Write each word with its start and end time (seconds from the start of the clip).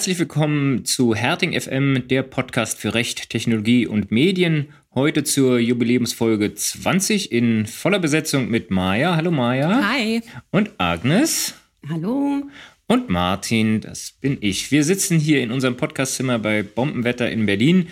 Herzlich 0.00 0.18
willkommen 0.18 0.86
zu 0.86 1.14
Herting 1.14 1.52
FM, 1.52 2.08
der 2.08 2.22
Podcast 2.22 2.78
für 2.78 2.94
Recht, 2.94 3.28
Technologie 3.28 3.86
und 3.86 4.10
Medien. 4.10 4.68
Heute 4.94 5.24
zur 5.24 5.58
Jubiläumsfolge 5.58 6.54
20 6.54 7.30
in 7.30 7.66
voller 7.66 7.98
Besetzung 7.98 8.48
mit 8.48 8.70
Maja. 8.70 9.14
Hallo 9.16 9.30
Maja. 9.30 9.86
Hi. 9.86 10.22
Und 10.52 10.70
Agnes. 10.78 11.52
Hallo. 11.86 12.44
Und 12.86 13.10
Martin, 13.10 13.82
das 13.82 14.12
bin 14.12 14.38
ich. 14.40 14.70
Wir 14.70 14.84
sitzen 14.84 15.18
hier 15.18 15.42
in 15.42 15.50
unserem 15.50 15.76
Podcastzimmer 15.76 16.38
bei 16.38 16.62
Bombenwetter 16.62 17.30
in 17.30 17.44
Berlin 17.44 17.88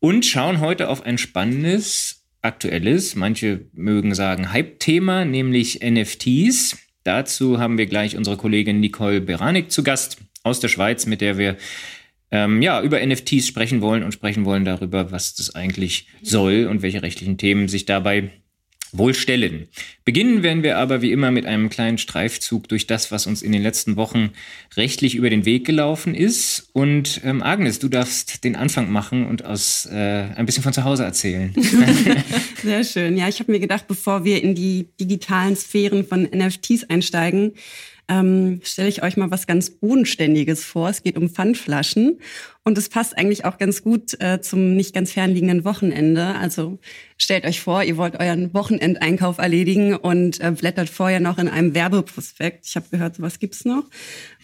und 0.00 0.26
schauen 0.26 0.58
heute 0.58 0.88
auf 0.88 1.06
ein 1.06 1.16
spannendes, 1.16 2.24
aktuelles, 2.40 3.14
manche 3.14 3.66
mögen 3.72 4.16
sagen 4.16 4.52
Hype-Thema, 4.52 5.24
nämlich 5.24 5.78
NFTs. 5.80 6.76
Dazu 7.04 7.60
haben 7.60 7.78
wir 7.78 7.86
gleich 7.86 8.16
unsere 8.16 8.36
Kollegin 8.36 8.80
Nicole 8.80 9.20
Beranik 9.20 9.70
zu 9.70 9.84
Gast 9.84 10.18
aus 10.42 10.60
der 10.60 10.68
Schweiz, 10.68 11.06
mit 11.06 11.20
der 11.20 11.38
wir 11.38 11.56
ähm, 12.30 12.62
ja, 12.62 12.82
über 12.82 13.04
NFTs 13.04 13.46
sprechen 13.46 13.80
wollen 13.80 14.02
und 14.02 14.12
sprechen 14.12 14.44
wollen 14.44 14.64
darüber, 14.64 15.12
was 15.12 15.34
das 15.34 15.54
eigentlich 15.54 16.08
soll 16.22 16.66
und 16.66 16.82
welche 16.82 17.02
rechtlichen 17.02 17.36
Themen 17.36 17.68
sich 17.68 17.84
dabei 17.84 18.30
wohl 18.92 19.14
stellen. 19.14 19.68
Beginnen 20.04 20.42
werden 20.42 20.62
wir 20.62 20.76
aber 20.76 21.00
wie 21.00 21.12
immer 21.12 21.30
mit 21.30 21.46
einem 21.46 21.70
kleinen 21.70 21.96
Streifzug 21.96 22.68
durch 22.68 22.86
das, 22.86 23.10
was 23.10 23.26
uns 23.26 23.40
in 23.40 23.52
den 23.52 23.62
letzten 23.62 23.96
Wochen 23.96 24.30
rechtlich 24.76 25.14
über 25.14 25.30
den 25.30 25.46
Weg 25.46 25.64
gelaufen 25.64 26.14
ist. 26.14 26.68
Und 26.74 27.22
ähm, 27.24 27.42
Agnes, 27.42 27.78
du 27.78 27.88
darfst 27.88 28.44
den 28.44 28.54
Anfang 28.54 28.90
machen 28.90 29.26
und 29.26 29.44
aus 29.46 29.86
äh, 29.86 30.26
ein 30.36 30.44
bisschen 30.44 30.62
von 30.62 30.74
zu 30.74 30.84
Hause 30.84 31.04
erzählen. 31.04 31.54
Sehr 32.62 32.84
schön. 32.84 33.16
Ja, 33.16 33.28
ich 33.28 33.40
habe 33.40 33.50
mir 33.50 33.60
gedacht, 33.60 33.88
bevor 33.88 34.24
wir 34.24 34.42
in 34.42 34.54
die 34.54 34.88
digitalen 35.00 35.56
Sphären 35.56 36.06
von 36.06 36.24
NFTs 36.24 36.84
einsteigen, 36.84 37.52
ähm, 38.08 38.60
stelle 38.62 38.88
ich 38.88 39.02
euch 39.02 39.16
mal 39.16 39.30
was 39.30 39.46
ganz 39.46 39.70
Bodenständiges 39.70 40.64
vor. 40.64 40.88
Es 40.88 41.02
geht 41.02 41.16
um 41.16 41.28
Pfandflaschen 41.28 42.18
und 42.64 42.78
es 42.78 42.88
passt 42.88 43.16
eigentlich 43.16 43.44
auch 43.44 43.58
ganz 43.58 43.82
gut 43.82 44.20
äh, 44.20 44.40
zum 44.40 44.74
nicht 44.74 44.94
ganz 44.94 45.12
fernliegenden 45.12 45.64
Wochenende. 45.64 46.34
Also 46.34 46.78
stellt 47.16 47.44
euch 47.44 47.60
vor, 47.60 47.82
ihr 47.82 47.96
wollt 47.96 48.18
euren 48.18 48.52
Wochenendeinkauf 48.54 49.38
erledigen 49.38 49.94
und 49.94 50.40
äh, 50.40 50.50
blättert 50.50 50.88
vorher 50.88 51.20
noch 51.20 51.38
in 51.38 51.48
einem 51.48 51.74
Werbeprospekt. 51.74 52.66
Ich 52.66 52.76
habe 52.76 52.86
gehört, 52.90 53.16
sowas 53.16 53.38
gibt's 53.38 53.64
noch. 53.64 53.84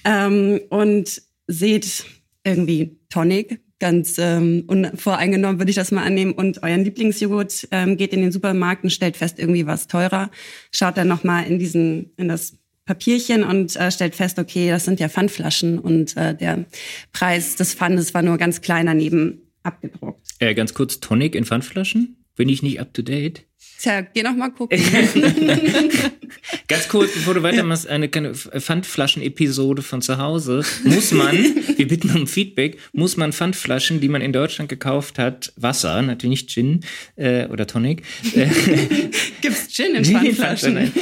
Ähm, 0.05 0.61
und 0.70 1.22
seht 1.47 2.05
irgendwie 2.45 2.98
Tonic, 3.11 3.61
ganz 3.81 4.19
ähm, 4.19 4.65
unvoreingenommen 4.67 5.61
würde 5.61 5.70
ich 5.70 5.77
das 5.77 5.93
mal 5.93 6.05
annehmen 6.05 6.33
und 6.33 6.62
euren 6.62 6.84
Lieblingsjoghurt 6.84 7.69
ähm, 7.70 7.97
geht 7.97 8.12
in 8.12 8.22
den 8.22 8.33
Supermarkt 8.33 8.84
und 8.84 8.91
stellt 8.91 9.17
fest 9.17 9.39
irgendwie 9.39 9.67
was 9.67 9.87
teurer 9.87 10.31
schaut 10.72 10.97
dann 10.97 11.09
noch 11.09 11.22
mal 11.22 11.43
in 11.43 11.59
diesen 11.59 12.12
in 12.17 12.28
das 12.28 12.58
Papierchen 12.89 13.44
und 13.44 13.77
äh, 13.77 13.91
stellt 13.91 14.17
fest, 14.17 14.39
okay, 14.39 14.70
das 14.70 14.86
sind 14.86 14.98
ja 14.98 15.11
Pfandflaschen 15.11 15.78
und 15.78 16.17
äh, 16.17 16.34
der 16.34 16.64
Preis 17.12 17.55
des 17.55 17.75
Pfandes 17.75 18.14
war 18.14 18.22
nur 18.22 18.39
ganz 18.39 18.62
klein 18.62 18.86
daneben 18.86 19.42
abgedruckt. 19.62 20.27
Äh, 20.39 20.55
ganz 20.55 20.72
kurz, 20.72 20.98
Tonic 20.98 21.34
in 21.34 21.44
Pfandflaschen? 21.44 22.16
Bin 22.34 22.48
ich 22.48 22.62
nicht 22.62 22.81
up 22.81 22.94
to 22.94 23.03
date? 23.03 23.44
Tja, 23.78 24.00
geh 24.00 24.22
noch 24.22 24.34
mal 24.34 24.48
gucken. 24.50 24.81
Ganz 26.69 26.89
kurz, 26.89 27.12
bevor 27.12 27.34
du 27.34 27.42
weitermachst, 27.42 27.86
eine 27.86 28.09
kleine 28.09 28.34
Pfandflaschen-Episode 28.34 29.83
von 29.83 30.03
zu 30.03 30.19
Hause. 30.19 30.64
Muss 30.84 31.12
man, 31.12 31.36
wir 31.77 31.89
bitten 31.89 32.11
um 32.14 32.27
Feedback, 32.27 32.78
muss 32.92 33.16
man 33.16 33.33
Pfandflaschen, 33.33 34.00
die 34.00 34.09
man 34.09 34.20
in 34.20 34.33
Deutschland 34.33 34.69
gekauft 34.69 35.19
hat, 35.19 35.53
Wasser, 35.56 36.03
natürlich 36.03 36.43
nicht 36.43 36.50
Gin 36.50 36.81
äh, 37.16 37.47
oder 37.47 37.66
Tonic. 37.66 38.03
Äh, 38.34 38.49
Gibt's 39.41 39.69
Gin 39.69 39.94
in 39.94 40.05
Pfandflaschen? 40.05 40.93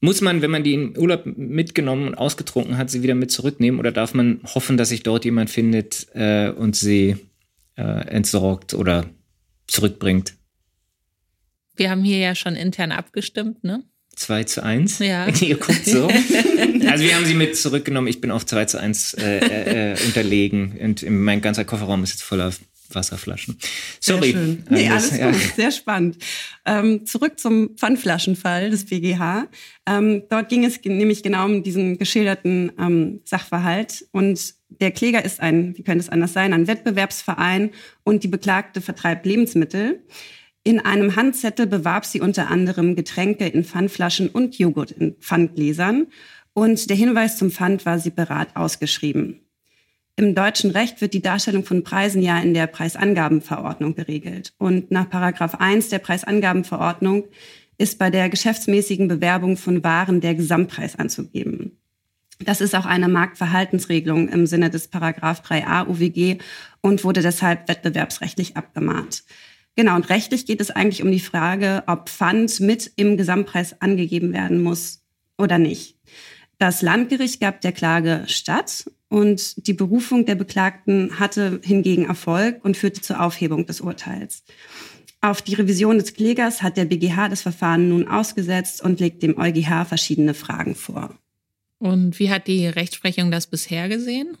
Muss 0.00 0.22
man, 0.22 0.40
wenn 0.40 0.50
man 0.50 0.64
die 0.64 0.72
in 0.72 0.96
Urlaub 0.96 1.26
mitgenommen 1.26 2.08
und 2.08 2.14
ausgetrunken 2.14 2.78
hat, 2.78 2.90
sie 2.90 3.02
wieder 3.02 3.14
mit 3.14 3.30
zurücknehmen 3.30 3.78
oder 3.78 3.92
darf 3.92 4.14
man 4.14 4.40
hoffen, 4.44 4.78
dass 4.78 4.88
sich 4.88 5.02
dort 5.02 5.26
jemand 5.26 5.50
findet 5.50 6.06
äh, 6.14 6.48
und 6.48 6.74
sie 6.74 7.16
äh, 7.76 7.82
entsorgt 8.08 8.72
oder 8.72 9.04
zurückbringt? 9.66 10.34
Wir 11.76 11.90
haben 11.90 12.02
hier 12.02 12.18
ja 12.18 12.34
schon 12.34 12.56
intern 12.56 12.92
abgestimmt, 12.92 13.62
ne? 13.62 13.84
2 14.16 14.44
zu 14.44 14.62
1. 14.62 14.98
Ja. 15.00 15.28
Ihr 15.40 15.56
guckt 15.56 15.86
so. 15.86 16.08
Also 16.08 17.04
wir 17.04 17.14
haben 17.14 17.24
sie 17.24 17.34
mit 17.34 17.56
zurückgenommen. 17.56 18.08
Ich 18.08 18.20
bin 18.20 18.30
auf 18.30 18.44
2 18.44 18.64
zu 18.66 18.80
1 18.80 19.14
äh, 19.14 19.38
äh, 19.38 19.92
äh, 19.92 20.04
unterlegen 20.04 20.76
und 20.78 21.08
mein 21.08 21.40
ganzer 21.40 21.64
Kofferraum 21.64 22.02
ist 22.02 22.10
jetzt 22.10 22.22
voller 22.22 22.52
Wasserflaschen. 22.94 23.58
Sorry. 24.00 24.32
Sehr 24.32 24.32
schön. 24.32 24.64
Nee, 24.68 24.88
alles 24.88 25.16
ja. 25.18 25.30
gut. 25.30 25.40
Sehr 25.56 25.70
spannend. 25.70 26.18
Ähm, 26.64 27.06
zurück 27.06 27.38
zum 27.38 27.76
Pfandflaschenfall 27.76 28.70
des 28.70 28.86
BGH. 28.86 29.48
Ähm, 29.86 30.22
dort 30.28 30.48
ging 30.48 30.64
es 30.64 30.80
nämlich 30.84 31.22
genau 31.22 31.44
um 31.44 31.62
diesen 31.62 31.98
geschilderten 31.98 32.72
ähm, 32.78 33.20
Sachverhalt. 33.24 34.06
Und 34.12 34.54
der 34.68 34.90
Kläger 34.90 35.24
ist 35.24 35.40
ein, 35.40 35.76
wie 35.76 35.82
könnte 35.82 36.00
es 36.00 36.08
anders 36.08 36.32
sein, 36.32 36.52
ein 36.52 36.66
Wettbewerbsverein 36.66 37.70
und 38.04 38.22
die 38.24 38.28
Beklagte 38.28 38.80
vertreibt 38.80 39.26
Lebensmittel. 39.26 40.04
In 40.62 40.78
einem 40.78 41.16
Handzettel 41.16 41.66
bewarb 41.66 42.04
sie 42.04 42.20
unter 42.20 42.50
anderem 42.50 42.94
Getränke 42.94 43.46
in 43.46 43.64
Pfandflaschen 43.64 44.28
und 44.28 44.58
Joghurt 44.58 44.90
in 44.90 45.14
Pfandgläsern. 45.14 46.08
Und 46.52 46.90
der 46.90 46.96
Hinweis 46.96 47.38
zum 47.38 47.50
Pfand 47.50 47.86
war 47.86 47.98
separat 47.98 48.56
ausgeschrieben. 48.56 49.40
Im 50.20 50.34
deutschen 50.34 50.70
Recht 50.70 51.00
wird 51.00 51.14
die 51.14 51.22
Darstellung 51.22 51.64
von 51.64 51.82
Preisen 51.82 52.20
ja 52.20 52.38
in 52.38 52.52
der 52.52 52.66
Preisangabenverordnung 52.66 53.94
geregelt. 53.94 54.52
Und 54.58 54.90
nach 54.90 55.08
Paragraph 55.08 55.54
1 55.54 55.88
der 55.88 55.98
Preisangabenverordnung 55.98 57.24
ist 57.78 57.98
bei 57.98 58.10
der 58.10 58.28
geschäftsmäßigen 58.28 59.08
Bewerbung 59.08 59.56
von 59.56 59.82
Waren 59.82 60.20
der 60.20 60.34
Gesamtpreis 60.34 60.98
anzugeben. 60.98 61.78
Das 62.38 62.60
ist 62.60 62.74
auch 62.74 62.84
eine 62.84 63.08
Marktverhaltensregelung 63.08 64.28
im 64.28 64.46
Sinne 64.46 64.68
des 64.68 64.88
Paragraph 64.88 65.40
3a 65.40 65.88
UWG 65.88 66.36
und 66.82 67.02
wurde 67.02 67.22
deshalb 67.22 67.66
wettbewerbsrechtlich 67.70 68.58
abgemahnt. 68.58 69.24
Genau, 69.74 69.96
und 69.96 70.10
rechtlich 70.10 70.44
geht 70.44 70.60
es 70.60 70.70
eigentlich 70.70 71.02
um 71.02 71.10
die 71.10 71.20
Frage, 71.20 71.82
ob 71.86 72.10
Pfand 72.10 72.60
mit 72.60 72.92
im 72.96 73.16
Gesamtpreis 73.16 73.80
angegeben 73.80 74.34
werden 74.34 74.62
muss 74.62 75.02
oder 75.38 75.56
nicht. 75.56 75.96
Das 76.58 76.82
Landgericht 76.82 77.40
gab 77.40 77.62
der 77.62 77.72
Klage 77.72 78.24
statt 78.26 78.84
und 79.10 79.66
die 79.66 79.74
Berufung 79.74 80.24
der 80.24 80.36
Beklagten 80.36 81.18
hatte 81.18 81.60
hingegen 81.62 82.06
Erfolg 82.06 82.64
und 82.64 82.76
führte 82.76 83.02
zur 83.02 83.20
Aufhebung 83.20 83.66
des 83.66 83.82
Urteils. 83.82 84.44
Auf 85.20 85.42
die 85.42 85.54
Revision 85.54 85.98
des 85.98 86.14
Klägers 86.14 86.62
hat 86.62 86.78
der 86.78 86.86
BGH 86.86 87.28
das 87.28 87.42
Verfahren 87.42 87.90
nun 87.90 88.08
ausgesetzt 88.08 88.82
und 88.82 89.00
legt 89.00 89.22
dem 89.22 89.36
EuGH 89.36 89.84
verschiedene 89.84 90.32
Fragen 90.32 90.74
vor. 90.74 91.18
Und 91.78 92.18
wie 92.18 92.30
hat 92.30 92.46
die 92.46 92.66
Rechtsprechung 92.66 93.30
das 93.30 93.48
bisher 93.48 93.88
gesehen? 93.88 94.38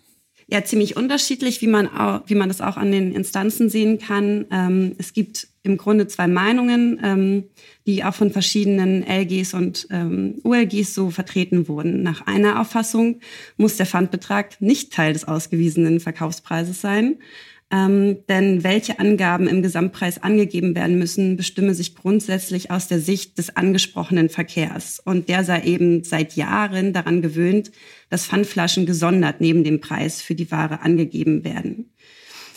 Ja, 0.52 0.64
ziemlich 0.64 0.96
unterschiedlich, 0.96 1.62
wie 1.62 1.68
man, 1.68 1.86
auch, 1.86 2.22
wie 2.26 2.34
man 2.34 2.48
das 2.48 2.60
auch 2.60 2.76
an 2.76 2.90
den 2.90 3.12
Instanzen 3.12 3.68
sehen 3.68 3.98
kann. 3.98 4.46
Ähm, 4.50 4.96
es 4.98 5.12
gibt 5.12 5.46
im 5.62 5.76
Grunde 5.76 6.08
zwei 6.08 6.26
Meinungen, 6.26 7.00
ähm, 7.04 7.44
die 7.86 8.02
auch 8.02 8.14
von 8.14 8.32
verschiedenen 8.32 9.04
LGs 9.06 9.54
und 9.54 9.86
ähm, 9.90 10.40
ULGs 10.42 10.92
so 10.92 11.10
vertreten 11.10 11.68
wurden. 11.68 12.02
Nach 12.02 12.26
einer 12.26 12.60
Auffassung 12.60 13.20
muss 13.58 13.76
der 13.76 13.86
Pfandbetrag 13.86 14.60
nicht 14.60 14.92
Teil 14.92 15.12
des 15.12 15.28
ausgewiesenen 15.28 16.00
Verkaufspreises 16.00 16.80
sein. 16.80 17.18
Ähm, 17.72 18.18
denn 18.28 18.64
welche 18.64 18.98
Angaben 18.98 19.46
im 19.46 19.62
Gesamtpreis 19.62 20.20
angegeben 20.20 20.74
werden 20.74 20.98
müssen, 20.98 21.36
bestimme 21.36 21.72
sich 21.72 21.94
grundsätzlich 21.94 22.72
aus 22.72 22.88
der 22.88 22.98
Sicht 22.98 23.38
des 23.38 23.56
angesprochenen 23.56 24.28
Verkehrs. 24.28 25.00
Und 25.04 25.28
der 25.28 25.44
sei 25.44 25.62
eben 25.62 26.02
seit 26.02 26.34
Jahren 26.34 26.92
daran 26.92 27.22
gewöhnt, 27.22 27.70
dass 28.08 28.26
Pfandflaschen 28.26 28.86
gesondert 28.86 29.40
neben 29.40 29.62
dem 29.62 29.80
Preis 29.80 30.20
für 30.20 30.34
die 30.34 30.50
Ware 30.50 30.80
angegeben 30.80 31.44
werden. 31.44 31.92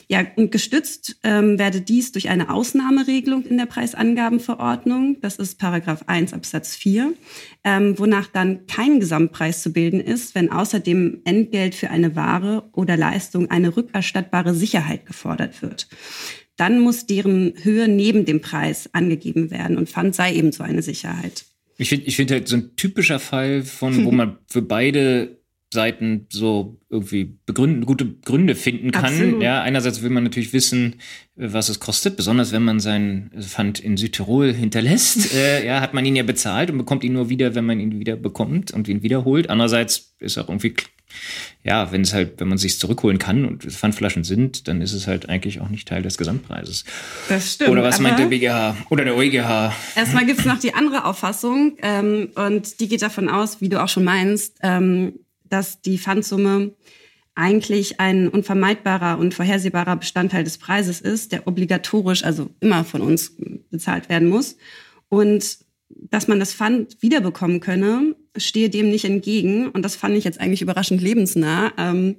Ja, 0.07 0.25
und 0.35 0.51
gestützt 0.51 1.17
ähm, 1.23 1.57
werde 1.57 1.81
dies 1.81 2.11
durch 2.11 2.29
eine 2.29 2.49
Ausnahmeregelung 2.49 3.45
in 3.45 3.57
der 3.57 3.65
Preisangabenverordnung. 3.65 5.17
Das 5.21 5.37
ist 5.37 5.59
Paragraph 5.59 6.03
1 6.07 6.33
Absatz 6.33 6.75
4, 6.75 7.13
ähm, 7.63 7.97
wonach 7.97 8.27
dann 8.27 8.67
kein 8.67 8.99
Gesamtpreis 8.99 9.61
zu 9.61 9.71
bilden 9.71 9.99
ist, 9.99 10.35
wenn 10.35 10.51
außerdem 10.51 11.21
Entgelt 11.23 11.75
für 11.75 11.89
eine 11.89 12.15
Ware 12.15 12.69
oder 12.73 12.97
Leistung 12.97 13.49
eine 13.49 13.75
rückerstattbare 13.75 14.53
Sicherheit 14.53 15.05
gefordert 15.05 15.61
wird. 15.61 15.87
Dann 16.57 16.79
muss 16.79 17.07
deren 17.07 17.53
Höhe 17.63 17.87
neben 17.87 18.25
dem 18.25 18.41
Preis 18.41 18.89
angegeben 18.93 19.49
werden 19.49 19.77
und 19.77 19.89
Pfand 19.89 20.15
sei 20.15 20.35
ebenso 20.35 20.63
eine 20.63 20.81
Sicherheit. 20.81 21.45
Ich 21.77 21.89
finde 21.89 22.05
ich 22.05 22.15
finde 22.15 22.35
halt 22.35 22.47
so 22.47 22.57
ein 22.57 22.75
typischer 22.75 23.19
Fall 23.19 23.63
von, 23.63 24.05
wo 24.05 24.11
man 24.11 24.37
für 24.47 24.61
beide 24.61 25.42
Seiten 25.73 26.27
so 26.29 26.79
irgendwie 26.89 27.37
begründen, 27.45 27.85
gute 27.85 28.05
Gründe 28.05 28.55
finden 28.55 28.91
kann. 28.91 29.05
Absolut. 29.05 29.41
Ja, 29.41 29.61
einerseits 29.61 30.01
will 30.01 30.11
man 30.11 30.23
natürlich 30.23 30.53
wissen, 30.53 30.95
was 31.35 31.67
es 31.69 31.79
kostet, 31.79 32.15
besonders 32.15 32.51
wenn 32.51 32.63
man 32.63 32.79
seinen 32.79 33.31
Pfand 33.41 33.79
in 33.79 33.97
Südtirol 33.97 34.53
hinterlässt. 34.53 35.33
äh, 35.35 35.65
ja, 35.65 35.81
hat 35.81 35.93
man 35.93 36.05
ihn 36.05 36.15
ja 36.15 36.23
bezahlt 36.23 36.69
und 36.69 36.77
bekommt 36.77 37.03
ihn 37.03 37.13
nur 37.13 37.29
wieder, 37.29 37.55
wenn 37.55 37.65
man 37.65 37.79
ihn 37.79 37.99
wieder 37.99 38.15
bekommt 38.15 38.71
und 38.71 38.87
ihn 38.87 39.03
wiederholt. 39.03 39.49
Andererseits 39.49 40.15
ist 40.19 40.37
auch 40.37 40.47
irgendwie, 40.47 40.75
ja, 41.63 41.91
wenn 41.91 42.01
es 42.01 42.13
halt, 42.13 42.39
wenn 42.39 42.47
man 42.47 42.57
sich 42.57 42.79
zurückholen 42.79 43.17
kann 43.17 43.45
und 43.45 43.63
Pfandflaschen 43.63 44.23
sind, 44.23 44.67
dann 44.67 44.81
ist 44.81 44.93
es 44.93 45.07
halt 45.07 45.29
eigentlich 45.29 45.61
auch 45.61 45.69
nicht 45.69 45.87
Teil 45.87 46.03
des 46.03 46.17
Gesamtpreises. 46.17 46.85
Das 47.29 47.53
stimmt. 47.53 47.71
Oder 47.71 47.83
was 47.83 47.99
meint 47.99 48.19
der 48.19 48.25
BGH 48.25 48.77
oder 48.89 49.03
der 49.03 49.15
EuGH? 49.15 49.73
Erstmal 49.95 50.25
gibt 50.25 50.39
es 50.39 50.45
noch 50.45 50.59
die 50.59 50.75
andere 50.75 51.05
Auffassung 51.05 51.77
ähm, 51.81 52.29
und 52.35 52.79
die 52.79 52.87
geht 52.87 53.01
davon 53.01 53.29
aus, 53.29 53.61
wie 53.61 53.69
du 53.69 53.81
auch 53.81 53.89
schon 53.89 54.03
meinst, 54.03 54.59
ähm, 54.61 55.13
dass 55.53 55.81
die 55.81 55.97
Pfandsumme 55.97 56.73
eigentlich 57.35 57.99
ein 57.99 58.27
unvermeidbarer 58.27 59.17
und 59.17 59.33
vorhersehbarer 59.33 59.95
Bestandteil 59.95 60.43
des 60.43 60.57
Preises 60.57 61.01
ist, 61.01 61.31
der 61.31 61.47
obligatorisch, 61.47 62.23
also 62.23 62.49
immer 62.59 62.83
von 62.83 63.01
uns 63.01 63.35
bezahlt 63.71 64.09
werden 64.09 64.29
muss. 64.29 64.57
Und 65.09 65.59
dass 65.89 66.27
man 66.27 66.39
das 66.39 66.53
Pfand 66.53 67.01
wiederbekommen 67.01 67.59
könne, 67.59 68.15
stehe 68.35 68.69
dem 68.69 68.89
nicht 68.89 69.05
entgegen. 69.05 69.69
Und 69.69 69.83
das 69.83 69.95
fand 69.95 70.15
ich 70.15 70.23
jetzt 70.23 70.39
eigentlich 70.39 70.61
überraschend 70.61 71.01
lebensnah. 71.01 71.71
Ähm, 71.77 72.17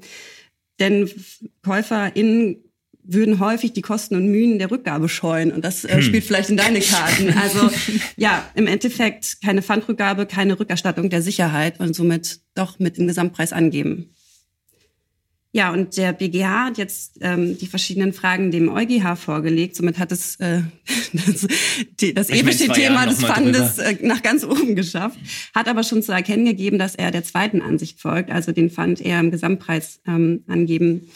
denn 0.81 1.11
KäuferInnen 1.63 2.64
würden 3.05 3.39
häufig 3.39 3.73
die 3.73 3.83
Kosten 3.83 4.17
und 4.17 4.29
Mühen 4.29 4.59
der 4.59 4.71
Rückgabe 4.71 5.09
scheuen. 5.09 5.53
Und 5.53 5.65
das 5.65 5.85
äh, 5.85 5.97
hm. 5.97 6.03
spielt 6.03 6.25
vielleicht 6.25 6.51
in 6.51 6.57
deine 6.57 6.81
Karten. 6.81 7.35
Also 7.37 7.71
ja, 8.17 8.45
im 8.55 8.67
Endeffekt 8.67 9.41
keine 9.43 9.63
Pfandrückgabe, 9.63 10.27
keine 10.27 10.59
Rückerstattung 10.59 11.11
der 11.11 11.23
Sicherheit 11.23 11.81
und 11.81 11.95
somit 11.95 12.41
doch 12.55 12.79
mit 12.79 12.99
dem 12.99 13.07
Gesamtpreis 13.07 13.53
angeben. 13.53 14.11
Ja, 15.53 15.73
und 15.73 15.97
der 15.97 16.13
BGH 16.13 16.65
hat 16.65 16.79
jetzt 16.79 17.19
ähm, 17.21 17.57
die 17.57 17.69
verschiedenen 17.69 18.13
Fragen 18.13 18.51
dem 18.51 18.69
EuGH 18.69 19.15
vorgelegt. 19.15 19.77
Somit 19.77 20.01
hat 20.01 20.11
es 20.11 20.35
äh, 20.41 20.63
das, 21.13 21.47
die, 22.01 22.13
das 22.13 22.29
epische 22.29 22.67
Thema 22.73 23.07
des 23.07 23.23
Pfandes 23.23 23.79
äh, 23.79 23.97
nach 24.03 24.21
ganz 24.23 24.43
oben 24.43 24.75
geschafft. 24.75 25.17
Hat 25.55 25.69
aber 25.69 25.85
schon 25.85 26.03
zu 26.03 26.11
erkennen 26.11 26.45
gegeben, 26.45 26.77
dass 26.81 26.97
er 26.97 27.13
der 27.13 27.23
zweiten 27.23 27.63
Ansicht 27.63 28.01
folgt, 28.01 28.33
also 28.33 28.51
den 28.51 28.69
Pfand 28.69 29.01
eher 29.01 29.21
im 29.21 29.31
Gesamtpreis 29.31 30.01
ähm, 30.09 30.43
angeben 30.49 31.09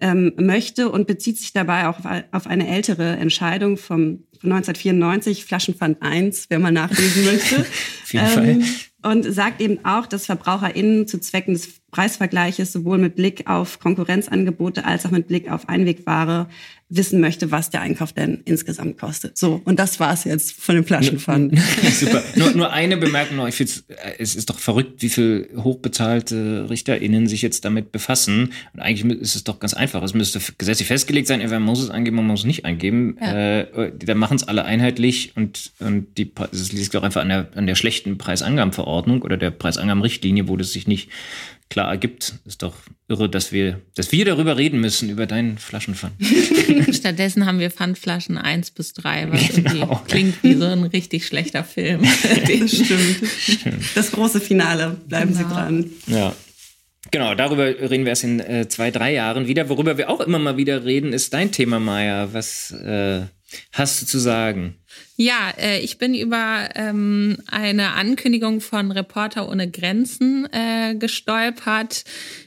ähm, 0.00 0.32
möchte 0.36 0.90
und 0.90 1.06
bezieht 1.06 1.38
sich 1.38 1.52
dabei 1.52 1.88
auch 1.88 1.98
auf 2.32 2.46
eine 2.46 2.68
ältere 2.68 3.16
Entscheidung 3.16 3.76
vom, 3.76 4.24
von 4.40 4.52
1994, 4.52 5.44
Flaschenpfand 5.44 6.02
1, 6.02 6.46
wer 6.48 6.58
mal 6.58 6.72
nachlesen 6.72 7.24
möchte. 7.32 7.60
auf 7.60 8.12
jeden 8.12 8.26
ähm, 8.26 8.32
Fall. 8.32 8.58
Und 9.02 9.22
sagt 9.22 9.60
eben 9.60 9.84
auch, 9.84 10.06
dass 10.06 10.26
VerbraucherInnen 10.26 11.06
zu 11.06 11.20
Zwecken 11.20 11.54
des 11.54 11.80
Preisvergleiches 11.92 12.72
sowohl 12.72 12.98
mit 12.98 13.14
Blick 13.14 13.48
auf 13.48 13.78
Konkurrenzangebote 13.78 14.84
als 14.84 15.06
auch 15.06 15.12
mit 15.12 15.28
Blick 15.28 15.50
auf 15.50 15.68
Einwegware 15.68 16.48
wissen 16.88 17.20
möchte, 17.20 17.50
was 17.50 17.70
der 17.70 17.80
Einkauf 17.80 18.12
denn 18.12 18.42
insgesamt 18.44 18.96
kostet. 18.98 19.36
So, 19.36 19.60
und 19.64 19.78
das 19.78 19.98
war's 19.98 20.22
jetzt 20.22 20.52
von 20.52 20.76
dem 20.76 20.84
Flaschenpfand. 20.84 21.58
Super. 21.92 22.22
Nur, 22.36 22.52
nur 22.52 22.72
eine 22.72 22.96
Bemerkung 22.96 23.36
noch. 23.38 23.48
Ich 23.48 23.56
finde 23.56 23.72
äh, 23.88 24.12
es 24.18 24.36
ist 24.36 24.48
doch 24.48 24.58
verrückt, 24.58 25.02
wie 25.02 25.08
viel 25.08 25.48
hochbezahlte 25.56 26.66
RichterInnen 26.70 27.26
sich 27.26 27.42
jetzt 27.42 27.64
damit 27.64 27.90
befassen. 27.90 28.52
Und 28.72 28.80
eigentlich 28.80 29.20
ist 29.20 29.34
es 29.34 29.42
doch 29.42 29.58
ganz 29.58 29.74
einfach. 29.74 30.00
Es 30.04 30.14
müsste 30.14 30.40
gesetzlich 30.58 30.86
festgelegt 30.86 31.26
sein, 31.26 31.40
entweder 31.40 31.58
man 31.58 31.66
muss 31.66 31.82
es 31.82 31.90
angeben, 31.90 32.16
man 32.16 32.26
muss 32.26 32.40
es 32.40 32.46
nicht 32.46 32.64
eingeben. 32.64 33.16
Ja. 33.20 33.60
Äh, 33.60 33.92
dann 33.98 34.18
machen 34.18 34.36
es 34.36 34.46
alle 34.46 34.64
einheitlich 34.64 35.32
und, 35.34 35.72
und 35.80 36.16
die, 36.16 36.32
das 36.32 36.72
liegt 36.72 36.94
auch 36.94 37.02
einfach 37.02 37.22
an 37.22 37.28
der, 37.30 37.48
an 37.56 37.66
der 37.66 37.74
schlechten 37.74 38.16
Preisangabenverordnung 38.16 39.22
oder 39.22 39.36
der 39.36 39.50
Preisangabenrichtlinie, 39.50 40.46
wo 40.46 40.56
das 40.56 40.72
sich 40.72 40.86
nicht 40.86 41.08
klar 41.68 41.90
ergibt. 41.90 42.34
Ist 42.44 42.62
doch 42.62 42.74
irre, 43.08 43.28
dass 43.28 43.52
wir, 43.52 43.80
dass 43.94 44.12
wir 44.12 44.24
darüber 44.24 44.56
reden 44.56 44.80
müssen, 44.80 45.08
über 45.10 45.26
deinen 45.26 45.58
Flaschenpfand. 45.58 46.14
Stattdessen 46.94 47.46
haben 47.46 47.58
wir 47.58 47.70
Pfandflaschen 47.70 48.38
eins 48.38 48.70
bis 48.70 48.92
drei, 48.92 49.30
was 49.30 49.54
genau. 49.54 50.02
klingt 50.08 50.42
wie 50.42 50.54
so 50.54 50.64
ein 50.64 50.84
richtig 50.84 51.26
schlechter 51.26 51.64
Film. 51.64 52.02
das 52.32 52.70
stimmt. 52.72 53.26
stimmt. 53.36 53.84
Das 53.94 54.12
große 54.12 54.40
Finale, 54.40 54.96
bleiben 55.06 55.34
genau. 55.34 55.48
Sie 55.48 55.54
dran. 55.54 55.90
Ja. 56.06 56.34
Genau, 57.10 57.34
darüber 57.34 57.66
reden 57.66 58.04
wir 58.04 58.10
erst 58.10 58.24
in 58.24 58.40
äh, 58.40 58.68
zwei, 58.68 58.90
drei 58.90 59.12
Jahren 59.14 59.46
wieder. 59.46 59.68
Worüber 59.68 59.96
wir 59.96 60.10
auch 60.10 60.20
immer 60.20 60.38
mal 60.38 60.56
wieder 60.56 60.84
reden, 60.84 61.12
ist 61.12 61.32
dein 61.32 61.52
Thema, 61.52 61.78
Maya. 61.78 62.32
Was 62.32 62.72
äh, 62.72 63.22
hast 63.72 64.02
du 64.02 64.06
zu 64.06 64.18
sagen? 64.18 64.76
Ja, 65.16 65.50
äh, 65.58 65.80
ich 65.80 65.98
bin 65.98 66.14
über 66.14 66.68
ähm, 66.74 67.38
eine 67.46 67.92
Ankündigung 67.92 68.60
von 68.60 68.90
Reporter 68.90 69.48
ohne 69.48 69.70
Grenzen 69.70 70.46
äh, 70.52 70.94
gestolpert, 70.94 72.04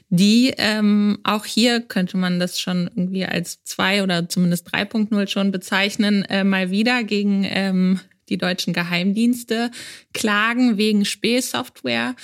die 0.08 0.54
ähm, 0.56 1.18
auch 1.24 1.44
hier 1.44 1.80
könnte 1.80 2.16
man 2.16 2.38
das 2.38 2.60
schon 2.60 2.88
irgendwie 2.94 3.24
als 3.24 3.64
zwei 3.64 4.02
oder 4.02 4.28
zumindest 4.28 4.72
3.0 4.72 5.28
schon 5.28 5.50
bezeichnen, 5.50 6.24
äh, 6.24 6.44
mal 6.44 6.70
wieder 6.70 7.02
gegen 7.02 7.44
ähm, 7.44 8.00
die 8.28 8.38
deutschen 8.38 8.72
Geheimdienste 8.72 9.70
klagen 10.14 10.78
wegen 10.78 11.04
Spähsoftware 11.04 12.14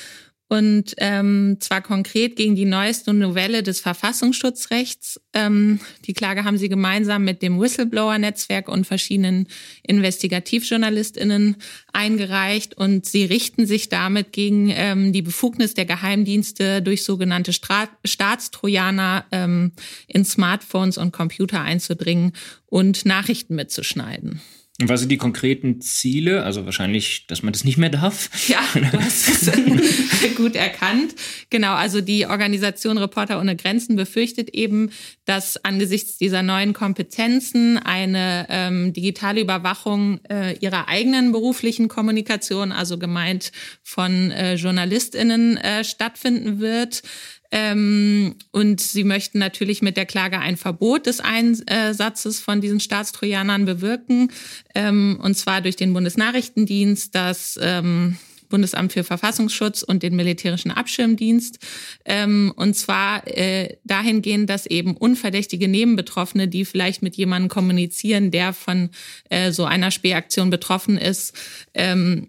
und 0.49 0.95
ähm, 0.99 1.57
zwar 1.59 1.83
konkret 1.83 2.37
gegen 2.37 2.55
die 2.55 2.65
neueste 2.65 3.13
Novelle 3.13 3.65
des 3.65 3.81
Verfassungsschutzrechts. 3.81 5.21
Ähm, 5.33 5.81
die 6.05 6.13
Klage 6.13 6.45
haben 6.45 6.57
sie 6.57 6.69
gemeinsam 6.69 7.25
mit 7.25 7.43
dem 7.43 7.61
Whistleblower-Netzwerk 7.61 8.69
und 8.69 8.87
verschiedenen 8.87 9.49
Investigativjournalistinnen 9.83 11.57
eingereicht 11.93 12.77
und 12.77 13.07
sie 13.07 13.25
richten 13.25 13.67
sich 13.67 13.89
damit 13.89 14.33
gegen 14.33 14.71
ähm, 14.71 15.13
die 15.13 15.23
Befugnis 15.23 15.75
der 15.75 15.85
Geheimdienste 15.85 16.81
durch 16.81 17.03
sogenannte 17.03 17.53
Stra 17.53 17.89
Staatstrojaner 18.05 19.25
ähm, 19.33 19.73
in 20.07 20.25
Smartphones 20.25 20.97
und 20.97 21.13
Computer 21.13 21.61
einzudringen 21.61 22.33
und 22.67 23.05
Nachrichten 23.05 23.57
mitzuschneiden. 23.57 24.41
Und 24.79 24.91
was 24.91 25.01
sind 25.01 25.09
die 25.09 25.17
konkreten 25.17 25.81
Ziele? 25.81 26.43
Also 26.43 26.67
wahrscheinlich, 26.67 27.27
dass 27.29 27.43
man 27.43 27.55
das 27.55 27.65
nicht 27.65 27.79
mehr 27.79 27.89
darf. 27.89 28.29
Ja, 28.47 28.61
du 28.75 28.93
hast 29.01 29.29
es 29.29 29.51
gut 30.37 30.55
erkannt. 30.55 31.15
Genau, 31.49 31.75
also 31.75 32.03
die 32.03 32.27
Organisation 32.27 32.99
Reporter 32.99 33.41
ohne 33.41 33.57
Grenzen 33.57 33.97
befürchtet 33.97 34.51
eben, 34.51 34.91
dass 35.25 35.57
angesichts 35.65 36.19
dieser 36.19 36.43
neuen 36.43 36.75
Kompetenzen 36.75 37.79
eine 37.79 38.47
ähm, 38.51 38.93
digitale 38.93 39.41
Überwachung 39.41 40.21
äh, 40.29 40.59
ihrer 40.59 40.89
eigenen 40.89 41.33
beruflichen 41.33 41.89
Kommunikation, 41.89 42.71
also 42.71 42.99
gemeint 42.99 43.53
von 43.83 44.31
äh, 44.31 44.55
JournalistInnen, 44.57 45.57
äh, 45.57 45.85
stattfinden 45.85 46.61
wird. 46.61 47.03
Ähm, 47.51 48.35
und 48.51 48.81
sie 48.81 49.05
möchten 49.05 49.39
natürlich 49.39 49.83
mit 49.83 49.97
der 49.97 50.07
Klage 50.07 50.39
ein 50.39 50.57
Verbot 50.57 51.07
des 51.07 51.21
Einsatzes 51.21 52.41
von 52.41 52.61
diesen 52.61 52.81
Staatstrojanern 52.81 53.65
bewirken, 53.65 54.31
ähm, 54.75 55.19
und 55.23 55.37
zwar 55.37 55.61
durch 55.61 55.77
den 55.77 55.93
Bundesnachrichtendienst, 55.93 57.15
das 57.15 57.59
ähm, 57.63 58.17
Bundesamt 58.49 58.93
für 58.93 59.05
Verfassungsschutz 59.05 59.83
und 59.83 60.03
den 60.03 60.17
Militärischen 60.17 60.71
Abschirmdienst. 60.71 61.59
Ähm, 62.05 62.53
und 62.57 62.75
zwar 62.75 63.27
äh, 63.27 63.77
dahingehend, 63.85 64.49
dass 64.49 64.67
eben 64.67 64.97
unverdächtige 64.97 65.69
Nebenbetroffene, 65.69 66.49
die 66.49 66.65
vielleicht 66.65 67.03
mit 67.03 67.17
jemandem 67.17 67.49
kommunizieren, 67.49 68.31
der 68.31 68.53
von 68.53 68.91
äh, 69.31 69.53
so 69.53 69.65
einer 69.65 69.91
Spähaktion 69.91 70.51
betroffen 70.51 70.97
ist, 70.99 71.35
ähm, 71.75 72.29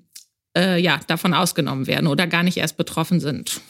äh, 0.58 0.82
ja, 0.82 1.00
davon 1.08 1.34
ausgenommen 1.34 1.88
werden 1.88 2.08
oder 2.08 2.28
gar 2.28 2.44
nicht 2.44 2.58
erst 2.58 2.78
betroffen 2.78 3.20
sind. 3.20 3.62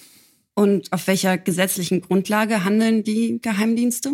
Und 0.58 0.92
auf 0.92 1.06
welcher 1.06 1.38
gesetzlichen 1.38 2.02
Grundlage 2.02 2.64
handeln 2.64 3.04
die 3.04 3.40
Geheimdienste? 3.44 4.14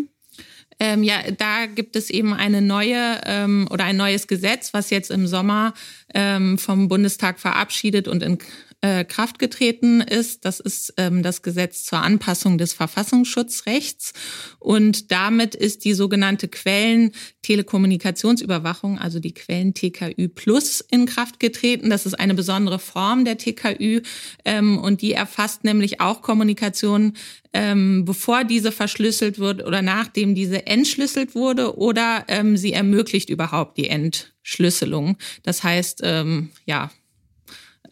Ähm, 0.78 1.02
ja, 1.02 1.22
da 1.32 1.68
gibt 1.68 1.96
es 1.96 2.10
eben 2.10 2.34
eine 2.34 2.62
neue 2.62 3.22
ähm, 3.26 3.66
oder 3.72 3.86
ein 3.86 3.96
neues 3.96 4.28
Gesetz, 4.28 4.74
was 4.74 4.90
jetzt 4.90 5.10
im 5.10 5.26
Sommer 5.26 5.74
ähm, 6.14 6.58
vom 6.58 6.90
Bundestag 6.90 7.40
verabschiedet 7.40 8.10
und 8.10 8.22
in 8.24 8.40
äh, 8.84 9.04
Kraft 9.06 9.40
getreten 9.40 10.02
ist. 10.02 10.44
Das 10.44 10.60
ist 10.60 10.96
ähm, 10.98 11.24
das 11.24 11.42
Gesetz 11.42 11.86
zur 11.86 12.02
Anpassung 12.02 12.58
des 12.58 12.74
Verfassungsschutzrechts. 12.74 14.12
Und 14.60 15.10
damit 15.12 15.56
ist 15.56 15.86
die 15.86 15.94
sogenannte 15.94 16.50
Quellen-Telekommunikationsüberwachung, 16.50 19.00
also 19.00 19.22
die 19.22 19.34
Quellen-TKÜ 19.34 20.28
Plus, 20.28 20.82
in 20.82 21.06
Kraft 21.06 21.40
getreten. 21.40 21.90
Das 21.90 22.06
ist 22.06 22.16
eine 22.16 22.34
besondere 22.34 22.78
Form 22.78 23.24
der 23.24 23.38
TKÜ 23.38 24.02
ähm, 24.44 24.78
und 24.78 25.02
die 25.02 25.14
erfasst 25.14 25.64
nämlich 25.64 26.02
auch 26.02 26.22
Kommunikation, 26.22 27.14
ähm, 27.54 28.04
bevor 28.04 28.44
diese 28.44 28.74
verschlüsselt 28.74 29.40
wird 29.40 29.66
oder 29.66 29.82
nachdem 29.82 30.36
diese 30.36 30.68
entschlüsselt 30.68 31.36
wurde 31.36 31.78
oder 31.78 32.26
ähm, 32.28 32.58
sie 32.58 32.74
ermöglicht 32.74 33.30
überhaupt 33.30 33.78
die 33.78 33.88
Entschlüsselung. 33.88 35.16
Das 35.44 35.64
heißt, 35.64 36.02
ähm, 36.04 36.50
ja, 36.66 36.92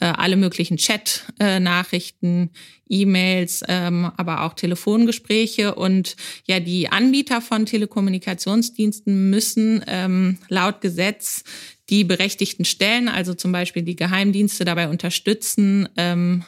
äh, 0.02 0.06
alle 0.06 0.36
möglichen 0.36 0.78
Chat-Nachrichten, 0.78 2.50
E-Mails, 2.90 3.64
ähm, 3.68 4.12
aber 4.18 4.42
auch 4.44 4.54
Telefongespräche. 4.54 5.76
Und 5.76 6.16
ja, 6.46 6.60
die 6.60 6.90
Anbieter 6.90 7.40
von 7.40 7.66
Telekommunikationsdiensten 7.66 9.30
müssen 9.30 9.84
ähm, 9.88 10.40
laut 10.50 10.82
Gesetz 10.82 11.44
die 11.90 12.04
berechtigten 12.04 12.66
Stellen, 12.66 13.08
also 13.08 13.34
zum 13.34 13.52
Beispiel 13.52 13.84
die 13.84 13.96
Geheimdienste, 13.96 14.66
dabei 14.66 14.90
unterstützen, 14.90 15.88
ähm, 15.98 16.44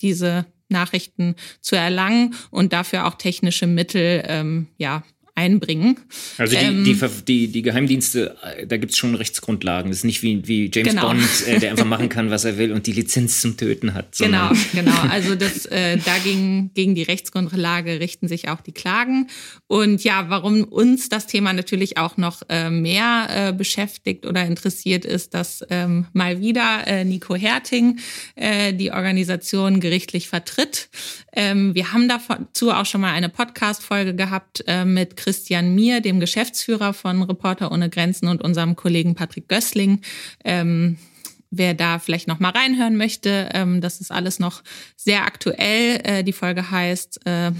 diese 0.00 0.46
Nachrichten 0.68 1.34
zu 1.60 1.76
erlangen 1.76 2.34
und 2.50 2.72
dafür 2.72 3.06
auch 3.06 3.14
technische 3.14 3.66
Mittel 3.66 4.22
ähm, 4.26 4.68
ja 4.78 5.02
einbringen. 5.36 5.96
Also 6.38 6.56
die, 6.56 6.64
ähm, 6.64 6.84
die, 6.84 6.98
die, 7.26 7.48
die, 7.48 7.62
Geheimdienste, 7.62 8.36
äh, 8.42 8.66
da 8.66 8.78
gibt 8.78 8.92
es 8.92 8.98
schon 8.98 9.14
Rechtsgrundlagen. 9.14 9.90
Das 9.90 9.98
ist 9.98 10.04
nicht 10.04 10.22
wie, 10.22 10.48
wie 10.48 10.70
James 10.72 10.90
genau. 10.90 11.08
Bond, 11.08 11.46
äh, 11.46 11.60
der 11.60 11.70
einfach 11.70 11.84
machen 11.84 12.08
kann, 12.08 12.30
was 12.30 12.44
er 12.44 12.56
will 12.56 12.72
und 12.72 12.86
die 12.86 12.92
Lizenz 12.92 13.42
zum 13.42 13.56
Töten 13.58 13.92
hat. 13.92 14.16
Genau, 14.18 14.50
genau. 14.72 14.98
Also 15.10 15.34
das, 15.34 15.66
äh, 15.66 15.98
dagegen 15.98 16.70
gegen 16.72 16.94
die 16.94 17.02
Rechtsgrundlage 17.02 18.00
richten 18.00 18.28
sich 18.28 18.48
auch 18.48 18.62
die 18.62 18.72
Klagen. 18.72 19.28
Und 19.66 20.04
ja, 20.04 20.26
warum 20.28 20.64
uns 20.64 21.10
das 21.10 21.26
Thema 21.26 21.52
natürlich 21.52 21.98
auch 21.98 22.16
noch 22.16 22.40
äh, 22.48 22.70
mehr 22.70 23.26
äh, 23.28 23.52
beschäftigt 23.52 24.24
oder 24.24 24.46
interessiert 24.46 25.04
ist, 25.04 25.34
dass 25.34 25.62
ähm, 25.68 26.06
mal 26.14 26.40
wieder 26.40 26.86
äh, 26.86 27.04
Nico 27.04 27.34
Herting 27.34 27.98
äh, 28.36 28.72
die 28.72 28.90
Organisation 28.90 29.80
gerichtlich 29.80 30.28
vertritt. 30.28 30.88
Ähm, 31.34 31.74
wir 31.74 31.92
haben 31.92 32.08
dazu 32.08 32.70
auch 32.72 32.86
schon 32.86 33.02
mal 33.02 33.12
eine 33.12 33.28
Podcast-Folge 33.28 34.14
gehabt 34.14 34.64
äh, 34.66 34.86
mit 34.86 35.25
Christian 35.26 35.74
Mier, 35.74 36.00
dem 36.00 36.20
Geschäftsführer 36.20 36.94
von 36.94 37.20
Reporter 37.20 37.72
ohne 37.72 37.90
Grenzen 37.90 38.28
und 38.28 38.42
unserem 38.42 38.76
Kollegen 38.76 39.16
Patrick 39.16 39.48
Gößling. 39.48 40.00
Ähm, 40.44 40.98
wer 41.50 41.74
da 41.74 41.98
vielleicht 41.98 42.28
noch 42.28 42.38
mal 42.38 42.50
reinhören 42.50 42.96
möchte, 42.96 43.48
ähm, 43.52 43.80
das 43.80 44.00
ist 44.00 44.12
alles 44.12 44.38
noch 44.38 44.62
sehr 44.94 45.24
aktuell. 45.24 46.00
Äh, 46.04 46.22
die 46.22 46.32
Folge 46.32 46.70
heißt 46.70 47.26
äh, 47.26 47.50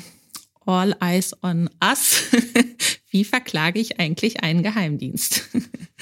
All 0.65 0.95
Eyes 1.01 1.35
on 1.43 1.69
Us. 1.83 2.27
Wie 3.11 3.25
verklage 3.25 3.81
ich 3.81 3.99
eigentlich 3.99 4.45
einen 4.45 4.63
Geheimdienst? 4.63 5.49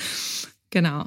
genau. 0.68 1.06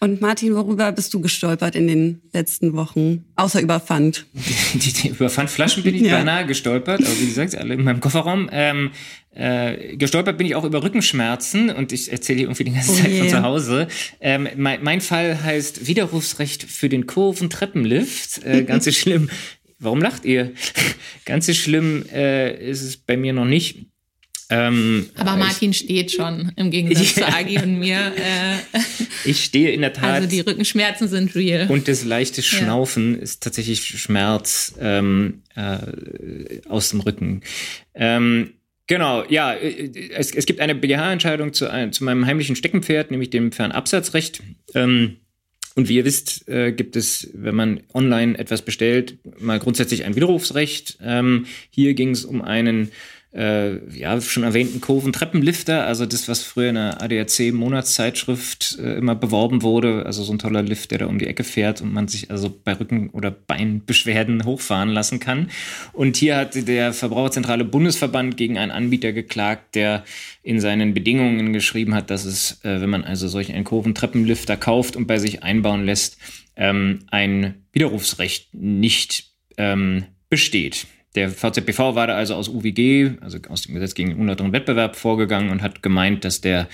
Und 0.00 0.20
Martin, 0.20 0.54
worüber 0.54 0.92
bist 0.92 1.12
du 1.12 1.20
gestolpert 1.20 1.74
in 1.74 1.88
den 1.88 2.22
letzten 2.32 2.74
Wochen? 2.74 3.24
Außer 3.34 3.60
über 3.60 3.80
Pfand. 3.80 4.26
Über 5.08 5.28
Pfandflaschen 5.28 5.82
bin 5.82 5.94
ich 5.94 6.02
ja. 6.02 6.18
beinahe 6.18 6.46
gestolpert, 6.46 7.00
aber 7.00 7.20
wie 7.20 7.26
gesagt, 7.26 7.56
alle 7.56 7.74
in 7.74 7.82
meinem 7.82 8.00
Kofferraum. 8.00 8.48
Ähm, 8.52 8.90
äh, 9.34 9.96
gestolpert 9.96 10.38
bin 10.38 10.46
ich 10.46 10.54
auch 10.54 10.64
über 10.64 10.82
Rückenschmerzen 10.82 11.70
und 11.70 11.92
ich 11.92 12.10
erzähle 12.10 12.38
hier 12.38 12.46
irgendwie 12.46 12.64
die 12.64 12.72
ganze 12.72 12.92
oh 12.92 12.94
Zeit 12.94 13.10
yeah. 13.10 13.18
von 13.20 13.28
zu 13.28 13.42
Hause. 13.42 13.88
Ähm, 14.20 14.48
mein, 14.56 14.82
mein, 14.82 15.00
Fall 15.00 15.42
heißt 15.42 15.86
Widerrufsrecht 15.86 16.62
für 16.62 16.88
den 16.88 17.06
Kurventreppenlift. 17.06 18.44
Äh, 18.44 18.62
ganz 18.66 18.84
so 18.84 18.92
schlimm. 18.92 19.30
Warum 19.78 20.00
lacht 20.00 20.24
ihr? 20.24 20.52
ganz 21.24 21.46
so 21.46 21.54
schlimm 21.54 22.04
äh, 22.12 22.70
ist 22.70 22.82
es 22.82 22.96
bei 22.96 23.16
mir 23.16 23.32
noch 23.32 23.44
nicht. 23.44 23.86
Ähm, 24.50 25.10
Aber 25.16 25.36
Martin 25.36 25.72
ich, 25.72 25.78
steht 25.78 26.10
schon 26.10 26.52
im 26.56 26.70
Gegensatz 26.70 27.16
ja. 27.16 27.26
zu 27.26 27.34
Agi 27.36 27.58
und 27.58 27.78
mir. 27.78 28.12
Äh, 28.16 28.78
ich 29.24 29.44
stehe 29.44 29.72
in 29.72 29.82
der 29.82 29.92
Tat. 29.92 30.04
Also 30.04 30.28
die 30.28 30.40
Rückenschmerzen 30.40 31.08
sind 31.08 31.34
real. 31.34 31.70
Und 31.70 31.86
das 31.86 32.04
leichte 32.04 32.42
Schnaufen 32.42 33.14
ja. 33.14 33.20
ist 33.20 33.42
tatsächlich 33.42 33.84
Schmerz 33.84 34.74
ähm, 34.80 35.42
äh, 35.54 35.78
aus 36.68 36.90
dem 36.90 37.00
Rücken. 37.00 37.42
Ähm, 37.94 38.52
Genau, 38.90 39.22
ja, 39.28 39.52
es, 39.54 40.34
es 40.34 40.46
gibt 40.46 40.60
eine 40.60 40.74
BGH-Entscheidung 40.74 41.52
zu, 41.52 41.68
zu 41.90 42.04
meinem 42.04 42.24
heimlichen 42.24 42.56
Steckenpferd, 42.56 43.10
nämlich 43.10 43.28
dem 43.28 43.52
Fernabsatzrecht. 43.52 44.42
Ähm, 44.74 45.18
und 45.74 45.90
wie 45.90 45.96
ihr 45.96 46.06
wisst, 46.06 46.48
äh, 46.48 46.72
gibt 46.72 46.96
es, 46.96 47.28
wenn 47.34 47.54
man 47.54 47.82
online 47.92 48.38
etwas 48.38 48.62
bestellt, 48.62 49.18
mal 49.38 49.58
grundsätzlich 49.58 50.04
ein 50.04 50.16
Widerrufsrecht. 50.16 50.98
Ähm, 51.02 51.44
hier 51.68 51.92
ging 51.92 52.10
es 52.10 52.24
um 52.24 52.40
einen 52.40 52.90
äh, 53.38 53.96
ja, 53.96 54.20
schon 54.20 54.42
erwähnten 54.42 54.80
Kurven-Treppenlifter, 54.80 55.86
also 55.86 56.06
das, 56.06 56.28
was 56.28 56.42
früher 56.42 56.70
in 56.70 56.74
der 56.74 57.00
ADAC-Monatszeitschrift 57.00 58.78
äh, 58.80 58.96
immer 58.96 59.14
beworben 59.14 59.62
wurde, 59.62 60.04
also 60.04 60.24
so 60.24 60.32
ein 60.32 60.40
toller 60.40 60.62
Lift, 60.62 60.90
der 60.90 60.98
da 60.98 61.06
um 61.06 61.20
die 61.20 61.28
Ecke 61.28 61.44
fährt 61.44 61.80
und 61.80 61.92
man 61.92 62.08
sich 62.08 62.32
also 62.32 62.52
bei 62.64 62.72
Rücken- 62.72 63.10
oder 63.10 63.30
Beinbeschwerden 63.30 64.44
hochfahren 64.44 64.88
lassen 64.88 65.20
kann. 65.20 65.50
Und 65.92 66.16
hier 66.16 66.36
hat 66.36 66.56
der 66.66 66.92
Verbraucherzentrale 66.92 67.64
Bundesverband 67.64 68.36
gegen 68.36 68.58
einen 68.58 68.72
Anbieter 68.72 69.12
geklagt, 69.12 69.76
der 69.76 70.02
in 70.42 70.58
seinen 70.58 70.92
Bedingungen 70.92 71.52
geschrieben 71.52 71.94
hat, 71.94 72.10
dass 72.10 72.24
es, 72.24 72.64
äh, 72.64 72.80
wenn 72.80 72.90
man 72.90 73.04
also 73.04 73.28
solch 73.28 73.52
einen 73.52 73.64
Kurven-Treppenlifter 73.64 74.56
kauft 74.56 74.96
und 74.96 75.06
bei 75.06 75.20
sich 75.20 75.44
einbauen 75.44 75.84
lässt, 75.84 76.18
ähm, 76.56 77.04
ein 77.12 77.62
Widerrufsrecht 77.70 78.52
nicht 78.52 79.30
ähm, 79.56 80.06
besteht. 80.28 80.88
Der 81.18 81.30
VZBV 81.30 81.96
war 81.96 82.06
da 82.06 82.14
also 82.14 82.36
aus 82.36 82.48
UWG, 82.48 83.18
also 83.20 83.38
aus 83.48 83.62
dem 83.62 83.74
Gesetz 83.74 83.94
gegen 83.94 84.14
unlauteren 84.20 84.52
Wettbewerb 84.52 84.94
vorgegangen 84.94 85.50
und 85.50 85.62
hat 85.62 85.82
gemeint, 85.82 86.24
dass 86.24 86.40
der 86.40 86.68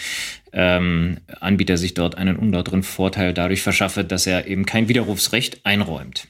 ähm, 0.52 1.16
Anbieter 1.40 1.78
sich 1.78 1.94
dort 1.94 2.18
einen 2.18 2.36
unlauteren 2.36 2.82
Vorteil 2.82 3.32
dadurch 3.32 3.62
verschaffe, 3.62 4.04
dass 4.04 4.26
er 4.26 4.46
eben 4.46 4.66
kein 4.66 4.86
Widerrufsrecht 4.86 5.64
einräumt. 5.64 6.28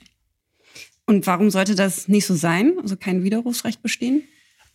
Und 1.07 1.27
warum 1.27 1.51
sollte 1.51 1.75
das 1.75 2.07
nicht 2.07 2.25
so 2.25 2.37
sein, 2.37 2.75
also 2.81 2.95
kein 2.95 3.25
Widerrufsrecht 3.25 3.83
bestehen? 3.83 4.23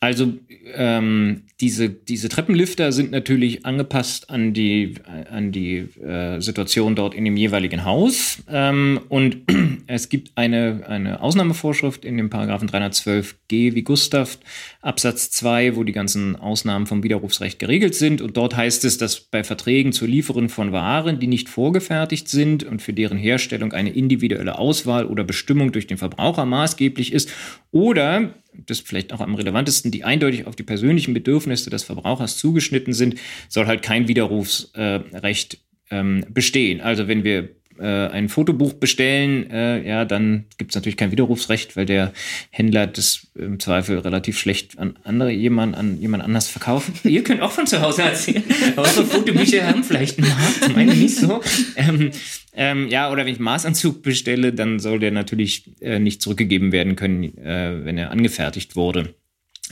Also 0.01 0.31
ähm, 0.75 1.43
diese, 1.59 1.89
diese 1.89 2.29
Treppenlifter 2.29 2.93
sind 2.93 3.11
natürlich 3.11 3.65
angepasst 3.65 4.29
an 4.29 4.53
die, 4.53 4.93
an 5.29 5.51
die 5.51 5.89
äh, 6.01 6.39
Situation 6.39 6.95
dort 6.95 7.13
in 7.13 7.25
dem 7.25 7.35
jeweiligen 7.35 7.83
Haus. 7.83 8.41
Ähm, 8.49 9.01
und 9.09 9.39
es 9.87 10.07
gibt 10.07 10.31
eine, 10.35 10.85
eine 10.87 11.21
Ausnahmevorschrift 11.21 12.05
in 12.05 12.15
dem 12.15 12.29
Paragraphen 12.29 12.69
312g 12.69 13.75
wie 13.75 13.81
Gustav 13.81 14.37
Absatz 14.81 15.31
2, 15.31 15.75
wo 15.75 15.83
die 15.83 15.91
ganzen 15.91 16.37
Ausnahmen 16.37 16.85
vom 16.85 17.03
Widerrufsrecht 17.03 17.59
geregelt 17.59 17.93
sind. 17.93 18.21
Und 18.21 18.37
dort 18.37 18.55
heißt 18.55 18.85
es, 18.85 18.97
dass 18.97 19.19
bei 19.19 19.43
Verträgen 19.43 19.91
zur 19.91 20.07
Lieferung 20.07 20.47
von 20.47 20.71
Waren, 20.71 21.19
die 21.19 21.27
nicht 21.27 21.49
vorgefertigt 21.49 22.29
sind 22.29 22.63
und 22.63 22.81
für 22.81 22.93
deren 22.93 23.17
Herstellung 23.17 23.73
eine 23.73 23.89
individuelle 23.89 24.57
Auswahl 24.57 25.05
oder 25.05 25.25
Bestimmung 25.25 25.73
durch 25.73 25.87
den 25.87 25.97
Verbraucher 25.97 26.45
maßgeblich 26.45 27.11
ist 27.11 27.29
oder 27.71 28.33
das 28.53 28.79
vielleicht 28.79 29.13
auch 29.13 29.21
am 29.21 29.35
relevantesten, 29.35 29.91
die 29.91 30.03
eindeutig 30.03 30.47
auf 30.47 30.55
die 30.55 30.63
persönlichen 30.63 31.13
Bedürfnisse 31.13 31.69
des 31.69 31.83
Verbrauchers 31.83 32.37
zugeschnitten 32.37 32.93
sind, 32.93 33.15
soll 33.47 33.67
halt 33.67 33.81
kein 33.81 34.07
Widerrufsrecht 34.07 35.53
äh, 35.53 35.57
ähm, 35.91 36.25
bestehen. 36.29 36.81
Also 36.81 37.07
wenn 37.07 37.23
wir 37.23 37.49
äh, 37.79 38.07
ein 38.07 38.29
Fotobuch 38.29 38.73
bestellen, 38.73 39.49
äh, 39.49 39.87
ja, 39.87 40.05
dann 40.05 40.45
gibt 40.57 40.71
es 40.71 40.75
natürlich 40.75 40.97
kein 40.97 41.11
Widerrufsrecht, 41.11 41.75
weil 41.75 41.85
der 41.85 42.13
Händler 42.49 42.87
das 42.87 43.27
im 43.35 43.59
Zweifel 43.59 43.99
relativ 43.99 44.37
schlecht 44.37 44.77
an 44.77 44.97
andere 45.03 45.31
jemand 45.31 45.75
an 45.75 45.99
jemand 45.99 46.23
anders 46.23 46.47
verkaufen. 46.47 46.93
Ihr 47.09 47.23
könnt 47.23 47.41
auch 47.41 47.51
von 47.51 47.67
zu 47.67 47.81
Hause 47.81 48.03
erzählen. 48.03 48.43
Eure 48.75 49.05
Fotobücher 49.05 49.67
haben 49.67 49.83
vielleicht 49.83 50.19
einen 50.19 50.29
Markt, 50.29 50.75
meine 50.75 50.93
nicht 50.93 51.15
so. 51.15 51.41
Ähm, 51.75 52.11
ähm, 52.53 52.87
ja, 52.89 53.11
oder 53.11 53.25
wenn 53.25 53.33
ich 53.33 53.39
Maßanzug 53.39 54.01
bestelle, 54.01 54.53
dann 54.53 54.79
soll 54.79 54.99
der 54.99 55.11
natürlich 55.11 55.81
äh, 55.81 55.99
nicht 55.99 56.21
zurückgegeben 56.21 56.71
werden 56.71 56.95
können, 56.95 57.37
äh, 57.37 57.85
wenn 57.85 57.97
er 57.97 58.11
angefertigt 58.11 58.75
wurde. 58.75 59.15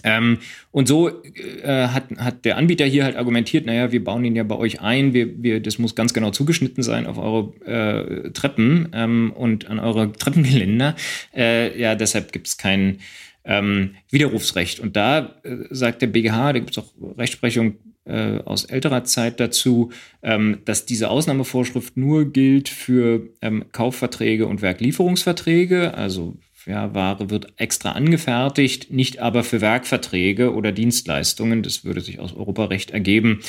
Ähm, 0.04 0.40
und 0.72 0.88
so 0.88 1.10
äh, 1.24 1.88
hat, 1.88 2.06
hat 2.18 2.46
der 2.46 2.58
Anbieter 2.58 2.86
hier 2.86 3.04
halt 3.04 3.16
argumentiert, 3.16 3.66
naja, 3.66 3.92
wir 3.92 4.04
bauen 4.04 4.24
ihn 4.26 4.36
ja 4.36 4.44
bei 4.44 4.56
euch 4.56 4.82
ein, 4.82 5.14
wir, 5.14 5.42
wir, 5.42 5.60
das 5.60 5.80
muss 5.80 5.96
ganz 5.96 6.14
genau 6.14 6.32
zugeschnitten 6.32 6.84
sein 6.84 7.08
auf 7.08 7.18
eure 7.18 7.54
äh, 7.66 8.32
Treppen 8.32 8.90
ähm, 8.94 9.34
und 9.36 9.68
an 9.68 9.80
eure 9.80 10.12
Treppengeländer. 10.18 10.96
Äh, 11.36 11.80
ja, 11.80 11.96
deshalb 11.96 12.32
gibt 12.32 12.48
es 12.48 12.58
kein 12.58 13.00
ähm, 13.44 13.96
Widerrufsrecht. 14.12 14.80
Und 14.80 14.96
da 14.96 15.40
äh, 15.44 15.58
sagt 15.70 16.02
der 16.02 16.08
BGH, 16.08 16.54
da 16.54 16.60
gibt 16.60 16.72
es 16.72 16.78
auch 16.78 16.92
Rechtsprechung 17.18 17.76
äh, 18.06 18.40
aus 18.46 18.66
älterer 18.66 19.04
Zeit 19.04 19.40
dazu, 19.40 19.92
ähm, 20.22 20.60
dass 20.66 20.86
diese 20.86 21.10
Ausnahmevorschrift 21.10 21.98
nur 21.98 22.32
gilt 22.32 22.70
für 22.70 23.30
ähm, 23.42 23.66
Kaufverträge 23.72 24.46
und 24.48 24.62
Werklieferungsverträge, 24.62 25.94
also 25.94 26.38
ja, 26.68 26.94
Ware 26.94 27.30
wird 27.30 27.54
extra 27.58 27.94
angefertigt, 27.94 28.92
nicht 28.92 29.20
aber 29.20 29.44
für 29.44 29.62
Werkverträge 29.62 30.54
oder 30.54 30.72
Dienstleistungen. 30.72 31.64
Das 31.64 31.86
würde 31.86 32.02
sich 32.02 32.20
aus 32.20 32.34
Europarecht 32.34 32.92
ergeben. 32.92 33.40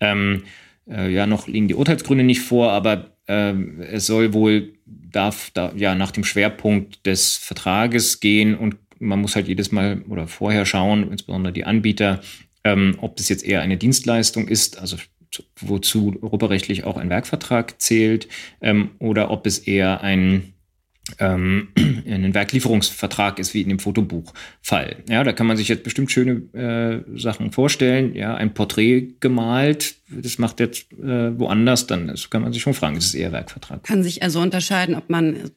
Ähm, 0.00 0.42
äh, 0.88 1.10
ja, 1.10 1.26
noch 1.26 1.48
liegen 1.48 1.68
die 1.68 1.74
Urteilsgründe 1.74 2.24
nicht 2.24 2.42
vor, 2.42 2.70
aber 2.72 3.16
äh, 3.26 3.52
es 3.90 4.06
soll 4.06 4.32
wohl 4.34 4.74
darf 4.84 5.50
da, 5.54 5.72
ja 5.74 5.94
nach 5.94 6.10
dem 6.10 6.24
Schwerpunkt 6.24 7.06
des 7.06 7.36
Vertrages 7.36 8.20
gehen 8.20 8.56
und 8.56 8.76
man 8.98 9.20
muss 9.20 9.34
halt 9.34 9.48
jedes 9.48 9.72
Mal 9.72 10.02
oder 10.08 10.26
vorher 10.26 10.64
schauen, 10.64 11.10
insbesondere 11.10 11.52
die 11.52 11.64
Anbieter, 11.64 12.20
ähm, 12.64 12.96
ob 13.00 13.16
das 13.16 13.28
jetzt 13.28 13.44
eher 13.44 13.60
eine 13.60 13.76
Dienstleistung 13.76 14.48
ist, 14.48 14.78
also 14.78 14.96
wozu 15.60 16.16
europarechtlich 16.22 16.84
auch 16.84 16.96
ein 16.96 17.10
Werkvertrag 17.10 17.80
zählt, 17.80 18.28
ähm, 18.60 18.90
oder 18.98 19.30
ob 19.30 19.46
es 19.46 19.58
eher 19.58 20.02
ein 20.02 20.54
ähm, 21.18 21.68
ein 21.76 22.34
Werklieferungsvertrag 22.34 23.38
ist 23.38 23.54
wie 23.54 23.62
in 23.62 23.68
dem 23.68 23.78
Fotobuchfall. 23.78 24.96
Ja, 25.08 25.24
da 25.24 25.32
kann 25.32 25.46
man 25.46 25.56
sich 25.56 25.68
jetzt 25.68 25.84
bestimmt 25.84 26.10
schöne 26.10 26.42
äh, 26.52 27.18
Sachen 27.18 27.52
vorstellen. 27.52 28.14
Ja, 28.14 28.34
ein 28.34 28.54
Porträt 28.54 29.14
gemalt, 29.20 29.96
das 30.08 30.38
macht 30.38 30.60
jetzt 30.60 30.92
äh, 30.92 31.38
woanders, 31.38 31.86
dann 31.86 32.08
das 32.08 32.30
kann 32.30 32.42
man 32.42 32.52
sich 32.52 32.62
schon 32.62 32.74
fragen, 32.74 32.96
ist 32.96 33.06
es 33.06 33.14
eher 33.14 33.32
Werkvertrag. 33.32 33.84
Kann 33.84 34.02
sich 34.02 34.22
also 34.22 34.40
unterscheiden, 34.40 34.94
ob 34.94 35.08
man 35.10 35.50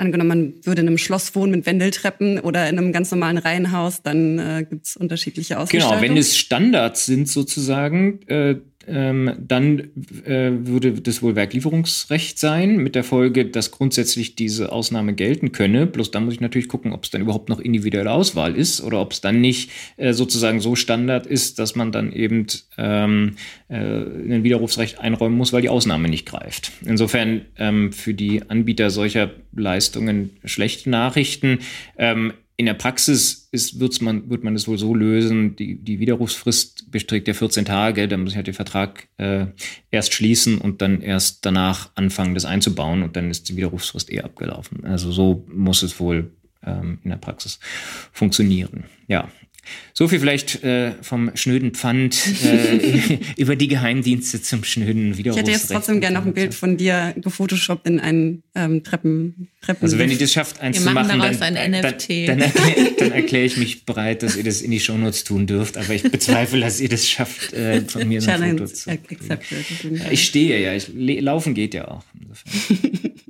angenommen, 0.00 0.28
man 0.28 0.54
würde 0.64 0.80
in 0.80 0.88
einem 0.88 0.98
Schloss 0.98 1.34
wohnen 1.34 1.52
mit 1.52 1.66
Wendeltreppen 1.66 2.40
oder 2.40 2.68
in 2.68 2.78
einem 2.78 2.92
ganz 2.92 3.10
normalen 3.10 3.38
Reihenhaus, 3.38 4.02
dann 4.02 4.38
äh, 4.38 4.66
gibt 4.68 4.86
es 4.86 4.96
unterschiedliche 4.96 5.58
Ausgestaltungen. 5.58 6.00
Genau, 6.00 6.14
wenn 6.14 6.18
es 6.18 6.36
Standards 6.36 7.06
sind 7.06 7.28
sozusagen, 7.28 8.20
äh, 8.26 8.56
ähm, 8.90 9.32
dann 9.38 9.90
äh, 10.24 10.50
würde 10.52 10.92
das 10.92 11.22
wohl 11.22 11.36
Werklieferungsrecht 11.36 12.38
sein, 12.38 12.78
mit 12.78 12.94
der 12.94 13.04
Folge, 13.04 13.46
dass 13.46 13.70
grundsätzlich 13.70 14.34
diese 14.34 14.72
Ausnahme 14.72 15.14
gelten 15.14 15.52
könne. 15.52 15.86
Bloß 15.86 16.10
dann 16.10 16.24
muss 16.24 16.34
ich 16.34 16.40
natürlich 16.40 16.68
gucken, 16.68 16.92
ob 16.92 17.04
es 17.04 17.10
dann 17.10 17.20
überhaupt 17.20 17.48
noch 17.48 17.60
individuelle 17.60 18.10
Auswahl 18.10 18.56
ist 18.56 18.82
oder 18.82 19.00
ob 19.00 19.12
es 19.12 19.20
dann 19.20 19.40
nicht 19.40 19.70
äh, 19.96 20.12
sozusagen 20.12 20.60
so 20.60 20.74
Standard 20.74 21.26
ist, 21.26 21.58
dass 21.58 21.76
man 21.76 21.92
dann 21.92 22.12
eben 22.12 22.46
ähm, 22.76 23.36
äh, 23.68 23.76
ein 23.76 24.42
Widerrufsrecht 24.42 24.98
einräumen 24.98 25.38
muss, 25.38 25.52
weil 25.52 25.62
die 25.62 25.68
Ausnahme 25.68 26.08
nicht 26.08 26.26
greift. 26.26 26.72
Insofern 26.84 27.42
ähm, 27.56 27.92
für 27.92 28.14
die 28.14 28.42
Anbieter 28.48 28.90
solcher 28.90 29.30
Leistungen 29.52 30.30
schlechte 30.44 30.90
Nachrichten. 30.90 31.60
Ähm, 31.96 32.32
in 32.60 32.66
der 32.66 32.74
Praxis 32.74 33.48
ist, 33.52 34.02
man, 34.02 34.28
wird 34.28 34.44
man 34.44 34.54
es 34.54 34.68
wohl 34.68 34.76
so 34.76 34.94
lösen, 34.94 35.56
die, 35.56 35.76
die 35.76 35.98
Widerrufsfrist 35.98 36.79
beträgt 36.90 37.28
ja 37.28 37.34
14 37.34 37.64
Tage, 37.64 38.08
dann 38.08 38.22
muss 38.22 38.32
ich 38.32 38.36
halt 38.36 38.46
den 38.46 38.54
Vertrag 38.54 39.08
äh, 39.16 39.46
erst 39.90 40.14
schließen 40.14 40.58
und 40.58 40.82
dann 40.82 41.00
erst 41.00 41.44
danach 41.46 41.90
anfangen, 41.94 42.34
das 42.34 42.44
einzubauen 42.44 43.02
und 43.02 43.16
dann 43.16 43.30
ist 43.30 43.48
die 43.48 43.56
Widerrufsfrist 43.56 44.12
eh 44.12 44.20
abgelaufen. 44.20 44.84
Also 44.84 45.12
so 45.12 45.46
muss 45.48 45.82
es 45.82 46.00
wohl 46.00 46.32
ähm, 46.64 46.98
in 47.04 47.10
der 47.10 47.16
Praxis 47.16 47.60
funktionieren. 48.12 48.84
Ja, 49.06 49.28
so 49.92 50.08
viel 50.08 50.20
vielleicht 50.20 50.62
äh, 50.64 50.92
vom 51.02 51.30
schnöden 51.34 51.72
Pfand 51.72 52.16
äh, 52.44 53.18
über 53.36 53.56
die 53.56 53.68
Geheimdienste 53.68 54.40
zum 54.40 54.64
schnöden 54.64 55.16
Widerrufsrecht. 55.16 55.48
Ich 55.48 55.54
hätte 55.54 55.62
jetzt 55.62 55.72
trotzdem 55.72 56.00
gerne 56.00 56.18
noch 56.18 56.26
ein 56.26 56.32
Bild 56.32 56.54
von 56.54 56.76
dir 56.76 57.14
gefotoshoppt 57.16 57.86
in 57.86 58.00
einen 58.00 58.42
ähm, 58.54 58.82
Treppen, 58.82 59.48
Treppen. 59.60 59.82
Also 59.82 59.98
wenn 59.98 60.10
ihr 60.10 60.18
das 60.18 60.32
schafft, 60.32 60.60
eins 60.60 60.78
Wir 60.78 60.86
zu 60.86 60.92
machen, 60.92 61.08
dann, 61.08 61.20
ein 61.20 61.54
dann, 61.54 61.70
NFT. 61.70 62.28
dann, 62.28 62.40
erkläre 62.40 62.92
dann 62.98 63.12
erklär 63.12 63.44
ich 63.44 63.56
mich 63.56 63.84
bereit, 63.84 64.22
dass 64.22 64.36
ihr 64.36 64.44
das 64.44 64.62
in 64.62 64.70
die 64.70 64.80
Shownotes 64.80 65.24
tun 65.24 65.46
dürft. 65.46 65.76
Aber 65.76 65.92
ich 65.92 66.02
bezweifle, 66.02 66.60
dass 66.60 66.80
ihr 66.80 66.88
das 66.88 67.08
schafft, 67.08 67.52
äh, 67.52 67.82
von 67.82 68.08
mir 68.08 68.22
ein 68.22 68.56
Foto 68.58 68.66
zu 68.66 68.90
accepted. 68.90 69.64
Ich 70.10 70.24
stehe 70.24 70.60
ja, 70.60 70.74
ich, 70.74 70.90
laufen 70.94 71.54
geht 71.54 71.74
ja 71.74 71.88
auch. 71.88 72.04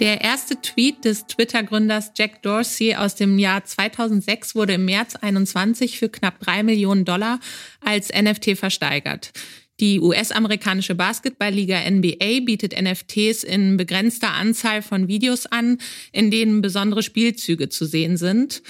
Der 0.00 0.20
erste 0.20 0.60
Tweet 0.60 1.04
des 1.04 1.26
Twitter-Gründers 1.26 2.12
Jack 2.16 2.42
Dorsey 2.42 2.94
aus 2.94 3.16
dem 3.16 3.36
Jahr 3.36 3.64
2006 3.64 4.54
wurde 4.54 4.74
im 4.74 4.84
März 4.84 5.16
21 5.16 5.98
für 5.98 6.08
knapp 6.08 6.38
drei 6.38 6.62
Millionen 6.62 7.04
Dollar 7.04 7.40
als 7.80 8.10
NFT 8.10 8.56
versteigert. 8.56 9.32
Die 9.80 10.00
US-amerikanische 10.00 10.94
Basketballliga 10.94 11.78
NBA 11.90 12.44
bietet 12.44 12.80
NFTs 12.80 13.42
in 13.42 13.76
begrenzter 13.76 14.34
Anzahl 14.34 14.82
von 14.82 15.08
Videos 15.08 15.46
an, 15.46 15.78
in 16.12 16.30
denen 16.30 16.62
besondere 16.62 17.02
Spielzüge 17.02 17.68
zu 17.68 17.84
sehen 17.84 18.16
sind. 18.16 18.62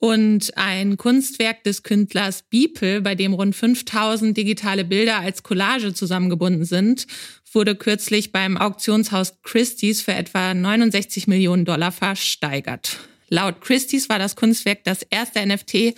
Und 0.00 0.56
ein 0.56 0.96
Kunstwerk 0.96 1.64
des 1.64 1.82
Künstlers 1.82 2.42
Beeple, 2.50 3.00
bei 3.00 3.16
dem 3.16 3.32
rund 3.32 3.56
5000 3.56 4.36
digitale 4.36 4.84
Bilder 4.84 5.18
als 5.18 5.42
Collage 5.42 5.92
zusammengebunden 5.92 6.64
sind, 6.64 7.08
wurde 7.54 7.76
kürzlich 7.76 8.32
beim 8.32 8.56
Auktionshaus 8.56 9.40
Christie's 9.42 10.00
für 10.00 10.12
etwa 10.12 10.54
69 10.54 11.26
Millionen 11.26 11.64
Dollar 11.64 11.92
versteigert. 11.92 12.98
Laut 13.28 13.60
Christie's 13.60 14.08
war 14.08 14.18
das 14.18 14.36
Kunstwerk 14.36 14.84
das 14.84 15.02
erste 15.02 15.44
NFT, 15.46 15.94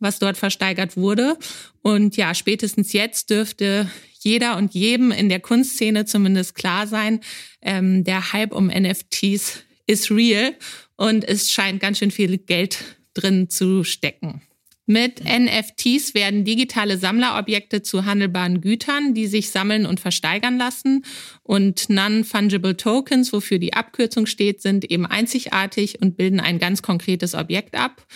was 0.00 0.18
dort 0.18 0.36
versteigert 0.36 0.96
wurde. 0.96 1.36
Und 1.82 2.16
ja, 2.16 2.34
spätestens 2.34 2.92
jetzt 2.92 3.30
dürfte 3.30 3.90
jeder 4.20 4.56
und 4.56 4.74
jedem 4.74 5.10
in 5.10 5.28
der 5.28 5.40
Kunstszene 5.40 6.04
zumindest 6.04 6.54
klar 6.54 6.86
sein, 6.86 7.20
ähm, 7.62 8.04
der 8.04 8.32
Hype 8.32 8.52
um 8.52 8.66
NFTs 8.66 9.64
ist 9.86 10.10
real 10.10 10.54
und 10.96 11.24
es 11.24 11.50
scheint 11.50 11.80
ganz 11.80 11.98
schön 11.98 12.10
viel 12.10 12.38
Geld 12.38 12.78
drin 13.14 13.48
zu 13.48 13.84
stecken. 13.84 14.42
Mit 14.90 15.22
NFTs 15.22 16.14
werden 16.14 16.46
digitale 16.46 16.96
Sammlerobjekte 16.96 17.82
zu 17.82 18.06
handelbaren 18.06 18.62
Gütern, 18.62 19.12
die 19.12 19.26
sich 19.26 19.50
sammeln 19.50 19.84
und 19.84 20.00
versteigern 20.00 20.56
lassen. 20.56 21.04
Und 21.42 21.90
Non-Fungible 21.90 22.74
Tokens, 22.74 23.30
wofür 23.34 23.58
die 23.58 23.74
Abkürzung 23.74 24.24
steht, 24.24 24.62
sind 24.62 24.90
eben 24.90 25.04
einzigartig 25.04 26.00
und 26.00 26.16
bilden 26.16 26.40
ein 26.40 26.58
ganz 26.58 26.80
konkretes 26.80 27.34
Objekt 27.34 27.76
ab. 27.76 28.06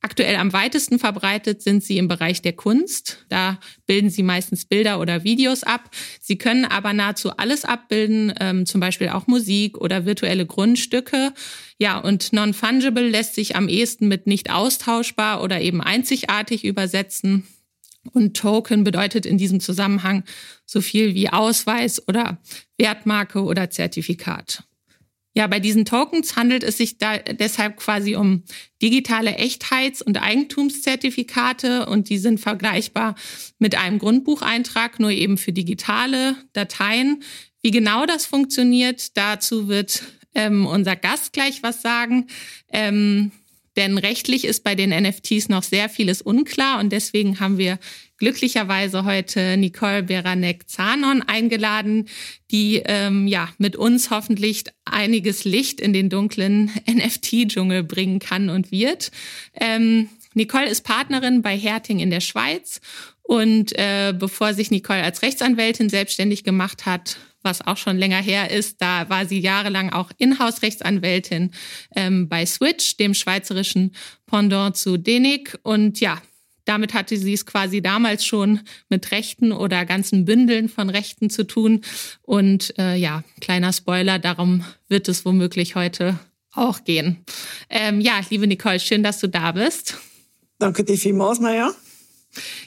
Aktuell 0.00 0.36
am 0.36 0.52
weitesten 0.52 1.00
verbreitet 1.00 1.60
sind 1.60 1.82
sie 1.82 1.98
im 1.98 2.06
Bereich 2.06 2.40
der 2.40 2.52
Kunst. 2.52 3.26
Da 3.28 3.58
bilden 3.86 4.10
sie 4.10 4.22
meistens 4.22 4.64
Bilder 4.64 5.00
oder 5.00 5.24
Videos 5.24 5.64
ab. 5.64 5.90
Sie 6.20 6.38
können 6.38 6.64
aber 6.64 6.92
nahezu 6.92 7.36
alles 7.36 7.64
abbilden, 7.64 8.32
ähm, 8.38 8.64
zum 8.64 8.80
Beispiel 8.80 9.08
auch 9.08 9.26
Musik 9.26 9.76
oder 9.78 10.06
virtuelle 10.06 10.46
Grundstücke. 10.46 11.32
Ja, 11.78 11.98
und 11.98 12.32
non-fungible 12.32 13.08
lässt 13.08 13.34
sich 13.34 13.56
am 13.56 13.68
ehesten 13.68 14.06
mit 14.06 14.28
nicht 14.28 14.50
austauschbar 14.50 15.42
oder 15.42 15.60
eben 15.60 15.80
einzigartig 15.80 16.64
übersetzen. 16.64 17.48
Und 18.12 18.36
Token 18.36 18.84
bedeutet 18.84 19.26
in 19.26 19.36
diesem 19.36 19.58
Zusammenhang 19.58 20.22
so 20.64 20.80
viel 20.80 21.16
wie 21.16 21.30
Ausweis 21.30 22.06
oder 22.06 22.38
Wertmarke 22.78 23.42
oder 23.42 23.70
Zertifikat. 23.70 24.62
Ja, 25.34 25.46
bei 25.46 25.60
diesen 25.60 25.84
Tokens 25.84 26.36
handelt 26.36 26.64
es 26.64 26.78
sich 26.78 26.98
da 26.98 27.18
deshalb 27.18 27.76
quasi 27.76 28.16
um 28.16 28.42
digitale 28.82 29.36
Echtheits- 29.36 30.02
und 30.02 30.20
Eigentumszertifikate 30.20 31.86
und 31.86 32.08
die 32.08 32.18
sind 32.18 32.40
vergleichbar 32.40 33.14
mit 33.58 33.76
einem 33.76 33.98
Grundbucheintrag, 33.98 34.98
nur 34.98 35.10
eben 35.10 35.38
für 35.38 35.52
digitale 35.52 36.36
Dateien. 36.54 37.22
Wie 37.62 37.70
genau 37.70 38.06
das 38.06 38.26
funktioniert, 38.26 39.16
dazu 39.16 39.68
wird 39.68 40.02
ähm, 40.34 40.66
unser 40.66 40.96
Gast 40.96 41.32
gleich 41.32 41.62
was 41.62 41.82
sagen. 41.82 42.26
Ähm, 42.72 43.32
denn 43.76 43.96
rechtlich 43.96 44.44
ist 44.44 44.64
bei 44.64 44.74
den 44.74 44.90
NFTs 44.90 45.48
noch 45.48 45.62
sehr 45.62 45.88
vieles 45.88 46.20
unklar 46.20 46.80
und 46.80 46.90
deswegen 46.90 47.38
haben 47.38 47.58
wir 47.58 47.78
glücklicherweise 48.18 49.04
heute 49.04 49.56
Nicole 49.56 50.02
Beranek-Zanon 50.02 51.22
eingeladen, 51.22 52.08
die 52.50 52.82
ähm, 52.84 53.26
ja 53.26 53.48
mit 53.58 53.76
uns 53.76 54.10
hoffentlich 54.10 54.64
einiges 54.84 55.44
Licht 55.44 55.80
in 55.80 55.92
den 55.92 56.10
dunklen 56.10 56.70
NFT-Dschungel 56.86 57.84
bringen 57.84 58.18
kann 58.18 58.50
und 58.50 58.70
wird. 58.70 59.10
Ähm, 59.54 60.08
Nicole 60.34 60.68
ist 60.68 60.82
Partnerin 60.82 61.42
bei 61.42 61.56
Herting 61.56 62.00
in 62.00 62.10
der 62.10 62.20
Schweiz 62.20 62.80
und 63.22 63.76
äh, 63.78 64.14
bevor 64.16 64.54
sich 64.54 64.70
Nicole 64.70 65.02
als 65.02 65.22
Rechtsanwältin 65.22 65.88
selbstständig 65.88 66.44
gemacht 66.44 66.86
hat, 66.86 67.18
was 67.42 67.66
auch 67.66 67.76
schon 67.76 67.98
länger 67.98 68.22
her 68.22 68.50
ist. 68.50 68.80
Da 68.80 69.08
war 69.08 69.26
sie 69.26 69.38
jahrelang 69.38 69.90
auch 69.90 70.10
Inhouse-Rechtsanwältin 70.18 71.52
ähm, 71.94 72.28
bei 72.28 72.46
Switch, 72.46 72.96
dem 72.96 73.14
schweizerischen 73.14 73.94
Pendant 74.26 74.76
zu 74.76 74.96
Denig. 74.96 75.58
Und 75.62 76.00
ja, 76.00 76.20
damit 76.68 76.94
hatte 76.94 77.16
sie 77.16 77.32
es 77.32 77.46
quasi 77.46 77.80
damals 77.80 78.24
schon 78.24 78.60
mit 78.88 79.10
Rechten 79.10 79.52
oder 79.52 79.86
ganzen 79.86 80.24
Bündeln 80.24 80.68
von 80.68 80.90
Rechten 80.90 81.30
zu 81.30 81.46
tun. 81.46 81.80
Und 82.22 82.78
äh, 82.78 82.96
ja, 82.96 83.24
kleiner 83.40 83.72
Spoiler, 83.72 84.18
darum 84.18 84.64
wird 84.88 85.08
es 85.08 85.24
womöglich 85.24 85.74
heute 85.74 86.18
auch 86.52 86.84
gehen. 86.84 87.24
Ähm, 87.70 88.00
ja, 88.00 88.20
liebe 88.28 88.46
Nicole, 88.46 88.80
schön, 88.80 89.02
dass 89.02 89.18
du 89.20 89.28
da 89.28 89.52
bist. 89.52 89.96
Danke 90.58 90.84
dir 90.84 90.98
vielmals, 90.98 91.40
Maja. 91.40 91.72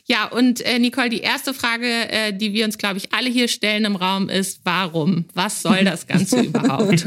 Ja, 0.06 0.28
und 0.28 0.62
äh, 0.62 0.80
Nicole, 0.80 1.10
die 1.10 1.22
erste 1.22 1.54
Frage, 1.54 1.88
äh, 1.88 2.34
die 2.34 2.54
wir 2.54 2.66
uns, 2.66 2.78
glaube 2.78 2.98
ich, 2.98 3.14
alle 3.14 3.30
hier 3.30 3.48
stellen 3.48 3.86
im 3.86 3.96
Raum 3.96 4.30
ist, 4.30 4.62
warum? 4.64 5.26
Was 5.34 5.62
soll 5.62 5.84
das 5.84 6.08
Ganze 6.08 6.42
überhaupt? 6.46 7.06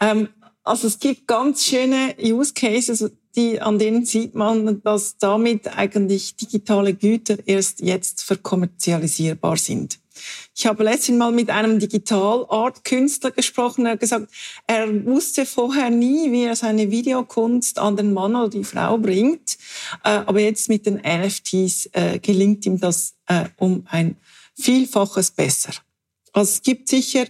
Ähm, 0.00 0.28
also 0.64 0.86
es 0.86 0.98
gibt 0.98 1.26
ganz 1.26 1.64
schöne 1.64 2.14
Use 2.20 2.52
Cases, 2.52 3.10
die, 3.36 3.60
an 3.60 3.78
denen 3.78 4.04
sieht 4.04 4.34
man, 4.34 4.82
dass 4.82 5.16
damit 5.18 5.76
eigentlich 5.76 6.36
digitale 6.36 6.94
Güter 6.94 7.36
erst 7.46 7.80
jetzt 7.80 8.22
verkommerzialisierbar 8.22 9.56
sind. 9.56 9.98
Ich 10.54 10.66
habe 10.66 10.84
letztens 10.84 11.18
mal 11.18 11.32
mit 11.32 11.50
einem 11.50 11.78
Digital-Art-Künstler 11.78 13.30
gesprochen. 13.30 13.86
Er 13.86 13.92
hat 13.92 14.00
gesagt, 14.00 14.28
er 14.66 15.06
wusste 15.06 15.46
vorher 15.46 15.90
nie, 15.90 16.30
wie 16.30 16.44
er 16.44 16.56
seine 16.56 16.90
Videokunst 16.90 17.78
an 17.78 17.96
den 17.96 18.12
Mann 18.12 18.36
oder 18.36 18.50
die 18.50 18.64
Frau 18.64 18.98
bringt. 18.98 19.56
Äh, 20.04 20.10
aber 20.10 20.40
jetzt 20.40 20.68
mit 20.68 20.86
den 20.86 20.96
NFTs 20.96 21.88
äh, 21.92 22.18
gelingt 22.18 22.66
ihm 22.66 22.78
das 22.78 23.14
äh, 23.26 23.46
um 23.56 23.86
ein 23.88 24.16
Vielfaches 24.54 25.30
besser. 25.30 25.72
Also 26.32 26.50
es 26.52 26.62
gibt 26.62 26.88
sicher 26.88 27.24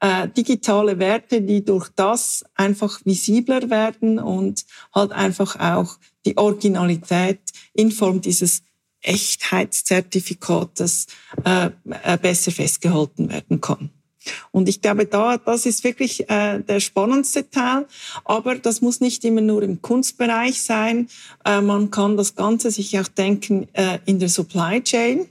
äh, 0.00 0.28
digitale 0.28 0.98
Werte, 0.98 1.42
die 1.42 1.64
durch 1.64 1.88
das 1.94 2.44
einfach 2.54 3.00
visibler 3.04 3.70
werden 3.70 4.18
und 4.18 4.64
halt 4.94 5.12
einfach 5.12 5.58
auch 5.58 5.96
die 6.24 6.36
Originalität 6.36 7.40
in 7.72 7.90
Form 7.90 8.20
dieses 8.20 8.62
Echtheitszertifikates 9.02 11.06
äh, 11.44 11.70
äh, 12.02 12.18
besser 12.18 12.50
festgehalten 12.50 13.30
werden 13.30 13.60
kann. 13.60 13.90
Und 14.50 14.68
ich 14.68 14.82
glaube, 14.82 15.06
da, 15.06 15.38
das 15.38 15.66
ist 15.66 15.84
wirklich 15.84 16.28
äh, 16.28 16.60
der 16.60 16.80
spannendste 16.80 17.48
Teil. 17.48 17.86
Aber 18.24 18.56
das 18.56 18.80
muss 18.80 19.00
nicht 19.00 19.24
immer 19.24 19.40
nur 19.40 19.62
im 19.62 19.82
Kunstbereich 19.82 20.62
sein. 20.62 21.08
Äh, 21.44 21.60
man 21.60 21.92
kann 21.92 22.16
das 22.16 22.34
Ganze 22.34 22.72
sich 22.72 22.98
auch 22.98 23.08
denken 23.08 23.68
äh, 23.72 24.00
in 24.04 24.18
der 24.18 24.28
Supply 24.28 24.82
Chain. 24.82 25.28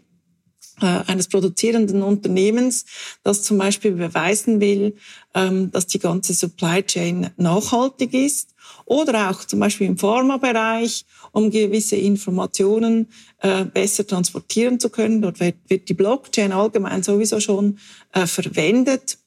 Äh, 0.82 0.86
eines 1.08 1.28
produzierenden 1.28 2.02
Unternehmens, 2.02 2.86
das 3.24 3.44
zum 3.44 3.58
Beispiel 3.58 3.94
beweisen 3.94 4.60
will, 4.60 4.96
ähm, 5.34 5.72
dass 5.72 5.88
die 5.88 6.00
ganze 6.00 6.34
Supply 6.34 6.84
Chain 6.84 7.30
nachhaltig 7.38 8.14
ist 8.14 8.56
oder 8.86 9.30
auch 9.30 9.46
zum 9.46 9.60
Beispiel 9.60 9.88
im 9.88 9.98
Pharmabereich, 9.98 11.06
um 11.32 11.50
gewisse 11.50 11.96
Informationen 11.96 13.08
äh, 13.40 13.66
besser 13.66 14.06
transportieren 14.06 14.80
zu 14.80 14.90
können. 14.90 15.22
Dort 15.22 15.40
wird, 15.40 15.56
die 15.70 15.94
Blockchain 15.94 16.52
allgemein 16.52 17.04
sowieso 17.04 17.40
schon 17.40 17.80
äh, 18.14 18.26
verwendet. 18.26 19.18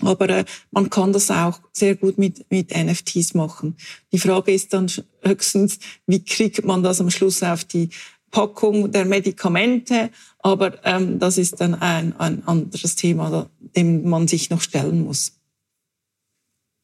Aber 0.00 0.44
man 0.72 0.90
kann 0.90 1.12
das 1.12 1.30
auch 1.30 1.60
sehr 1.72 1.94
gut 1.94 2.18
mit, 2.18 2.50
mit 2.50 2.76
NFTs 2.76 3.34
machen. 3.34 3.76
Die 4.10 4.18
Frage 4.18 4.52
ist 4.52 4.72
dann 4.72 4.90
höchstens, 5.22 5.78
wie 6.06 6.24
kriegt 6.24 6.64
man 6.64 6.82
das 6.82 7.00
am 7.00 7.10
Schluss 7.10 7.42
auf 7.42 7.64
die 7.64 7.90
Packung 8.32 8.90
der 8.90 9.04
Medikamente. 9.04 10.10
Aber 10.40 10.84
ähm, 10.84 11.20
das 11.20 11.38
ist 11.38 11.60
dann 11.60 11.76
ein, 11.76 12.18
ein 12.18 12.42
anderes 12.46 12.96
Thema, 12.96 13.48
dem 13.76 14.08
man 14.08 14.26
sich 14.26 14.50
noch 14.50 14.60
stellen 14.60 15.04
muss. 15.04 15.38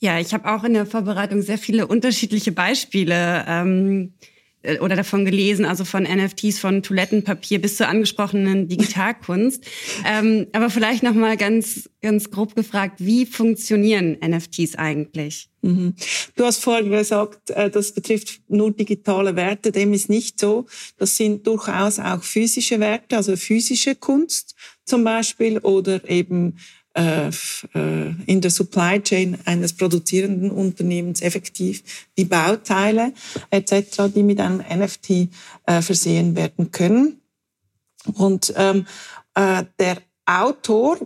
Ja, 0.00 0.20
ich 0.20 0.32
habe 0.32 0.48
auch 0.48 0.62
in 0.62 0.74
der 0.74 0.86
Vorbereitung 0.86 1.42
sehr 1.42 1.58
viele 1.58 1.88
unterschiedliche 1.88 2.52
Beispiele 2.52 3.44
ähm, 3.48 4.12
äh, 4.20 4.37
oder 4.80 4.96
davon 4.96 5.24
gelesen, 5.24 5.64
also 5.64 5.84
von 5.84 6.02
NFTs, 6.02 6.58
von 6.58 6.82
Toilettenpapier 6.82 7.60
bis 7.60 7.76
zur 7.76 7.88
angesprochenen 7.88 8.68
Digitalkunst. 8.68 9.64
ähm, 10.06 10.46
aber 10.52 10.68
vielleicht 10.70 11.02
noch 11.02 11.14
mal 11.14 11.36
ganz 11.36 11.88
ganz 12.00 12.30
grob 12.30 12.54
gefragt, 12.54 12.96
wie 12.98 13.26
funktionieren 13.26 14.16
NFTs 14.24 14.76
eigentlich? 14.76 15.48
Mhm. 15.62 15.94
Du 16.36 16.44
hast 16.44 16.62
vorhin 16.62 16.90
gesagt, 16.90 17.50
äh, 17.50 17.70
das 17.70 17.92
betrifft 17.92 18.40
nur 18.48 18.70
digitale 18.70 19.34
Werte. 19.34 19.72
Dem 19.72 19.92
ist 19.92 20.08
nicht 20.08 20.38
so. 20.38 20.66
Das 20.96 21.16
sind 21.16 21.46
durchaus 21.46 21.98
auch 21.98 22.22
physische 22.22 22.78
Werte, 22.78 23.16
also 23.16 23.36
physische 23.36 23.96
Kunst 23.96 24.54
zum 24.84 25.04
Beispiel 25.04 25.58
oder 25.58 26.08
eben 26.08 26.50
äh, 26.50 26.54
äh, 26.54 26.77
in 26.98 28.40
der 28.40 28.50
Supply 28.50 29.00
Chain 29.00 29.38
eines 29.44 29.72
produzierenden 29.72 30.50
Unternehmens 30.50 31.22
effektiv 31.22 32.08
die 32.16 32.24
Bauteile 32.24 33.12
etc., 33.50 34.12
die 34.12 34.24
mit 34.24 34.40
einem 34.40 34.58
NFT 34.58 35.28
äh, 35.66 35.80
versehen 35.80 36.34
werden 36.34 36.72
können. 36.72 37.20
Und 38.14 38.52
ähm, 38.56 38.86
äh, 39.34 39.64
der 39.78 39.98
Autor 40.26 40.98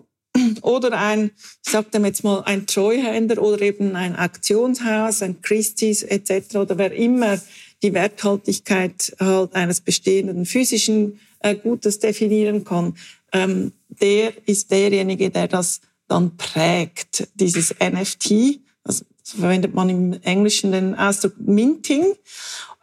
oder 0.63 0.99
ein, 0.99 1.33
ich 1.65 1.71
sage 1.71 1.99
jetzt 1.99 2.25
mal, 2.25 2.43
ein 2.45 2.67
Treuhänder 2.67 3.41
oder 3.43 3.61
eben 3.61 3.97
ein 3.97 4.17
Aktionshaus, 4.17 5.23
ein 5.23 5.43
Christie's 5.43 6.03
etc. 6.03 6.57
oder 6.57 6.79
wer 6.79 6.93
immer 6.93 7.39
die 7.83 7.93
Werthaltigkeit 7.93 9.15
halt 9.21 9.55
eines 9.55 9.81
bestehenden 9.81 10.47
physischen 10.47 11.21
äh, 11.41 11.55
Gutes 11.55 11.99
definieren 11.99 12.65
kann, 12.65 12.95
ähm, 13.33 13.73
der 14.01 14.49
ist 14.49 14.71
derjenige, 14.71 15.31
der 15.31 15.49
das 15.49 15.81
dann 16.09 16.37
prägt, 16.37 17.29
dieses 17.35 17.75
NFT. 17.81 18.61
Das 18.85 19.05
verwendet 19.25 19.75
man 19.75 19.89
im 19.89 20.13
Englischen 20.23 20.73
den 20.73 20.95
Ausdruck 20.95 21.35
Minting. 21.39 22.15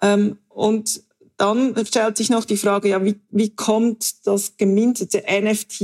Ähm, 0.02 0.38
und 0.50 1.04
dann 1.38 1.74
stellt 1.86 2.18
sich 2.18 2.30
noch 2.30 2.46
die 2.46 2.58
Frage, 2.58 2.90
ja, 2.90 3.04
wie, 3.04 3.20
wie 3.32 3.50
kommt 3.50 4.28
das 4.28 4.58
gemintete 4.58 5.24
NFT, 5.30 5.82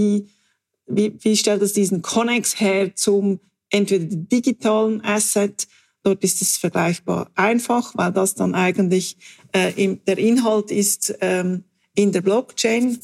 wie, 0.87 1.15
wie 1.19 1.37
stellt 1.37 1.61
es 1.61 1.73
diesen 1.73 2.01
Connex 2.01 2.59
her 2.59 2.95
zum 2.95 3.39
entweder 3.69 4.05
digitalen 4.05 5.03
Asset, 5.03 5.67
Dort 6.05 6.23
ist 6.23 6.39
es 6.43 6.57
vergleichbar 6.57 7.31
einfach, 7.33 7.93
weil 7.95 8.11
das 8.11 8.35
dann 8.35 8.53
eigentlich 8.53 9.17
äh, 9.55 9.73
im, 9.83 10.05
der 10.05 10.19
Inhalt 10.19 10.69
ist 10.69 11.15
ähm, 11.19 11.63
in 11.95 12.11
der 12.11 12.21
Blockchain 12.21 12.99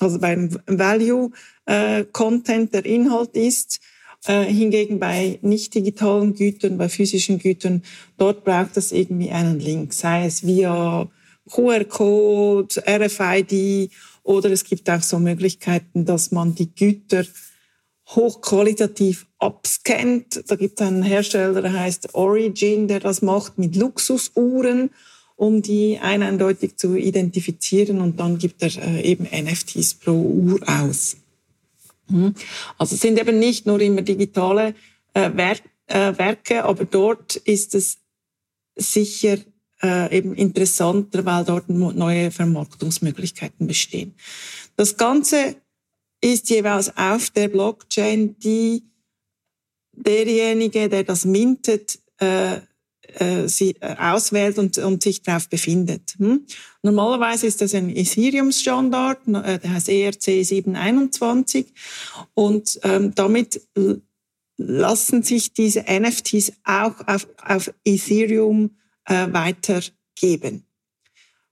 also 0.00 0.18
beim 0.18 0.58
Value 0.66 1.30
äh, 1.70 2.04
Content 2.10 2.74
der 2.74 2.84
Inhalt 2.84 3.36
ist. 3.36 3.80
Äh, 4.26 4.44
hingegen 4.44 4.98
bei 4.98 5.38
nicht 5.40 5.74
digitalen 5.74 6.34
Gütern, 6.34 6.76
bei 6.76 6.90
physischen 6.90 7.38
Gütern, 7.38 7.82
dort 8.18 8.44
braucht 8.44 8.76
es 8.76 8.92
irgendwie 8.92 9.30
einen 9.30 9.58
Link, 9.58 9.94
sei 9.94 10.26
es 10.26 10.46
via 10.46 11.08
QR-Code, 11.48 12.82
RFID 12.86 13.90
oder 14.22 14.50
es 14.50 14.64
gibt 14.64 14.90
auch 14.90 15.00
so 15.00 15.18
Möglichkeiten, 15.18 16.04
dass 16.04 16.32
man 16.32 16.54
die 16.54 16.74
Güter 16.74 17.24
hochqualitativ 18.08 19.26
abscannt. 19.38 20.44
Da 20.48 20.56
gibt 20.56 20.78
es 20.78 20.86
einen 20.86 21.02
Hersteller, 21.02 21.62
der 21.62 21.72
heißt 21.72 22.14
Origin, 22.14 22.88
der 22.88 23.00
das 23.00 23.22
macht 23.22 23.56
mit 23.56 23.74
Luxusuhren 23.74 24.90
um 25.40 25.62
die 25.62 25.98
eindeutig 25.98 26.76
zu 26.76 26.96
identifizieren 26.96 28.02
und 28.02 28.20
dann 28.20 28.36
gibt 28.36 28.62
er 28.62 28.76
äh, 28.76 29.00
eben 29.00 29.24
NFTs 29.24 29.94
pro 29.94 30.12
Uhr 30.12 30.60
aus. 30.66 31.16
Hm? 32.10 32.34
Also 32.78 32.94
es 32.94 33.00
sind 33.00 33.18
eben 33.18 33.38
nicht 33.38 33.66
nur 33.66 33.80
immer 33.80 34.02
digitale 34.02 34.74
äh, 35.14 35.30
Werk, 35.34 35.62
äh, 35.86 36.16
Werke, 36.16 36.64
aber 36.64 36.84
dort 36.84 37.36
ist 37.36 37.74
es 37.74 37.98
sicher 38.76 39.38
äh, 39.82 40.16
eben 40.16 40.34
interessanter, 40.34 41.24
weil 41.24 41.44
dort 41.44 41.68
neue 41.68 42.30
Vermarktungsmöglichkeiten 42.30 43.66
bestehen. 43.66 44.14
Das 44.76 44.96
Ganze 44.96 45.56
ist 46.20 46.50
jeweils 46.50 46.96
auf 46.96 47.30
der 47.30 47.48
Blockchain, 47.48 48.38
die 48.38 48.84
derjenige, 49.92 50.88
der 50.88 51.04
das 51.04 51.24
mintet, 51.24 51.98
äh, 52.18 52.60
äh, 53.18 53.48
sie 53.48 53.76
äh, 53.80 53.96
auswählt 53.96 54.58
und, 54.58 54.78
und 54.78 55.02
sich 55.02 55.22
darauf 55.22 55.48
befindet. 55.48 56.14
Hm? 56.18 56.46
Normalerweise 56.82 57.46
ist 57.46 57.60
das 57.60 57.74
ein 57.74 57.94
Ethereum-Standard, 57.94 59.28
äh, 59.28 59.58
der 59.58 59.74
heißt 59.74 59.88
ERC 59.88 60.44
721 60.44 61.66
und 62.34 62.80
ähm, 62.82 63.14
damit 63.14 63.62
lassen 64.56 65.22
sich 65.22 65.52
diese 65.52 65.84
NFTs 65.88 66.52
auch 66.64 66.94
auf, 67.06 67.26
auf 67.42 67.72
Ethereum 67.84 68.76
äh, 69.06 69.26
weitergeben. 69.32 70.64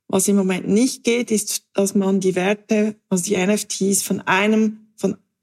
Was 0.09 0.29
im 0.29 0.37
Moment 0.37 0.69
nicht 0.69 1.05
geht, 1.05 1.31
ist, 1.31 1.65
dass 1.75 1.95
man 1.95 2.21
die 2.21 2.35
Werte, 2.35 2.97
also 3.09 3.25
die 3.25 3.37
NFTs 3.37 4.03
von 4.03 4.21
einem 4.23 4.88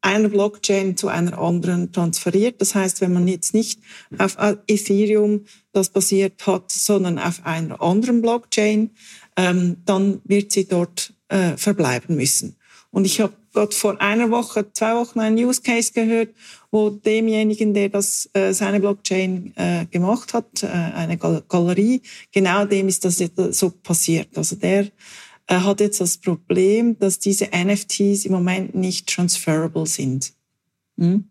einer 0.05 0.29
Blockchain 0.29 0.95
zu 0.95 1.07
einer 1.07 1.39
anderen 1.39 1.91
transferiert. 1.91 2.61
Das 2.61 2.75
heißt, 2.75 3.01
wenn 3.01 3.11
man 3.11 3.27
jetzt 3.27 3.55
nicht 3.55 3.79
auf 4.19 4.37
Ethereum 4.67 5.45
das 5.73 5.89
basiert 5.89 6.45
hat, 6.45 6.71
sondern 6.71 7.17
auf 7.17 7.43
einer 7.43 7.81
anderen 7.81 8.21
Blockchain, 8.21 8.91
ähm, 9.35 9.77
dann 9.85 10.21
wird 10.23 10.51
sie 10.51 10.67
dort 10.67 11.13
äh, 11.29 11.57
verbleiben 11.57 12.15
müssen. 12.15 12.55
Und 12.91 13.05
ich 13.05 13.19
habe 13.19 13.33
gerade 13.51 13.75
vor 13.75 13.99
einer 13.99 14.29
Woche, 14.29 14.71
zwei 14.73 14.95
Wochen 14.95 15.19
einen 15.19 15.43
Use 15.43 15.61
Case 15.61 15.91
gehört, 15.91 16.29
wo 16.71 16.91
demjenigen, 16.91 17.73
der 17.73 17.89
das 17.89 18.29
äh, 18.33 18.53
seine 18.53 18.79
Blockchain 18.79 19.53
äh, 19.55 19.85
gemacht 19.89 20.33
hat, 20.33 20.61
äh, 20.61 20.67
eine 20.67 21.17
Galerie, 21.17 22.01
genau 22.31 22.65
dem 22.65 22.87
ist 22.87 23.03
das 23.05 23.23
so 23.49 23.69
passiert. 23.71 24.37
Also 24.37 24.55
der 24.55 24.87
er 25.47 25.63
hat 25.63 25.79
jetzt 25.79 26.01
das 26.01 26.17
Problem, 26.17 26.97
dass 26.99 27.19
diese 27.19 27.49
NFTs 27.53 28.25
im 28.25 28.31
Moment 28.31 28.75
nicht 28.75 29.07
transferable 29.07 29.85
sind. 29.85 30.33
Hm? 30.97 31.25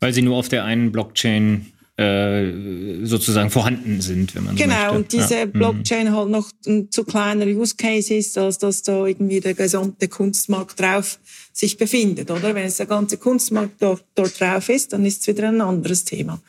Weil 0.00 0.12
sie 0.12 0.22
nur 0.22 0.36
auf 0.36 0.48
der 0.48 0.64
einen 0.64 0.92
Blockchain 0.92 1.72
äh, 1.98 3.04
sozusagen 3.04 3.50
vorhanden 3.50 4.00
sind, 4.00 4.34
wenn 4.34 4.44
man 4.44 4.54
genau, 4.54 4.74
so 4.74 4.80
möchte. 4.80 4.96
und 4.96 5.12
diese 5.12 5.34
ja. 5.34 5.46
Mhm. 5.46 5.52
Blockchain 5.52 6.14
halt 6.14 6.28
noch 6.28 6.50
ein 6.66 6.90
zu 6.92 7.02
kleiner 7.02 7.46
Use 7.46 7.74
Case 7.76 8.14
ist, 8.14 8.38
als 8.38 8.58
dass 8.58 8.84
da 8.84 9.04
irgendwie 9.04 9.40
der 9.40 9.54
gesamte 9.54 10.06
Kunstmarkt 10.06 10.78
drauf 10.78 11.18
sich 11.52 11.76
befindet, 11.76 12.30
oder? 12.30 12.54
Wenn 12.54 12.66
es 12.66 12.76
der 12.76 12.86
ganze 12.86 13.18
Kunstmarkt 13.18 13.82
dort, 13.82 14.04
dort 14.14 14.40
drauf 14.40 14.68
ist, 14.68 14.92
dann 14.92 15.04
ist 15.04 15.22
es 15.22 15.26
wieder 15.26 15.48
ein 15.48 15.60
anderes 15.60 16.04
Thema. 16.04 16.40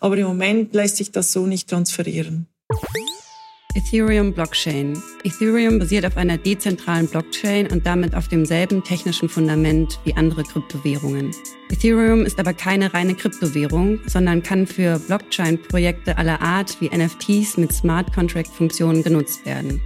Aber 0.00 0.18
im 0.18 0.26
Moment 0.26 0.74
lässt 0.74 0.96
sich 0.96 1.12
das 1.12 1.32
so 1.32 1.46
nicht 1.46 1.70
transferieren. 1.70 2.48
Ethereum 3.76 4.32
Blockchain. 4.32 4.96
Ethereum 5.22 5.78
basiert 5.78 6.06
auf 6.06 6.16
einer 6.16 6.38
dezentralen 6.38 7.06
Blockchain 7.08 7.70
und 7.70 7.84
damit 7.84 8.14
auf 8.14 8.26
demselben 8.26 8.82
technischen 8.82 9.28
Fundament 9.28 10.00
wie 10.04 10.14
andere 10.14 10.44
Kryptowährungen. 10.44 11.30
Ethereum 11.70 12.24
ist 12.24 12.40
aber 12.40 12.54
keine 12.54 12.94
reine 12.94 13.14
Kryptowährung, 13.14 14.00
sondern 14.06 14.42
kann 14.42 14.66
für 14.66 14.98
Blockchain-Projekte 14.98 16.16
aller 16.16 16.40
Art 16.40 16.80
wie 16.80 16.88
NFTs 16.88 17.58
mit 17.58 17.70
Smart 17.70 18.14
Contract-Funktionen 18.14 19.02
genutzt 19.02 19.44
werden. 19.44 19.82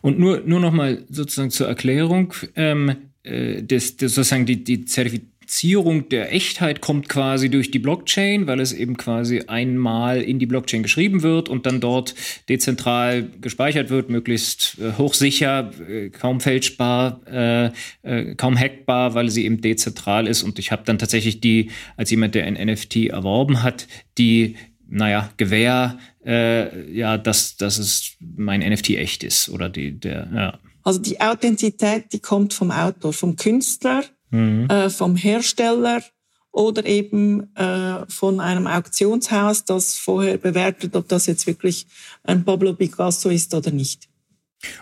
Und 0.00 0.18
nur, 0.18 0.40
nur 0.40 0.60
noch 0.60 0.72
mal 0.72 1.04
sozusagen 1.10 1.50
zur 1.50 1.68
Erklärung, 1.68 2.32
ähm, 2.56 3.10
äh, 3.22 3.62
das, 3.62 3.98
das 3.98 4.14
sozusagen 4.14 4.46
die, 4.46 4.64
die 4.64 4.86
Zertifizierung 4.86 5.31
Verifizierung 5.52 6.08
der 6.08 6.32
Echtheit 6.32 6.80
kommt 6.80 7.10
quasi 7.10 7.50
durch 7.50 7.70
die 7.70 7.78
Blockchain, 7.78 8.46
weil 8.46 8.58
es 8.58 8.72
eben 8.72 8.96
quasi 8.96 9.42
einmal 9.48 10.22
in 10.22 10.38
die 10.38 10.46
Blockchain 10.46 10.82
geschrieben 10.82 11.22
wird 11.22 11.50
und 11.50 11.66
dann 11.66 11.78
dort 11.78 12.14
dezentral 12.48 13.28
gespeichert 13.38 13.90
wird, 13.90 14.08
möglichst 14.08 14.78
äh, 14.78 14.92
hochsicher, 14.96 15.70
äh, 15.86 16.08
kaum 16.08 16.40
fälschbar, 16.40 17.20
äh, 17.26 17.70
äh, 18.02 18.34
kaum 18.34 18.58
hackbar, 18.58 19.12
weil 19.12 19.28
sie 19.28 19.44
eben 19.44 19.60
dezentral 19.60 20.26
ist. 20.26 20.42
Und 20.42 20.58
ich 20.58 20.72
habe 20.72 20.84
dann 20.86 20.98
tatsächlich 20.98 21.40
die, 21.40 21.70
als 21.98 22.10
jemand, 22.10 22.34
der 22.34 22.46
ein 22.46 22.54
NFT 22.54 23.08
erworben 23.08 23.62
hat, 23.62 23.88
die 24.16 24.56
naja, 24.88 25.30
Gewähr, 25.36 25.98
äh, 26.24 26.90
ja, 26.90 27.18
dass, 27.18 27.58
dass 27.58 27.76
es 27.76 28.16
mein 28.20 28.60
NFT 28.60 28.90
echt 28.90 29.22
ist 29.22 29.50
oder 29.50 29.68
die, 29.68 30.00
der, 30.00 30.30
ja. 30.34 30.58
Also 30.82 30.98
die 30.98 31.20
Authentizität, 31.20 32.06
die 32.14 32.20
kommt 32.20 32.54
vom 32.54 32.70
Autor, 32.70 33.12
vom 33.12 33.36
Künstler, 33.36 34.02
mhm. 34.32 34.66
äh, 34.68 34.90
vom 34.90 35.14
Hersteller 35.14 36.02
oder 36.50 36.84
eben 36.84 37.54
äh, 37.56 38.04
von 38.08 38.40
einem 38.40 38.66
Auktionshaus, 38.66 39.64
das 39.64 39.96
vorher 39.96 40.36
bewertet, 40.36 40.96
ob 40.96 41.08
das 41.08 41.26
jetzt 41.26 41.46
wirklich 41.46 41.86
ein 42.24 42.44
Pablo 42.44 42.74
Picasso 42.74 43.30
ist 43.30 43.54
oder 43.54 43.70
nicht. 43.70 44.08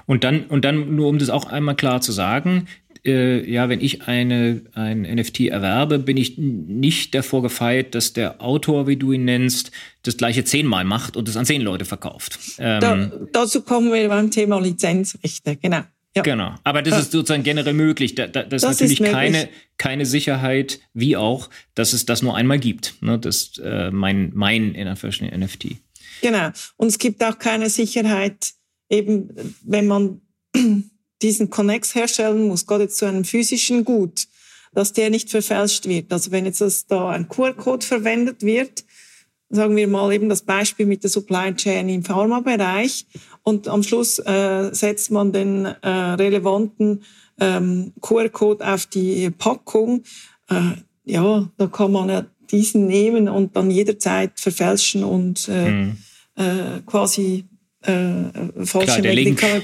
Und 0.06 0.24
dann, 0.24 0.44
und 0.46 0.64
dann, 0.64 0.94
nur 0.96 1.08
um 1.08 1.18
das 1.18 1.30
auch 1.30 1.46
einmal 1.46 1.76
klar 1.76 2.00
zu 2.00 2.12
sagen, 2.12 2.66
äh, 3.04 3.50
ja, 3.50 3.68
wenn 3.68 3.80
ich 3.80 4.02
eine, 4.08 4.62
ein 4.74 5.02
NFT 5.02 5.40
erwerbe, 5.40 5.98
bin 5.98 6.16
ich 6.16 6.36
nicht 6.36 7.14
davor 7.14 7.42
gefeit, 7.42 7.94
dass 7.94 8.12
der 8.12 8.42
Autor, 8.42 8.86
wie 8.86 8.96
du 8.96 9.12
ihn 9.12 9.24
nennst, 9.24 9.70
das 10.02 10.16
gleiche 10.16 10.44
zehnmal 10.44 10.84
macht 10.84 11.16
und 11.16 11.28
es 11.28 11.36
an 11.36 11.46
zehn 11.46 11.62
Leute 11.62 11.84
verkauft. 11.84 12.38
Ähm, 12.58 12.80
da, 12.80 13.10
dazu 13.32 13.62
kommen 13.62 13.92
wir 13.92 14.08
beim 14.08 14.30
Thema 14.30 14.60
Lizenzrechte, 14.60 15.56
genau. 15.56 15.82
Ja. 16.16 16.22
Genau, 16.22 16.56
aber 16.64 16.82
das 16.82 16.98
ist 16.98 17.12
sozusagen 17.12 17.44
generell 17.44 17.72
möglich. 17.72 18.16
Da, 18.16 18.26
da, 18.26 18.42
das, 18.42 18.62
das 18.62 18.72
ist 18.72 18.80
natürlich 18.80 19.00
ist 19.00 19.12
keine, 19.12 19.48
keine 19.76 20.06
Sicherheit, 20.06 20.80
wie 20.92 21.16
auch, 21.16 21.48
dass 21.76 21.92
es 21.92 22.04
das 22.04 22.20
nur 22.22 22.36
einmal 22.36 22.58
gibt. 22.58 22.94
Ne? 23.00 23.16
Das 23.18 23.36
ist 23.36 23.58
äh, 23.60 23.92
mein, 23.92 24.32
mein 24.34 24.74
in 24.74 24.88
NFT. 24.88 25.76
Genau, 26.20 26.50
und 26.76 26.88
es 26.88 26.98
gibt 26.98 27.22
auch 27.22 27.38
keine 27.38 27.70
Sicherheit, 27.70 28.52
eben 28.88 29.30
wenn 29.62 29.86
man 29.86 30.20
diesen 31.22 31.48
Connex 31.48 31.94
herstellen 31.94 32.48
muss, 32.48 32.66
gerade 32.66 32.88
zu 32.88 33.06
einem 33.06 33.24
physischen 33.24 33.84
Gut, 33.84 34.26
dass 34.72 34.92
der 34.92 35.10
nicht 35.10 35.30
verfälscht 35.30 35.86
wird. 35.86 36.12
Also 36.12 36.32
wenn 36.32 36.44
jetzt 36.44 36.60
das 36.60 36.86
da 36.86 37.10
ein 37.10 37.28
QR-Code 37.28 37.86
verwendet 37.86 38.42
wird, 38.42 38.84
sagen 39.50 39.76
wir 39.76 39.88
mal 39.88 40.12
eben 40.12 40.28
das 40.28 40.42
Beispiel 40.42 40.86
mit 40.86 41.02
der 41.02 41.10
Supply 41.10 41.54
Chain 41.54 41.88
im 41.88 42.04
Pharmabereich 42.04 43.06
und 43.42 43.68
am 43.68 43.82
Schluss 43.82 44.18
äh, 44.20 44.70
setzt 44.72 45.10
man 45.10 45.32
den 45.32 45.64
äh, 45.64 45.88
relevanten 45.88 47.02
ähm, 47.40 47.92
QR-Code 48.00 48.66
auf 48.66 48.86
die 48.86 49.30
Packung, 49.30 50.04
äh, 50.48 50.76
ja, 51.04 51.50
da 51.56 51.66
kann 51.66 51.92
man 51.92 52.08
ja 52.08 52.26
diesen 52.50 52.86
nehmen 52.86 53.28
und 53.28 53.56
dann 53.56 53.70
jederzeit 53.70 54.38
verfälschen 54.38 55.04
und 55.04 55.48
äh, 55.48 55.70
mhm. 55.70 55.96
äh, 56.36 56.80
quasi 56.86 57.44
äh, 57.82 58.64
falsche 58.64 59.02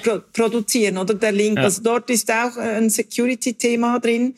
pro 0.03 0.21
produzieren, 0.33 0.99
oder 0.99 1.15
der 1.15 1.33
Link. 1.33 1.59
Ja. 1.59 1.65
Also 1.65 1.83
dort 1.83 2.09
ist 2.11 2.31
auch 2.31 2.57
ein 2.57 2.89
Security-Thema 2.89 3.99
drin. 4.01 4.35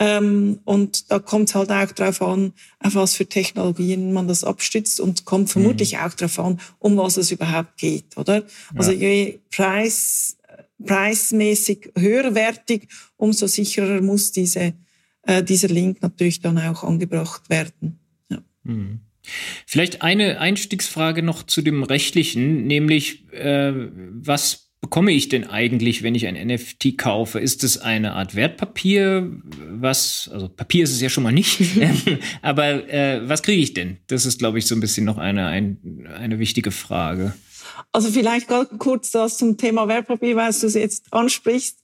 Ähm, 0.00 0.60
und 0.64 1.10
da 1.10 1.18
kommt 1.18 1.48
es 1.48 1.54
halt 1.56 1.70
auch 1.70 1.90
darauf 1.92 2.22
an, 2.22 2.52
auf 2.78 2.94
was 2.94 3.16
für 3.16 3.26
Technologien 3.26 4.12
man 4.12 4.28
das 4.28 4.44
abstützt 4.44 5.00
und 5.00 5.24
kommt 5.24 5.50
vermutlich 5.50 5.94
mhm. 5.94 5.98
auch 6.00 6.14
darauf 6.14 6.38
an, 6.38 6.60
um 6.78 6.96
was 6.96 7.16
es 7.16 7.32
überhaupt 7.32 7.76
geht, 7.78 8.16
oder? 8.16 8.44
Also 8.76 8.92
ja. 8.92 9.08
je 9.08 9.40
Preis, 9.50 10.36
preismäßig 10.84 11.92
höherwertig, 11.96 12.88
umso 13.16 13.48
sicherer 13.48 14.00
muss 14.00 14.30
diese, 14.30 14.74
äh, 15.22 15.42
dieser 15.42 15.68
Link 15.68 16.00
natürlich 16.00 16.40
dann 16.40 16.58
auch 16.58 16.84
angebracht 16.84 17.50
werden. 17.50 17.98
Ja. 18.30 18.38
Mhm. 18.62 19.00
Vielleicht 19.66 20.02
eine 20.02 20.40
Einstiegsfrage 20.40 21.22
noch 21.22 21.42
zu 21.42 21.60
dem 21.60 21.82
rechtlichen, 21.82 22.66
nämlich 22.66 23.30
äh, 23.32 23.72
was 23.74 24.67
bekomme 24.80 25.12
ich 25.12 25.28
denn 25.28 25.44
eigentlich, 25.44 26.02
wenn 26.02 26.14
ich 26.14 26.26
ein 26.26 26.34
NFT 26.34 26.96
kaufe? 26.96 27.40
Ist 27.40 27.64
es 27.64 27.78
eine 27.78 28.12
Art 28.12 28.34
Wertpapier? 28.34 29.30
Was, 29.70 30.30
also 30.32 30.48
Papier 30.48 30.84
ist 30.84 30.92
es 30.92 31.00
ja 31.00 31.08
schon 31.08 31.24
mal 31.24 31.32
nicht, 31.32 31.60
aber 32.42 32.88
äh, 32.88 33.28
was 33.28 33.42
kriege 33.42 33.62
ich 33.62 33.74
denn? 33.74 33.98
Das 34.06 34.26
ist, 34.26 34.38
glaube 34.38 34.58
ich, 34.58 34.66
so 34.66 34.74
ein 34.74 34.80
bisschen 34.80 35.04
noch 35.04 35.18
eine, 35.18 35.46
ein, 35.46 36.08
eine 36.14 36.38
wichtige 36.38 36.70
Frage. 36.70 37.34
Also 37.92 38.10
vielleicht 38.10 38.48
ganz 38.48 38.68
kurz 38.78 39.10
das 39.10 39.38
zum 39.38 39.56
Thema 39.56 39.88
Wertpapier, 39.88 40.36
weil 40.36 40.52
du 40.52 40.66
es 40.66 40.74
jetzt 40.74 41.12
ansprichst. 41.12 41.82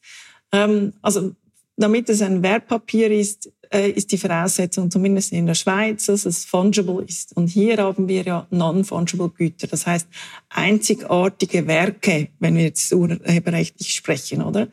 Ähm, 0.52 0.92
also 1.02 1.34
damit 1.76 2.08
es 2.08 2.22
ein 2.22 2.42
Wertpapier 2.42 3.10
ist, 3.10 3.50
äh, 3.72 3.90
ist 3.90 4.12
die 4.12 4.18
Voraussetzung, 4.18 4.90
zumindest 4.90 5.32
in 5.32 5.46
der 5.46 5.54
Schweiz, 5.54 6.06
dass 6.06 6.24
es 6.24 6.44
fungible 6.44 7.04
ist. 7.04 7.36
Und 7.36 7.48
hier 7.48 7.78
haben 7.78 8.08
wir 8.08 8.22
ja 8.22 8.46
non-fungible 8.50 9.30
Güter. 9.30 9.66
Das 9.66 9.86
heißt, 9.86 10.06
einzigartige 10.48 11.66
Werke, 11.66 12.28
wenn 12.38 12.56
wir 12.56 12.64
jetzt 12.64 12.92
urheberrechtlich 12.92 13.92
sprechen, 13.94 14.42
oder? 14.42 14.68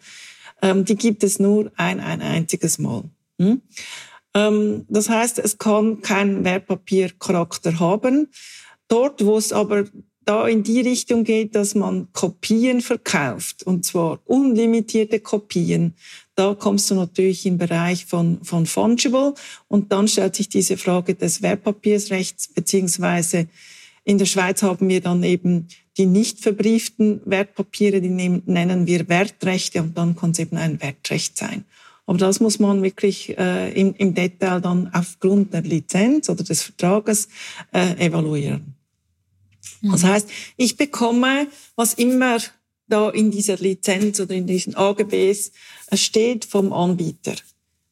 Ähm, 0.61 0.85
die 0.85 0.95
gibt 0.95 1.23
es 1.23 1.39
nur 1.39 1.71
ein, 1.75 1.99
ein 1.99 2.21
einziges 2.21 2.77
Mal. 2.77 3.03
Hm? 3.39 3.61
Ähm, 4.35 4.85
das 4.87 5.09
heißt, 5.09 5.39
es 5.39 5.57
kann 5.57 6.01
keinen 6.01 6.43
Wertpapiercharakter 6.43 7.79
haben. 7.79 8.27
Dort, 8.87 9.25
wo 9.25 9.37
es 9.37 9.51
aber 9.53 9.85
da 10.25 10.47
in 10.47 10.63
die 10.63 10.81
Richtung 10.81 11.23
geht, 11.23 11.55
dass 11.55 11.75
man 11.75 12.07
Kopien 12.13 12.81
verkauft, 12.81 13.63
und 13.63 13.86
zwar 13.86 14.19
unlimitierte 14.25 15.19
Kopien, 15.19 15.95
da 16.36 16.55
kommst 16.55 16.89
du 16.89 16.95
natürlich 16.95 17.45
im 17.45 17.57
Bereich 17.57 18.05
von, 18.05 18.43
von 18.43 18.65
Fungible 18.65 19.34
und 19.67 19.91
dann 19.91 20.07
stellt 20.07 20.36
sich 20.36 20.49
diese 20.49 20.77
Frage 20.77 21.15
des 21.15 21.41
Wertpapiersrechts, 21.41 22.49
beziehungsweise 22.49 23.47
in 24.03 24.17
der 24.17 24.25
Schweiz 24.25 24.63
haben 24.63 24.89
wir 24.89 25.01
dann 25.01 25.23
eben 25.23 25.67
die 25.97 26.05
nicht 26.05 26.39
verbrieften 26.39 27.21
Wertpapiere, 27.25 28.01
die 28.01 28.10
nennen 28.10 28.88
wir 28.88 29.10
Wertrechte 29.10 29.81
und 29.81 29.97
dann 29.97 30.15
kann 30.15 30.31
es 30.31 30.39
eben 30.39 30.57
ein 30.57 30.81
Wertrecht 30.81 31.38
sein. 31.38 31.65
Aber 32.05 32.17
das 32.17 32.39
muss 32.39 32.60
man 32.60 32.81
wirklich 32.81 33.38
äh, 33.38 33.71
im, 33.73 33.93
im 33.95 34.13
Detail 34.13 34.60
dann 34.60 34.89
aufgrund 34.93 35.53
der 35.53 35.62
Lizenz 35.62 36.29
oder 36.29 36.43
des 36.43 36.63
Vertrages 36.63 37.29
äh, 37.73 38.05
evaluieren. 38.05 38.75
Das 39.82 40.04
mhm. 40.04 40.08
heißt, 40.08 40.30
ich 40.58 40.78
bekomme, 40.78 41.48
was 41.76 41.94
immer 41.94 42.38
da 42.88 43.10
in 43.10 43.32
dieser 43.32 43.58
Lizenz 43.58 44.20
oder 44.20 44.36
in 44.36 44.48
diesen 44.48 44.76
AGBs 44.76 45.52
steht 45.94 46.46
vom 46.46 46.74
Anbieter. 46.74 47.36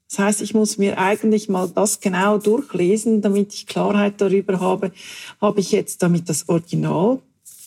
Das 0.10 0.20
heißt, 0.20 0.42
ich 0.42 0.54
muss 0.54 0.78
mir 0.78 0.98
eigentlich 0.98 1.50
mal 1.50 1.70
das 1.70 2.00
genau 2.00 2.38
durchlesen, 2.38 3.22
damit 3.22 3.54
ich 3.54 3.68
Klarheit 3.68 4.16
darüber 4.18 4.60
habe, 4.60 4.92
habe 5.40 5.60
ich 5.60 5.72
jetzt 5.72 6.02
damit 6.02 6.28
das 6.30 6.50
Original 6.50 7.20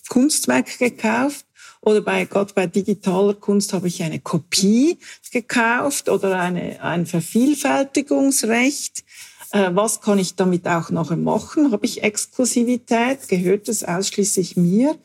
Kunstwerk 0.09 0.79
gekauft 0.79 1.47
oder 1.81 2.01
bei 2.01 2.25
Gott 2.27 2.55
bei 2.55 2.67
digitaler 2.67 3.35
Kunst 3.35 3.73
habe 3.73 3.89
ich 3.89 4.03
eine 4.03 4.21
Kopie 4.21 4.99
gekauft 5.33 6.09
oder 6.09 6.39
eine, 6.39 6.81
ein 6.83 7.07
Vervielfältigungsrecht. 7.07 9.05
Äh, 9.53 9.71
was 9.75 10.01
kann 10.01 10.19
ich 10.19 10.35
damit 10.35 10.67
auch 10.67 10.91
nachher 10.91 11.17
machen? 11.17 11.73
Habe 11.73 11.87
ich 11.87 12.03
Exklusivität? 12.03 13.29
Gehört 13.29 13.69
es 13.69 13.85
ausschließlich 13.85 14.57
mir? 14.57 14.97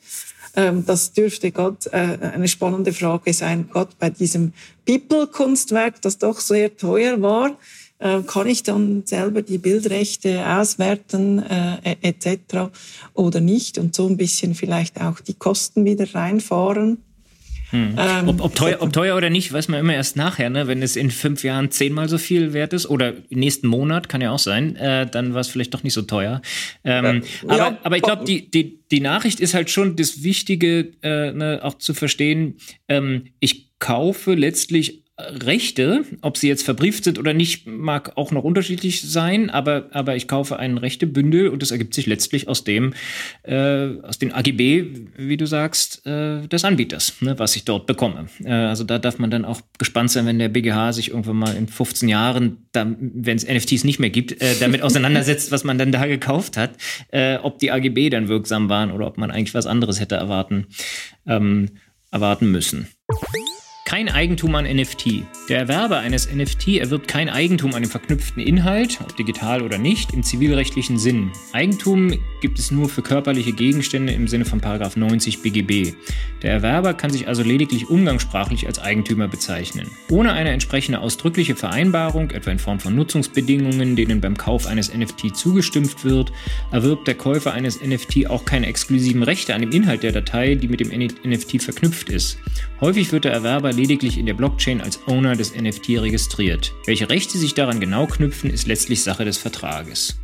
Ähm, 0.56 0.84
das 0.86 1.12
dürfte 1.12 1.52
Gott 1.52 1.86
äh, 1.88 2.18
eine 2.32 2.48
spannende 2.48 2.92
Frage 2.92 3.32
sein. 3.32 3.68
Gott 3.70 3.98
bei 3.98 4.10
diesem 4.10 4.52
People-Kunstwerk, 4.86 6.00
das 6.02 6.18
doch 6.18 6.40
sehr 6.40 6.76
teuer 6.76 7.20
war, 7.20 7.56
äh, 7.98 8.22
kann 8.22 8.46
ich 8.46 8.62
dann 8.62 9.02
selber 9.04 9.42
die 9.42 9.58
Bildrechte 9.58 10.48
auswerten 10.48 11.40
äh, 11.40 11.96
etc. 12.00 12.70
oder 13.12 13.40
nicht 13.40 13.76
und 13.76 13.94
so 13.94 14.08
ein 14.08 14.16
bisschen 14.16 14.54
vielleicht 14.54 15.00
auch 15.00 15.20
die 15.20 15.34
Kosten 15.34 15.84
wieder 15.84 16.14
reinfahren. 16.14 17.02
Hm. 17.70 17.96
Ähm, 17.98 18.28
ob, 18.28 18.40
ob, 18.40 18.54
teuer, 18.54 18.78
ob, 18.80 18.92
teuer, 18.92 19.16
oder 19.16 19.28
nicht, 19.28 19.52
weiß 19.52 19.68
man 19.68 19.80
immer 19.80 19.94
erst 19.94 20.16
nachher, 20.16 20.48
ne? 20.48 20.66
wenn 20.66 20.82
es 20.82 20.96
in 20.96 21.10
fünf 21.10 21.44
Jahren 21.44 21.70
zehnmal 21.70 22.08
so 22.08 22.16
viel 22.16 22.52
wert 22.52 22.72
ist 22.72 22.88
oder 22.88 23.12
nächsten 23.28 23.66
Monat, 23.66 24.08
kann 24.08 24.20
ja 24.20 24.30
auch 24.30 24.38
sein, 24.38 24.76
äh, 24.76 25.06
dann 25.06 25.34
war 25.34 25.40
es 25.40 25.48
vielleicht 25.48 25.74
doch 25.74 25.82
nicht 25.82 25.92
so 25.92 26.02
teuer. 26.02 26.40
Ähm, 26.84 27.22
ja, 27.42 27.48
aber, 27.48 27.56
ja, 27.56 27.78
aber 27.82 27.96
ich 27.96 28.02
glaube, 28.02 28.24
die, 28.24 28.50
die, 28.50 28.80
die 28.90 29.00
Nachricht 29.00 29.40
ist 29.40 29.54
halt 29.54 29.70
schon 29.70 29.96
das 29.96 30.22
Wichtige, 30.22 30.92
äh, 31.02 31.32
ne, 31.32 31.60
auch 31.62 31.74
zu 31.74 31.92
verstehen, 31.92 32.56
ähm, 32.88 33.26
ich 33.38 33.78
kaufe 33.78 34.34
letztlich 34.34 35.04
Rechte, 35.20 36.04
ob 36.22 36.36
sie 36.36 36.46
jetzt 36.46 36.62
verbrieft 36.62 37.02
sind 37.02 37.18
oder 37.18 37.34
nicht, 37.34 37.66
mag 37.66 38.12
auch 38.16 38.30
noch 38.30 38.44
unterschiedlich 38.44 39.02
sein, 39.02 39.50
aber, 39.50 39.88
aber 39.90 40.14
ich 40.14 40.28
kaufe 40.28 40.60
einen 40.60 40.78
Rechtebündel 40.78 41.48
und 41.48 41.60
das 41.60 41.72
ergibt 41.72 41.92
sich 41.92 42.06
letztlich 42.06 42.46
aus 42.46 42.62
dem, 42.62 42.94
äh, 43.42 43.96
aus 44.02 44.18
den 44.18 44.32
AGB, 44.32 45.08
wie 45.16 45.36
du 45.36 45.44
sagst, 45.44 46.06
äh, 46.06 46.46
des 46.46 46.64
Anbieters, 46.64 47.20
ne, 47.20 47.36
was 47.36 47.56
ich 47.56 47.64
dort 47.64 47.88
bekomme. 47.88 48.28
Äh, 48.44 48.52
also 48.52 48.84
da 48.84 49.00
darf 49.00 49.18
man 49.18 49.28
dann 49.28 49.44
auch 49.44 49.60
gespannt 49.78 50.12
sein, 50.12 50.24
wenn 50.24 50.38
der 50.38 50.50
BGH 50.50 50.92
sich 50.92 51.10
irgendwann 51.10 51.36
mal 51.36 51.56
in 51.56 51.66
15 51.66 52.08
Jahren, 52.08 52.68
wenn 52.72 53.36
es 53.36 53.44
NFTs 53.44 53.82
nicht 53.82 53.98
mehr 53.98 54.10
gibt, 54.10 54.40
äh, 54.40 54.54
damit 54.60 54.82
auseinandersetzt, 54.82 55.50
was 55.50 55.64
man 55.64 55.78
dann 55.78 55.90
da 55.90 56.06
gekauft 56.06 56.56
hat, 56.56 56.76
äh, 57.08 57.38
ob 57.38 57.58
die 57.58 57.72
AGB 57.72 58.08
dann 58.10 58.28
wirksam 58.28 58.68
waren 58.68 58.92
oder 58.92 59.08
ob 59.08 59.18
man 59.18 59.32
eigentlich 59.32 59.54
was 59.54 59.66
anderes 59.66 59.98
hätte 59.98 60.14
erwarten, 60.14 60.68
ähm, 61.26 61.70
erwarten 62.12 62.52
müssen. 62.52 62.86
Kein 63.88 64.10
Eigentum 64.10 64.54
an 64.54 64.66
NFT. 64.66 65.22
Der 65.48 65.60
Erwerber 65.60 66.00
eines 66.00 66.30
NFT 66.30 66.76
erwirbt 66.76 67.08
kein 67.08 67.30
Eigentum 67.30 67.74
an 67.74 67.80
dem 67.80 67.90
verknüpften 67.90 68.42
Inhalt, 68.42 68.98
ob 69.00 69.16
digital 69.16 69.62
oder 69.62 69.78
nicht, 69.78 70.12
im 70.12 70.22
zivilrechtlichen 70.22 70.98
Sinn. 70.98 71.32
Eigentum 71.54 72.12
gibt 72.42 72.58
es 72.58 72.70
nur 72.70 72.90
für 72.90 73.00
körperliche 73.00 73.52
Gegenstände 73.52 74.12
im 74.12 74.28
Sinne 74.28 74.44
von 74.44 74.60
90 74.60 75.40
BGB. 75.40 75.94
Der 76.42 76.52
Erwerber 76.52 76.92
kann 76.92 77.10
sich 77.10 77.28
also 77.28 77.42
lediglich 77.42 77.88
umgangssprachlich 77.88 78.66
als 78.66 78.78
Eigentümer 78.78 79.26
bezeichnen. 79.26 79.90
Ohne 80.10 80.34
eine 80.34 80.50
entsprechende 80.50 81.00
ausdrückliche 81.00 81.56
Vereinbarung, 81.56 82.30
etwa 82.32 82.50
in 82.50 82.58
Form 82.58 82.80
von 82.80 82.94
Nutzungsbedingungen, 82.94 83.96
denen 83.96 84.20
beim 84.20 84.36
Kauf 84.36 84.66
eines 84.66 84.94
NFT 84.94 85.34
zugestimmt 85.34 86.04
wird, 86.04 86.30
erwirbt 86.72 87.08
der 87.08 87.14
Käufer 87.14 87.54
eines 87.54 87.80
NFT 87.80 88.26
auch 88.28 88.44
keine 88.44 88.66
exklusiven 88.66 89.22
Rechte 89.22 89.54
an 89.54 89.62
dem 89.62 89.72
Inhalt 89.72 90.02
der 90.02 90.12
Datei, 90.12 90.56
die 90.56 90.68
mit 90.68 90.80
dem 90.80 90.90
NFT 90.90 91.62
verknüpft 91.62 92.10
ist. 92.10 92.36
Häufig 92.82 93.10
wird 93.12 93.24
der 93.24 93.32
Erwerber 93.32 93.77
lediglich 93.78 94.18
in 94.18 94.26
der 94.26 94.34
Blockchain 94.34 94.80
als 94.80 95.06
Owner 95.06 95.36
des 95.36 95.54
NFT 95.54 95.90
registriert. 96.00 96.74
Welche 96.84 97.08
Rechte 97.08 97.38
sich 97.38 97.54
daran 97.54 97.78
genau 97.78 98.06
knüpfen, 98.06 98.50
ist 98.50 98.66
letztlich 98.66 99.02
Sache 99.04 99.24
des 99.24 99.38
Vertrages. 99.38 100.18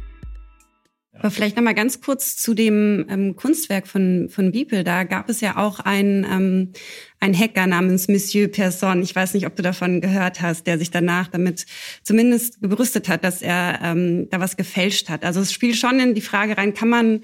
Aber 1.16 1.30
vielleicht 1.30 1.56
noch 1.56 1.62
mal 1.62 1.74
ganz 1.74 2.00
kurz 2.00 2.34
zu 2.36 2.54
dem 2.54 3.06
ähm, 3.08 3.36
Kunstwerk 3.36 3.86
von, 3.86 4.28
von 4.28 4.50
Beeple. 4.50 4.82
Da 4.82 5.04
gab 5.04 5.30
es 5.30 5.40
ja 5.40 5.56
auch 5.56 5.78
einen, 5.78 6.24
ähm, 6.24 6.72
einen 7.20 7.38
Hacker 7.38 7.68
namens 7.68 8.08
Monsieur 8.08 8.48
Persson. 8.48 9.00
Ich 9.00 9.14
weiß 9.14 9.34
nicht, 9.34 9.46
ob 9.46 9.54
du 9.54 9.62
davon 9.62 10.00
gehört 10.00 10.42
hast, 10.42 10.66
der 10.66 10.76
sich 10.76 10.90
danach 10.90 11.28
damit 11.28 11.66
zumindest 12.02 12.60
gerüstet 12.60 13.08
hat, 13.08 13.22
dass 13.22 13.40
er 13.40 13.78
ähm, 13.84 14.28
da 14.30 14.40
was 14.40 14.56
gefälscht 14.56 15.08
hat. 15.08 15.24
Also 15.24 15.40
es 15.40 15.52
spielt 15.52 15.76
schon 15.76 16.00
in 16.00 16.14
die 16.14 16.20
Frage 16.20 16.58
rein, 16.58 16.74
kann 16.74 16.88
man 16.88 17.20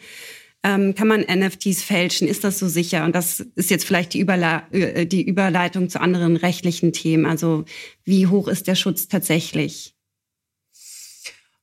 ähm, 0.62 0.94
kann 0.94 1.08
man 1.08 1.22
NFTs 1.22 1.82
fälschen? 1.82 2.28
Ist 2.28 2.44
das 2.44 2.58
so 2.58 2.68
sicher? 2.68 3.04
Und 3.04 3.14
das 3.14 3.40
ist 3.54 3.70
jetzt 3.70 3.84
vielleicht 3.84 4.12
die, 4.12 4.20
Überle 4.20 4.62
äh, 4.72 5.06
die 5.06 5.22
Überleitung 5.22 5.88
zu 5.88 6.00
anderen 6.00 6.36
rechtlichen 6.36 6.92
Themen. 6.92 7.26
Also 7.26 7.64
wie 8.04 8.26
hoch 8.26 8.48
ist 8.48 8.66
der 8.66 8.74
Schutz 8.74 9.08
tatsächlich? 9.08 9.94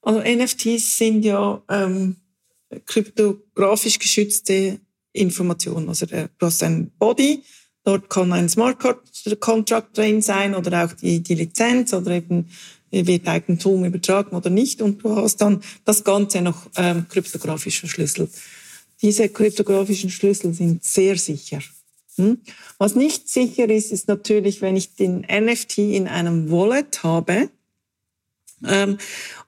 Also 0.01 0.21
NFTs 0.21 0.97
sind 0.97 1.23
ja 1.23 1.61
ähm, 1.69 2.15
kryptografisch 2.85 3.99
geschützte 3.99 4.79
Informationen. 5.13 5.89
Also 5.89 6.05
du 6.05 6.29
hast 6.41 6.63
ein 6.63 6.91
Body, 6.97 7.43
dort 7.83 8.09
kann 8.09 8.31
ein 8.31 8.49
Smart 8.49 8.77
Contract 9.39 9.97
drin 9.97 10.21
sein 10.21 10.55
oder 10.55 10.85
auch 10.85 10.93
die, 10.93 11.21
die 11.21 11.35
Lizenz 11.35 11.93
oder 11.93 12.11
eben 12.11 12.49
wird 12.89 13.27
Eigentum 13.27 13.83
übertragen 13.83 14.35
oder 14.35 14.49
nicht 14.49 14.81
und 14.81 15.03
du 15.03 15.15
hast 15.17 15.41
dann 15.41 15.61
das 15.83 16.03
Ganze 16.03 16.41
noch 16.41 16.67
ähm, 16.77 17.05
kryptografisch 17.09 17.79
verschlüsselt. 17.79 18.31
Diese 19.01 19.29
kryptografischen 19.29 20.09
Schlüssel 20.09 20.53
sind 20.53 20.83
sehr 20.83 21.17
sicher. 21.17 21.59
Hm? 22.15 22.39
Was 22.77 22.95
nicht 22.95 23.29
sicher 23.29 23.69
ist, 23.69 23.91
ist 23.91 24.07
natürlich, 24.07 24.61
wenn 24.61 24.75
ich 24.75 24.95
den 24.95 25.21
NFT 25.21 25.77
in 25.77 26.07
einem 26.07 26.49
Wallet 26.49 27.03
habe 27.03 27.49
ähm, 28.65 28.97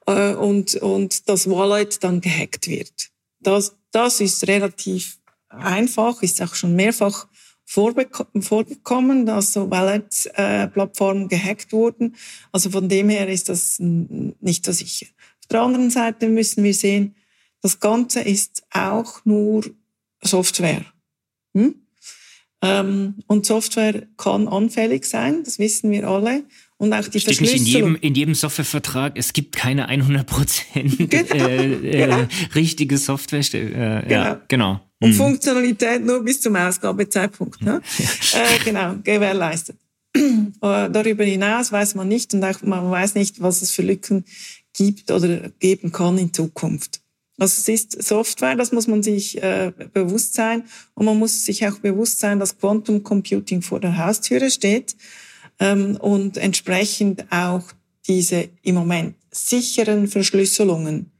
äh, 0.06 0.34
und, 0.34 0.76
und 0.76 1.28
das 1.28 1.50
Wallet 1.50 2.02
dann 2.04 2.20
gehackt 2.20 2.68
wird. 2.68 3.10
Das, 3.40 3.74
das 3.90 4.20
ist 4.20 4.46
relativ 4.46 5.18
einfach, 5.48 6.22
ist 6.22 6.40
auch 6.42 6.54
schon 6.54 6.76
mehrfach 6.76 7.26
vorgekommen, 7.64 9.26
dass 9.26 9.52
so 9.52 9.70
Wallet-Plattformen 9.70 11.28
gehackt 11.28 11.72
wurden. 11.72 12.16
Also 12.50 12.70
von 12.70 12.88
dem 12.88 13.08
her 13.08 13.28
ist 13.28 13.48
das 13.48 13.76
nicht 13.78 14.64
so 14.64 14.72
sicher. 14.72 15.06
Auf 15.40 15.46
der 15.46 15.62
anderen 15.62 15.90
Seite 15.90 16.28
müssen 16.28 16.64
wir 16.64 16.74
sehen, 16.74 17.14
das 17.62 17.80
Ganze 17.80 18.20
ist 18.20 18.62
auch 18.72 19.24
nur 19.24 19.64
Software. 20.22 20.84
Hm? 21.54 21.74
Ähm, 22.62 23.14
und 23.26 23.46
Software 23.46 24.06
kann 24.18 24.46
anfällig 24.46 25.06
sein, 25.06 25.42
das 25.44 25.58
wissen 25.58 25.90
wir 25.90 26.06
alle. 26.06 26.44
Und 26.76 26.92
auch 26.92 27.06
die 27.08 27.20
Steht 27.20 27.40
nicht 27.40 27.56
in 27.56 27.64
jedem, 27.64 27.96
in 27.96 28.14
jedem 28.14 28.34
Softwarevertrag, 28.34 29.12
es 29.16 29.32
gibt 29.32 29.54
keine 29.54 29.90
100% 29.90 31.06
genau, 31.08 31.34
äh, 31.34 31.72
äh, 31.74 32.06
genau. 32.06 32.26
richtige 32.54 32.96
Software. 32.98 33.40
Äh, 33.40 33.42
genau. 33.42 34.08
Ja, 34.08 34.40
genau. 34.48 34.80
Und 34.98 35.10
mhm. 35.10 35.14
Funktionalität 35.14 36.04
nur 36.04 36.22
bis 36.22 36.40
zum 36.40 36.56
Ausgabezeitpunkt. 36.56 37.62
Ne? 37.62 37.80
Ja. 38.32 38.38
Äh, 38.40 38.58
genau, 38.64 38.96
gewährleistet. 39.02 39.76
Äh, 40.62 40.90
darüber 40.90 41.24
hinaus 41.24 41.72
weiß 41.72 41.94
man 41.94 42.08
nicht 42.08 42.34
und 42.34 42.44
auch 42.44 42.60
man 42.62 42.90
weiß 42.90 43.14
nicht, 43.14 43.40
was 43.40 43.62
es 43.62 43.70
für 43.70 43.80
Lücken 43.80 44.26
gibt 44.74 45.10
oder 45.10 45.48
geben 45.58 45.90
kann 45.90 46.18
in 46.18 46.34
Zukunft. 46.34 47.00
Also 47.40 47.72
es 47.72 47.82
ist 47.82 48.02
Software, 48.02 48.54
das 48.54 48.70
muss 48.70 48.86
man 48.86 49.02
sich 49.02 49.42
äh, 49.42 49.72
bewusst 49.94 50.34
sein. 50.34 50.64
Und 50.94 51.06
man 51.06 51.18
muss 51.18 51.46
sich 51.46 51.66
auch 51.66 51.78
bewusst 51.78 52.18
sein, 52.18 52.38
dass 52.38 52.58
Quantum 52.58 53.02
Computing 53.02 53.62
vor 53.62 53.80
der 53.80 53.96
Haustüre 53.96 54.50
steht 54.50 54.94
ähm, 55.58 55.96
und 55.96 56.36
entsprechend 56.36 57.24
auch 57.32 57.62
diese 58.06 58.50
im 58.62 58.74
Moment 58.74 59.14
sicheren 59.30 60.06
Verschlüsselungen 60.06 61.12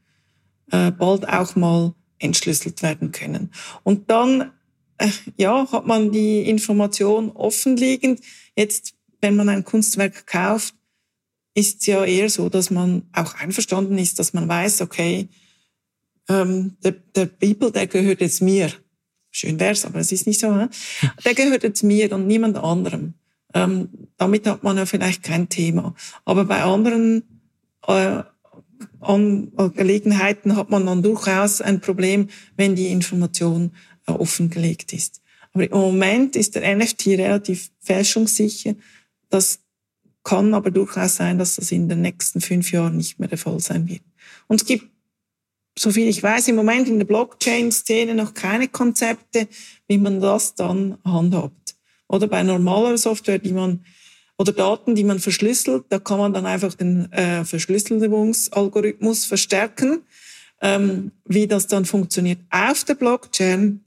äh, 0.71 0.91
bald 0.91 1.27
auch 1.27 1.55
mal 1.55 1.95
entschlüsselt 2.19 2.83
werden 2.83 3.11
können. 3.11 3.49
Und 3.81 4.11
dann 4.11 4.51
äh, 4.99 5.09
ja, 5.37 5.71
hat 5.71 5.87
man 5.87 6.11
die 6.11 6.41
Information 6.41 7.31
offenliegend. 7.31 8.21
Jetzt, 8.55 8.93
wenn 9.21 9.35
man 9.35 9.49
ein 9.49 9.65
Kunstwerk 9.65 10.27
kauft, 10.27 10.75
ist 11.55 11.81
es 11.81 11.87
ja 11.87 12.05
eher 12.05 12.29
so, 12.29 12.47
dass 12.47 12.69
man 12.69 13.09
auch 13.11 13.33
einverstanden 13.33 13.97
ist, 13.97 14.19
dass 14.19 14.33
man 14.33 14.47
weiß, 14.47 14.81
okay, 14.81 15.27
ähm, 16.31 16.77
der, 16.83 16.93
der 17.15 17.25
Bibel, 17.25 17.71
der 17.71 17.87
gehört 17.87 18.21
jetzt 18.21 18.41
mir. 18.41 18.71
Schön 19.31 19.59
wär's, 19.59 19.85
aber 19.85 19.99
es 19.99 20.11
ist 20.11 20.27
nicht 20.27 20.39
so. 20.39 20.57
He? 20.59 20.67
Der 21.25 21.33
gehört 21.33 21.63
jetzt 21.63 21.83
mir 21.83 22.11
und 22.11 22.27
niemand 22.27 22.57
anderem. 22.57 23.13
Ähm, 23.53 23.89
damit 24.17 24.45
hat 24.45 24.63
man 24.63 24.77
ja 24.77 24.85
vielleicht 24.85 25.23
kein 25.23 25.47
Thema. 25.47 25.95
Aber 26.25 26.45
bei 26.45 26.63
anderen 26.63 27.23
äh, 27.87 28.23
an 28.99 29.51
Gelegenheiten 29.75 30.55
hat 30.55 30.69
man 30.69 30.85
dann 30.85 31.03
durchaus 31.03 31.61
ein 31.61 31.79
Problem, 31.79 32.29
wenn 32.57 32.75
die 32.75 32.87
Information 32.87 33.71
äh, 34.07 34.11
offengelegt 34.11 34.93
ist. 34.93 35.21
Aber 35.53 35.63
im 35.63 35.77
Moment 35.77 36.35
ist 36.35 36.55
der 36.55 36.75
NFT 36.75 37.07
relativ 37.07 37.71
fälschungssicher. 37.79 38.75
Das 39.29 39.59
kann 40.23 40.53
aber 40.53 40.71
durchaus 40.71 41.15
sein, 41.15 41.37
dass 41.37 41.55
das 41.55 41.71
in 41.71 41.89
den 41.89 42.01
nächsten 42.01 42.41
fünf 42.41 42.71
Jahren 42.71 42.97
nicht 42.97 43.19
mehr 43.19 43.27
der 43.27 43.37
Fall 43.37 43.59
sein 43.59 43.87
wird. 43.87 44.03
Und 44.47 44.61
es 44.61 44.67
gibt 44.67 44.91
soviel 45.77 46.07
ich 46.07 46.21
weiß, 46.21 46.47
im 46.49 46.55
Moment 46.55 46.87
in 46.87 46.99
der 46.99 47.05
Blockchain-Szene 47.05 48.15
noch 48.15 48.33
keine 48.33 48.67
Konzepte, 48.67 49.47
wie 49.87 49.97
man 49.97 50.19
das 50.19 50.55
dann 50.55 50.97
handhabt. 51.05 51.75
Oder 52.07 52.27
bei 52.27 52.43
normaler 52.43 52.97
Software, 52.97 53.39
die 53.39 53.53
man 53.53 53.85
oder 54.37 54.53
Daten, 54.53 54.95
die 54.95 55.03
man 55.03 55.19
verschlüsselt, 55.19 55.85
da 55.89 55.99
kann 55.99 56.17
man 56.17 56.33
dann 56.33 56.45
einfach 56.45 56.73
den 56.73 57.11
äh, 57.11 57.45
Verschlüsselungsalgorithmus 57.45 59.25
verstärken. 59.25 60.01
Ähm, 60.63 61.11
wie 61.25 61.47
das 61.47 61.67
dann 61.67 61.85
funktioniert 61.85 62.39
auf 62.49 62.83
der 62.83 62.95
Blockchain, 62.95 63.81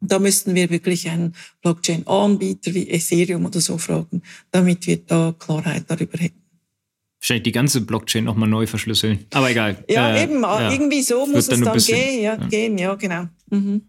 da 0.00 0.18
müssten 0.18 0.54
wir 0.54 0.70
wirklich 0.70 1.08
einen 1.08 1.34
Blockchain-Anbieter 1.62 2.74
wie 2.74 2.88
Ethereum 2.88 3.46
oder 3.46 3.60
so 3.60 3.78
fragen, 3.78 4.22
damit 4.50 4.86
wir 4.86 4.98
da 4.98 5.34
Klarheit 5.38 5.84
darüber 5.88 6.18
hätten 6.18 6.43
wahrscheinlich 7.24 7.44
die 7.44 7.52
ganze 7.52 7.80
Blockchain 7.80 8.24
nochmal 8.24 8.50
neu 8.50 8.66
verschlüsseln. 8.66 9.24
Aber 9.32 9.50
egal. 9.50 9.82
Ja, 9.88 10.14
äh, 10.14 10.24
eben, 10.24 10.42
ja. 10.42 10.70
irgendwie 10.70 11.00
so 11.00 11.26
muss 11.26 11.48
es 11.48 11.60
dann 11.60 11.72
bisschen, 11.72 11.96
gehen, 11.96 12.22
ja, 12.22 12.34
ja, 12.34 12.46
gehen, 12.48 12.76
ja, 12.76 12.94
genau. 12.96 13.24
Mhm. 13.48 13.82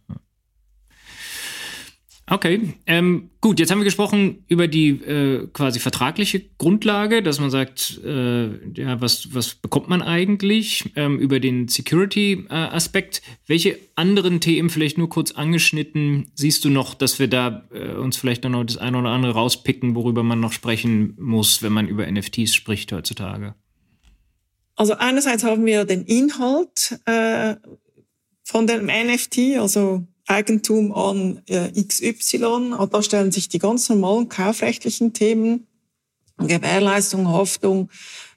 Okay, 2.28 2.74
ähm, 2.88 3.30
gut, 3.40 3.60
jetzt 3.60 3.70
haben 3.70 3.78
wir 3.78 3.86
gesprochen 3.86 4.44
über 4.48 4.68
die 4.68 4.90
äh, 4.90 5.48
quasi 5.54 5.80
vertragliche 5.80 6.42
Grundlage, 6.58 7.22
dass 7.22 7.40
man 7.40 7.52
sagt, 7.52 8.02
äh, 8.04 8.48
ja, 8.74 9.00
was, 9.00 9.36
was 9.36 9.54
bekommt 9.54 9.90
man 9.90 10.02
eigentlich, 10.02 10.92
ähm, 10.96 11.20
über 11.20 11.40
den 11.40 11.68
Security-Aspekt. 11.68 13.20
Äh, 13.20 13.22
Welche 13.46 13.78
anderen 13.94 14.40
Themen 14.40 14.72
vielleicht 14.72 14.98
nur 14.98 15.08
kurz 15.08 15.34
angeschnitten 15.34 16.32
siehst 16.34 16.66
du 16.66 16.72
noch, 16.72 16.96
dass 16.96 17.20
wir 17.20 17.28
da 17.28 17.68
äh, 17.72 17.94
uns 17.94 18.18
vielleicht 18.18 18.44
noch 18.44 18.64
das 18.64 18.78
eine 18.78 18.98
oder 18.98 19.10
andere 19.10 19.34
rauspicken, 19.34 19.94
worüber 19.94 20.24
man 20.24 20.40
noch 20.40 20.52
sprechen 20.52 21.14
muss, 21.20 21.62
wenn 21.62 21.74
man 21.74 21.88
über 21.88 22.10
NFTs 22.12 22.56
spricht 22.56 22.92
heutzutage? 22.92 23.54
Also 24.76 24.96
einerseits 24.96 25.44
haben 25.44 25.64
wir 25.68 25.86
den 25.86 26.06
Inhalt 26.06 27.00
äh, 27.06 27.56
von 28.44 28.66
dem 28.66 28.88
NFT, 28.88 29.60
also 29.60 30.08
Eigentum 30.28 30.92
an 30.92 31.42
äh, 31.48 31.70
XY. 31.72 32.74
Und 32.78 32.94
da 32.94 33.02
stellen 33.02 33.32
sich 33.32 33.50
die 33.50 33.60
ganz 33.60 33.90
normalen 33.90 34.30
kaufrechtlichen 34.30 35.14
Themen, 35.14 35.68
Gewährleistung, 36.38 37.30
Haftung, 37.30 37.90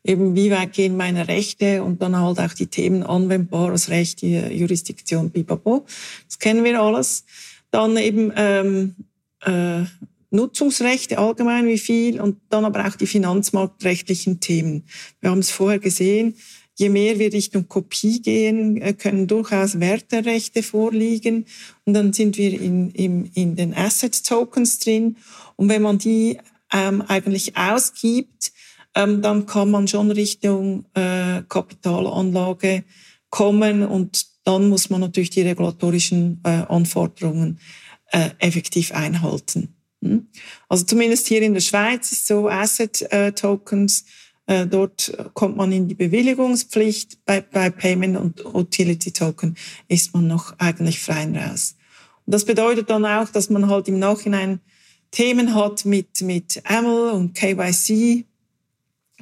eben 0.04 0.34
wie 0.36 0.50
weit 0.50 0.72
gehen 0.72 0.96
meine 0.96 1.28
Rechte 1.28 1.82
und 1.82 2.00
dann 2.00 2.16
halt 2.16 2.38
auch 2.38 2.54
die 2.54 2.68
Themen 2.68 3.02
anwendbares 3.02 3.88
Recht, 3.88 4.22
die 4.22 4.36
Jurisdiktion, 4.36 5.30
bibabo. 5.30 5.84
Das 6.26 6.38
kennen 6.38 6.64
wir 6.64 6.80
alles. 6.80 7.24
Dann 7.70 7.96
eben 7.96 8.32
ähm, 8.36 8.94
äh, 9.44 9.84
Nutzungsrechte 10.30 11.18
allgemein, 11.18 11.66
wie 11.66 11.78
viel, 11.78 12.20
und 12.20 12.38
dann 12.50 12.64
aber 12.64 12.86
auch 12.86 12.96
die 12.96 13.06
finanzmarktrechtlichen 13.06 14.40
Themen. 14.40 14.84
Wir 15.20 15.30
haben 15.30 15.38
es 15.38 15.50
vorher 15.50 15.78
gesehen, 15.78 16.34
Je 16.78 16.90
mehr 16.90 17.18
wir 17.18 17.32
Richtung 17.32 17.66
Kopie 17.66 18.22
gehen, 18.22 18.80
äh, 18.80 18.92
können 18.92 19.26
durchaus 19.26 19.80
Werterechte 19.80 20.62
vorliegen. 20.62 21.44
Und 21.84 21.94
dann 21.94 22.12
sind 22.12 22.38
wir 22.38 22.52
in, 22.60 22.90
in, 22.90 23.30
in 23.34 23.56
den 23.56 23.74
Asset 23.74 24.24
Tokens 24.24 24.78
drin. 24.78 25.16
Und 25.56 25.68
wenn 25.68 25.82
man 25.82 25.98
die 25.98 26.38
ähm, 26.72 27.02
eigentlich 27.02 27.56
ausgibt, 27.56 28.52
ähm, 28.94 29.22
dann 29.22 29.46
kann 29.46 29.72
man 29.72 29.88
schon 29.88 30.12
Richtung 30.12 30.84
äh, 30.94 31.42
Kapitalanlage 31.48 32.84
kommen 33.28 33.84
und 33.84 34.26
dann 34.44 34.68
muss 34.68 34.88
man 34.88 35.00
natürlich 35.00 35.30
die 35.30 35.42
regulatorischen 35.42 36.40
äh, 36.44 36.62
Anforderungen 36.68 37.58
äh, 38.12 38.30
effektiv 38.38 38.92
einhalten. 38.92 39.74
Hm? 40.00 40.28
Also 40.68 40.84
zumindest 40.84 41.26
hier 41.26 41.42
in 41.42 41.54
der 41.54 41.60
Schweiz 41.60 42.12
ist 42.12 42.28
so 42.28 42.48
Asset 42.48 43.02
äh, 43.12 43.32
Tokens 43.32 44.04
dort 44.70 45.12
kommt 45.34 45.56
man 45.56 45.72
in 45.72 45.88
die 45.88 45.94
Bewilligungspflicht. 45.94 47.24
Bei, 47.26 47.42
bei 47.42 47.68
Payment 47.68 48.16
und 48.16 48.44
Utility 48.44 49.12
Token 49.12 49.56
ist 49.88 50.14
man 50.14 50.26
noch 50.26 50.58
eigentlich 50.58 51.00
frei 51.00 51.26
raus. 51.38 51.76
Und 52.24 52.32
das 52.32 52.44
bedeutet 52.44 52.88
dann 52.90 53.04
auch, 53.04 53.28
dass 53.28 53.50
man 53.50 53.68
halt 53.68 53.88
im 53.88 53.98
Nachhinein 53.98 54.60
Themen 55.10 55.54
hat 55.54 55.84
mit, 55.84 56.20
mit 56.20 56.62
AML 56.64 57.10
und 57.12 57.34
KYC. 57.34 58.26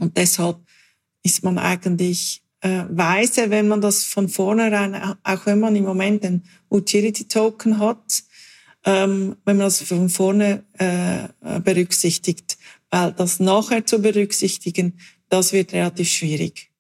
Und 0.01 0.17
deshalb 0.17 0.59
ist 1.23 1.45
man 1.45 1.59
eigentlich 1.59 2.43
äh, 2.61 2.85
weise, 2.89 3.51
wenn 3.51 3.69
man 3.69 3.81
das 3.81 4.05
von 4.05 4.29
vornherein, 4.29 5.17
auch 5.23 5.47
wenn 5.47 5.61
man 5.61 5.77
im 5.77 5.85
Moment 5.85 6.25
einen 6.25 6.45
Utility-Token 6.71 7.79
hat, 7.79 8.23
ähm, 8.85 9.37
wenn 9.45 9.57
man 9.57 9.67
das 9.67 9.83
von 9.83 10.09
vorne 10.09 10.65
äh, 10.79 11.61
berücksichtigt. 11.61 12.59
Weil 12.91 13.13
das 13.13 13.41
nachher 13.41 13.85
zu 13.85 14.01
berücksichtigen, 14.01 14.99
das 15.29 15.53
wird 15.53 15.73
relativ 15.73 16.09
schwierig. 16.09 16.71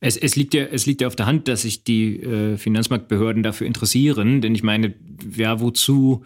Es, 0.00 0.16
es, 0.16 0.36
liegt 0.36 0.54
ja, 0.54 0.64
es 0.64 0.86
liegt 0.86 1.00
ja 1.00 1.08
auf 1.08 1.16
der 1.16 1.26
Hand, 1.26 1.48
dass 1.48 1.62
sich 1.62 1.82
die 1.82 2.20
äh, 2.20 2.56
Finanzmarktbehörden 2.56 3.42
dafür 3.42 3.66
interessieren, 3.66 4.40
denn 4.40 4.54
ich 4.54 4.62
meine, 4.62 4.94
ja, 5.36 5.60
wozu, 5.60 6.24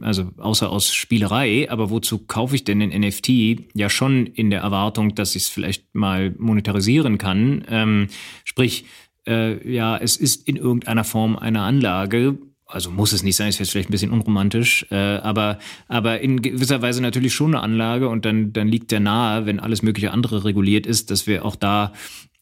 also 0.00 0.30
außer 0.38 0.70
aus 0.70 0.94
Spielerei, 0.94 1.70
aber 1.70 1.90
wozu 1.90 2.18
kaufe 2.18 2.54
ich 2.54 2.64
denn 2.64 2.80
ein 2.80 3.00
NFT? 3.00 3.28
Ja, 3.74 3.90
schon 3.90 4.26
in 4.26 4.50
der 4.50 4.60
Erwartung, 4.60 5.14
dass 5.14 5.36
ich 5.36 5.42
es 5.44 5.48
vielleicht 5.48 5.94
mal 5.94 6.34
monetarisieren 6.38 7.18
kann. 7.18 7.64
Ähm, 7.68 8.08
sprich, 8.44 8.86
äh, 9.26 9.70
ja, 9.70 9.96
es 9.98 10.16
ist 10.16 10.48
in 10.48 10.56
irgendeiner 10.56 11.04
Form 11.04 11.36
eine 11.36 11.60
Anlage, 11.60 12.38
also 12.68 12.90
muss 12.90 13.12
es 13.12 13.22
nicht 13.22 13.36
sein, 13.36 13.48
ist 13.48 13.58
jetzt 13.58 13.70
vielleicht 13.70 13.88
ein 13.88 13.92
bisschen 13.92 14.12
unromantisch, 14.12 14.86
äh, 14.90 14.94
aber, 14.94 15.58
aber 15.88 16.20
in 16.20 16.42
gewisser 16.42 16.82
Weise 16.82 17.02
natürlich 17.02 17.34
schon 17.34 17.54
eine 17.54 17.62
Anlage 17.64 18.08
und 18.08 18.24
dann, 18.24 18.52
dann 18.52 18.68
liegt 18.68 18.90
der 18.92 19.00
nahe, 19.00 19.46
wenn 19.46 19.58
alles 19.58 19.82
mögliche 19.82 20.12
andere 20.12 20.44
reguliert 20.44 20.86
ist, 20.86 21.10
dass 21.10 21.26
wir 21.26 21.44
auch 21.44 21.56
da 21.56 21.92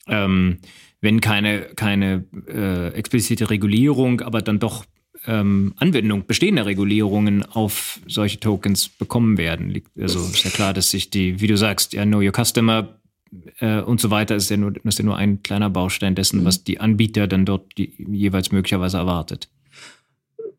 ähm, 0.08 0.58
wenn 1.00 1.20
keine, 1.20 1.62
keine 1.76 2.24
äh, 2.48 2.88
explizite 2.88 3.50
Regulierung, 3.50 4.20
aber 4.22 4.42
dann 4.42 4.58
doch 4.58 4.84
ähm, 5.26 5.74
Anwendung 5.76 6.26
bestehender 6.26 6.66
Regulierungen 6.66 7.42
auf 7.44 8.00
solche 8.06 8.40
Tokens 8.40 8.88
bekommen 8.88 9.38
werden. 9.38 9.82
Also 9.98 10.20
ist 10.20 10.44
ja 10.44 10.50
klar, 10.50 10.72
dass 10.72 10.90
sich 10.90 11.10
die, 11.10 11.40
wie 11.40 11.46
du 11.46 11.56
sagst, 11.56 11.92
ja, 11.92 12.04
Know 12.04 12.20
Your 12.20 12.32
Customer 12.32 13.00
äh, 13.58 13.80
und 13.80 14.00
so 14.00 14.10
weiter 14.10 14.36
ist 14.36 14.50
ja, 14.50 14.56
nur, 14.56 14.72
ist 14.84 14.98
ja 14.98 15.04
nur 15.04 15.16
ein 15.16 15.42
kleiner 15.42 15.70
Baustein 15.70 16.14
dessen, 16.14 16.40
mhm. 16.40 16.44
was 16.44 16.64
die 16.64 16.80
Anbieter 16.80 17.26
dann 17.26 17.44
dort 17.44 17.76
die, 17.76 17.92
jeweils 17.98 18.52
möglicherweise 18.52 18.98
erwartet. 18.98 19.48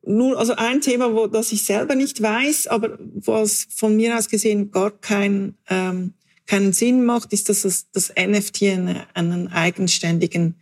Nur, 0.07 0.39
also 0.39 0.55
ein 0.55 0.81
Thema, 0.81 1.13
wo 1.13 1.27
das 1.27 1.51
ich 1.51 1.65
selber 1.65 1.95
nicht 1.95 2.21
weiß, 2.21 2.67
aber 2.67 2.97
was 2.99 3.67
von 3.75 3.95
mir 3.95 4.17
aus 4.17 4.29
gesehen 4.29 4.71
gar 4.71 4.91
kein 4.91 5.55
ähm, 5.69 6.13
keinen 6.47 6.73
Sinn 6.73 7.05
macht, 7.05 7.33
ist, 7.33 7.49
dass 7.49 7.61
das, 7.61 7.91
das 7.91 8.13
NFT 8.17 8.63
einen, 8.63 9.03
einen 9.13 9.47
eigenständigen 9.49 10.55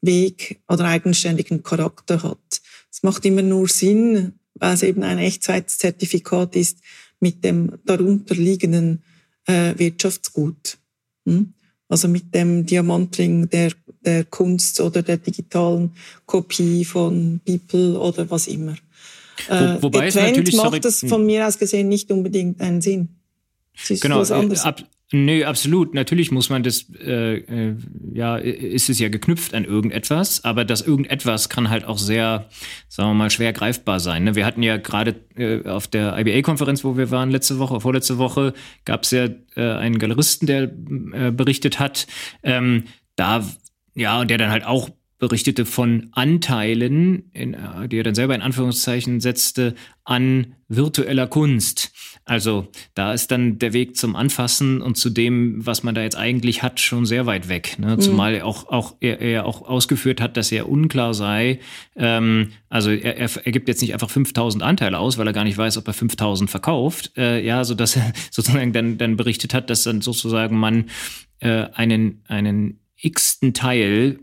Weg 0.00 0.60
oder 0.66 0.86
eigenständigen 0.86 1.62
Charakter 1.62 2.22
hat. 2.22 2.62
Es 2.90 3.02
macht 3.02 3.24
immer 3.26 3.42
nur 3.42 3.68
Sinn, 3.68 4.32
weil 4.54 4.74
es 4.74 4.82
eben 4.82 5.02
ein 5.02 5.18
Echtzeitzertifikat 5.18 6.56
ist 6.56 6.78
mit 7.20 7.44
dem 7.44 7.78
darunterliegenden 7.84 9.02
äh, 9.46 9.74
Wirtschaftsgut. 9.76 10.78
Hm? 11.26 11.52
Also 11.88 12.08
mit 12.08 12.34
dem 12.34 12.64
Diamantring 12.64 13.48
der, 13.50 13.72
der 14.04 14.24
Kunst 14.24 14.80
oder 14.80 15.02
der 15.02 15.18
digitalen 15.18 15.92
Kopie 16.26 16.84
von 16.84 17.40
People 17.44 17.98
oder 17.98 18.30
was 18.30 18.46
immer. 18.46 18.74
Äh, 19.48 19.76
wobei 19.80 20.08
es 20.08 20.14
natürlich 20.14 20.56
macht 20.56 20.84
das 20.84 21.04
von 21.06 21.24
mir 21.24 21.46
aus 21.46 21.58
gesehen 21.58 21.88
nicht 21.88 22.10
unbedingt 22.10 22.60
einen 22.60 22.80
Sinn. 22.80 23.08
genau, 23.88 24.22
äh, 24.22 24.58
ab, 24.58 24.82
Nö, 25.12 25.44
absolut. 25.44 25.92
Natürlich 25.92 26.30
muss 26.30 26.50
man 26.50 26.62
das, 26.62 26.86
äh, 27.04 27.38
äh, 27.38 27.76
ja, 28.12 28.36
ist 28.36 28.88
es 28.88 29.00
ja 29.00 29.08
geknüpft 29.08 29.54
an 29.54 29.64
irgendetwas, 29.64 30.44
aber 30.44 30.64
das 30.64 30.82
irgendetwas 30.82 31.48
kann 31.48 31.68
halt 31.68 31.84
auch 31.84 31.98
sehr, 31.98 32.48
sagen 32.88 33.10
wir 33.10 33.14
mal, 33.14 33.30
schwer 33.30 33.52
greifbar 33.52 33.98
sein. 33.98 34.22
Ne? 34.22 34.36
Wir 34.36 34.46
hatten 34.46 34.62
ja 34.62 34.76
gerade 34.76 35.16
äh, 35.36 35.66
auf 35.66 35.88
der 35.88 36.16
IBA-Konferenz, 36.16 36.84
wo 36.84 36.96
wir 36.96 37.10
waren 37.10 37.32
letzte 37.32 37.58
Woche, 37.58 37.80
vorletzte 37.80 38.18
Woche, 38.18 38.54
gab 38.84 39.02
es 39.02 39.10
ja 39.10 39.28
äh, 39.56 39.72
einen 39.72 39.98
Galeristen, 39.98 40.46
der 40.46 40.68
berichtet 40.68 41.80
hat, 41.80 42.06
ähm, 42.44 42.84
da, 43.16 43.44
ja, 43.94 44.20
und 44.20 44.30
der 44.30 44.38
dann 44.38 44.50
halt 44.50 44.64
auch 44.64 44.90
berichtete 45.20 45.66
von 45.66 46.08
Anteilen, 46.12 47.30
in, 47.32 47.54
äh, 47.54 47.88
die 47.88 47.98
er 47.98 48.02
dann 48.02 48.14
selber 48.14 48.34
in 48.34 48.42
Anführungszeichen 48.42 49.20
setzte, 49.20 49.74
an 50.04 50.54
virtueller 50.66 51.26
Kunst. 51.26 51.92
Also 52.24 52.68
da 52.94 53.12
ist 53.12 53.30
dann 53.30 53.58
der 53.58 53.72
Weg 53.72 53.96
zum 53.96 54.16
Anfassen 54.16 54.80
und 54.80 54.96
zu 54.96 55.10
dem, 55.10 55.64
was 55.66 55.82
man 55.82 55.94
da 55.94 56.02
jetzt 56.02 56.16
eigentlich 56.16 56.62
hat, 56.62 56.80
schon 56.80 57.04
sehr 57.04 57.26
weit 57.26 57.48
weg. 57.48 57.76
Ne? 57.78 57.96
Mhm. 57.96 58.00
Zumal 58.00 58.34
er 58.34 58.46
auch, 58.46 58.68
auch 58.68 58.96
er, 59.00 59.20
er 59.20 59.46
auch 59.46 59.62
ausgeführt 59.62 60.20
hat, 60.20 60.36
dass 60.36 60.50
er 60.50 60.68
unklar 60.68 61.12
sei. 61.12 61.60
Ähm, 61.96 62.52
also 62.68 62.90
er, 62.90 63.18
er, 63.18 63.30
er 63.44 63.52
gibt 63.52 63.68
jetzt 63.68 63.82
nicht 63.82 63.92
einfach 63.92 64.10
5000 64.10 64.62
Anteile 64.62 64.98
aus, 64.98 65.18
weil 65.18 65.26
er 65.26 65.32
gar 65.32 65.44
nicht 65.44 65.58
weiß, 65.58 65.76
ob 65.76 65.86
er 65.86 65.92
5000 65.92 66.50
verkauft. 66.50 67.12
Äh, 67.16 67.44
ja, 67.44 67.64
so 67.64 67.74
dass 67.74 67.96
er 67.96 68.12
sozusagen 68.30 68.72
dann, 68.72 68.96
dann 68.96 69.16
berichtet 69.16 69.52
hat, 69.52 69.68
dass 69.68 69.82
dann 69.82 70.00
sozusagen 70.00 70.56
man 70.56 70.86
äh, 71.40 71.66
einen, 71.72 72.22
einen 72.28 72.80
x-ten 73.02 73.54
Teil 73.54 74.18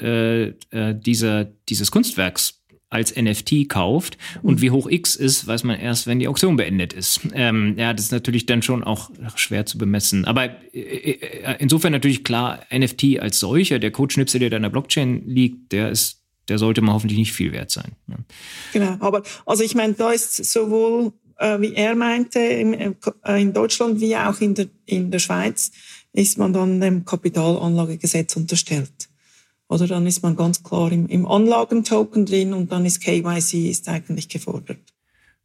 äh, 0.00 0.48
äh, 0.48 0.94
dieser, 0.94 1.44
dieses 1.44 1.90
Kunstwerks 1.90 2.58
als 2.90 3.14
NFT 3.14 3.68
kauft. 3.68 4.16
Und 4.42 4.62
wie 4.62 4.70
hoch 4.70 4.88
X 4.88 5.14
ist, 5.14 5.46
weiß 5.46 5.64
man 5.64 5.78
erst, 5.78 6.06
wenn 6.06 6.18
die 6.18 6.28
Auktion 6.28 6.56
beendet 6.56 6.92
ist. 6.92 7.20
Ähm, 7.34 7.74
ja, 7.76 7.92
das 7.92 8.06
ist 8.06 8.12
natürlich 8.12 8.46
dann 8.46 8.62
schon 8.62 8.82
auch 8.82 9.10
schwer 9.36 9.66
zu 9.66 9.76
bemessen. 9.76 10.24
Aber 10.24 10.44
äh, 10.72 10.80
äh 10.80 11.56
insofern 11.58 11.92
natürlich 11.92 12.24
klar, 12.24 12.60
NFT 12.74 13.20
als 13.20 13.40
solcher, 13.40 13.78
der 13.78 13.90
Codeschnipsel, 13.90 14.40
der 14.40 14.50
da 14.50 14.56
in 14.56 14.62
der 14.62 14.70
Blockchain 14.70 15.22
liegt, 15.26 15.72
der 15.72 15.90
ist, 15.90 16.22
der 16.48 16.58
sollte 16.58 16.80
mal 16.80 16.94
hoffentlich 16.94 17.18
nicht 17.18 17.32
viel 17.32 17.52
wert 17.52 17.70
sein. 17.70 17.92
Ja. 18.08 18.16
Genau, 18.72 18.96
aber 19.00 19.22
also 19.44 19.62
ich 19.62 19.74
meine, 19.74 19.92
da 19.92 20.10
ist 20.12 20.36
sowohl, 20.50 21.12
äh, 21.36 21.60
wie 21.60 21.74
er 21.74 21.94
meinte, 21.94 22.38
in, 22.38 22.96
in 23.26 23.52
Deutschland 23.52 24.00
wie 24.00 24.16
auch 24.16 24.40
in 24.40 24.54
der, 24.54 24.68
in 24.86 25.10
der 25.10 25.18
Schweiz, 25.18 25.72
ist 26.18 26.38
man 26.38 26.52
dann 26.52 26.80
dem 26.80 27.04
Kapitalanlagegesetz 27.04 28.36
unterstellt. 28.36 29.08
Oder 29.68 29.86
dann 29.86 30.06
ist 30.06 30.22
man 30.22 30.34
ganz 30.34 30.62
klar 30.62 30.90
im, 30.90 31.06
im 31.08 31.26
Anlagentoken 31.26 32.26
drin 32.26 32.52
und 32.54 32.72
dann 32.72 32.86
ist 32.86 33.00
KYC 33.00 33.70
ist 33.70 33.88
eigentlich 33.88 34.28
gefordert. 34.28 34.80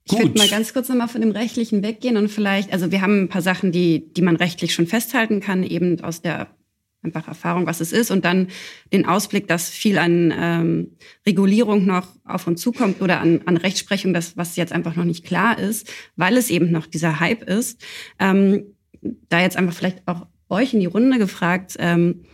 Ich 0.06 0.18
würde 0.18 0.38
mal 0.38 0.48
ganz 0.48 0.74
kurz 0.74 0.90
nochmal 0.90 1.08
von 1.08 1.22
dem 1.22 1.32
Rechtlichen 1.32 1.84
weggehen 1.84 2.18
und 2.18 2.30
vielleicht, 2.30 2.74
also 2.74 2.92
wir 2.92 3.02
haben 3.02 3.24
ein 3.24 3.30
paar 3.30 3.42
Sachen, 3.42 3.72
die, 3.72 4.12
die 4.14 4.22
man 4.22 4.36
rechtlich 4.36 4.74
schon 4.74 4.88
festhalten 4.88 5.40
kann, 5.40 5.64
eben 5.64 6.02
aus 6.02 6.22
der 6.22 6.48
einfach 7.04 7.28
Erfahrung, 7.28 7.66
was 7.66 7.82
es 7.82 7.92
ist, 7.92 8.12
und 8.12 8.26
dann 8.26 8.48
den 8.92 9.06
Ausblick, 9.06 9.48
dass 9.48 9.70
viel 9.70 9.98
an 9.98 10.34
ähm, 10.36 10.92
Regulierung 11.26 11.86
noch 11.86 12.08
auf 12.24 12.48
uns 12.48 12.62
zukommt 12.62 13.02
oder 13.02 13.20
an, 13.20 13.42
an 13.46 13.58
Rechtsprechung, 13.58 14.14
das, 14.14 14.38
was 14.38 14.56
jetzt 14.56 14.72
einfach 14.72 14.96
noch 14.96 15.04
nicht 15.04 15.26
klar 15.26 15.60
ist, 15.60 15.92
weil 16.16 16.38
es 16.38 16.50
eben 16.50 16.72
noch 16.72 16.88
dieser 16.88 17.20
Hype 17.20 17.44
ist. 17.44 17.82
Ähm, 18.20 18.64
da 19.28 19.42
jetzt 19.42 19.58
einfach 19.58 19.74
vielleicht 19.74 20.08
auch 20.08 20.28
euch 20.50 20.74
in 20.74 20.80
die 20.80 20.86
Runde 20.86 21.18
gefragt, 21.18 21.76
ähm, 21.80 22.26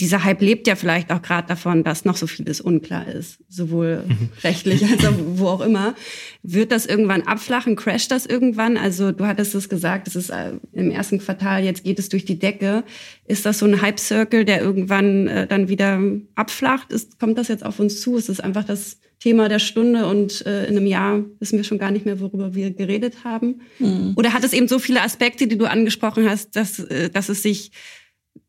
dieser 0.00 0.22
Hype 0.22 0.40
lebt 0.40 0.66
ja 0.68 0.76
vielleicht 0.76 1.10
auch 1.10 1.22
gerade 1.22 1.48
davon, 1.48 1.82
dass 1.82 2.04
noch 2.04 2.16
so 2.16 2.26
vieles 2.26 2.60
unklar 2.60 3.08
ist, 3.08 3.38
sowohl 3.48 4.04
mhm. 4.06 4.28
rechtlich 4.44 4.84
als 4.86 5.04
auch 5.04 5.14
wo 5.34 5.48
auch 5.48 5.60
immer. 5.60 5.94
Wird 6.42 6.70
das 6.70 6.86
irgendwann 6.86 7.22
abflachen? 7.22 7.74
Crasht 7.74 8.10
das 8.10 8.24
irgendwann? 8.24 8.76
Also 8.76 9.10
du 9.10 9.26
hattest 9.26 9.54
es 9.54 9.68
gesagt, 9.68 10.06
es 10.06 10.14
ist 10.14 10.30
äh, 10.30 10.52
im 10.72 10.90
ersten 10.90 11.18
Quartal, 11.18 11.64
jetzt 11.64 11.82
geht 11.82 11.98
es 11.98 12.08
durch 12.08 12.24
die 12.24 12.38
Decke. 12.38 12.84
Ist 13.26 13.44
das 13.44 13.58
so 13.58 13.66
ein 13.66 13.82
Hype-Circle, 13.82 14.44
der 14.44 14.60
irgendwann 14.60 15.26
äh, 15.26 15.46
dann 15.46 15.68
wieder 15.68 16.00
abflacht? 16.36 16.92
Ist, 16.92 17.18
kommt 17.18 17.36
das 17.36 17.48
jetzt 17.48 17.64
auf 17.64 17.80
uns 17.80 18.00
zu? 18.00 18.16
Ist 18.16 18.28
es 18.28 18.38
einfach 18.38 18.64
das 18.64 18.98
Thema 19.20 19.48
der 19.48 19.58
Stunde 19.58 20.06
und 20.06 20.46
äh, 20.46 20.66
in 20.66 20.76
einem 20.76 20.86
Jahr 20.86 21.24
wissen 21.40 21.56
wir 21.56 21.64
schon 21.64 21.78
gar 21.78 21.90
nicht 21.90 22.06
mehr, 22.06 22.20
worüber 22.20 22.54
wir 22.54 22.70
geredet 22.70 23.24
haben? 23.24 23.62
Mhm. 23.78 24.14
Oder 24.16 24.32
hat 24.32 24.44
es 24.44 24.52
eben 24.52 24.68
so 24.68 24.78
viele 24.78 25.02
Aspekte, 25.02 25.46
die 25.46 25.58
du 25.58 25.68
angesprochen 25.68 26.28
hast, 26.28 26.54
dass, 26.54 26.78
äh, 26.78 27.10
dass 27.10 27.28
es 27.28 27.42
sich 27.42 27.72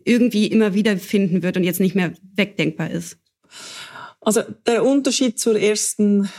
irgendwie 0.03 0.47
immer 0.47 0.73
wieder 0.73 0.97
finden 0.97 1.41
wird 1.41 1.57
und 1.57 1.63
jetzt 1.63 1.79
nicht 1.79 1.95
mehr 1.95 2.13
wegdenkbar 2.35 2.91
ist? 2.91 3.17
Also 4.21 4.41
der 4.67 4.85
Unterschied 4.85 5.39
zur 5.39 5.59
ersten 5.59 6.29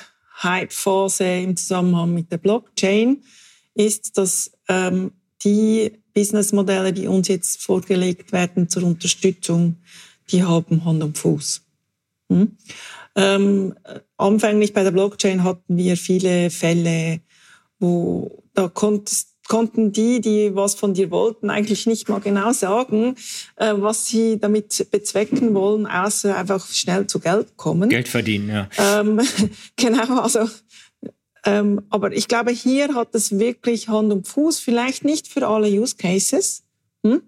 Hype-Phase 0.43 1.25
im 1.25 1.57
Zusammenhang 1.57 2.15
mit 2.15 2.31
der 2.31 2.39
Blockchain 2.39 3.23
ist, 3.75 4.17
dass 4.17 4.53
ähm, 4.69 5.13
die 5.45 5.93
Businessmodelle, 6.15 6.93
die 6.93 7.07
uns 7.07 7.29
jetzt 7.29 7.63
vorgelegt 7.63 8.33
werden 8.33 8.69
zur 8.69 8.85
Unterstützung, 8.85 9.77
die 10.31 10.45
haben 10.45 10.85
Hand 10.85 11.03
und 11.03 11.19
Fuß. 11.19 11.63
Hm? 12.29 12.57
Ähm, 13.17 13.75
anfänglich 14.21 14.73
bei 14.73 14.83
der 14.83 14.91
Blockchain 14.91 15.45
hatten 15.45 15.77
wir 15.77 15.97
viele 15.97 16.51
Fälle, 16.51 17.21
wo 17.79 18.43
da 18.55 18.69
konntest 18.69 19.31
konnten 19.51 19.91
die, 19.91 20.21
die 20.21 20.55
was 20.55 20.77
von 20.77 20.95
dir 20.95 21.11
wollten, 21.11 21.51
eigentlich 21.51 21.85
nicht 21.85 22.09
mal 22.09 22.21
genau 22.21 22.53
sagen, 22.53 23.17
äh, 23.57 23.75
was 23.77 24.07
sie 24.07 24.39
damit 24.39 24.91
bezwecken 24.93 25.55
wollen, 25.55 25.89
außer 25.89 26.37
einfach 26.37 26.65
schnell 26.69 27.09
zu 27.09 27.19
Geld 27.19 27.57
kommen. 27.57 27.89
Geld 27.89 28.07
verdienen, 28.07 28.49
ja. 28.49 28.69
Ähm, 28.79 29.21
genau, 29.77 30.21
also 30.21 30.49
ähm, 31.45 31.83
aber 31.91 32.13
ich 32.13 32.29
glaube, 32.29 32.53
hier 32.53 32.95
hat 32.95 33.13
es 33.17 33.41
wirklich 33.41 33.89
Hand 33.89 34.13
und 34.13 34.29
Fuß, 34.29 34.61
vielleicht 34.61 35.05
nicht 35.05 35.27
für 35.27 35.45
alle 35.49 35.69
Use 35.69 35.97
Cases, 35.97 36.63
hm? 37.05 37.21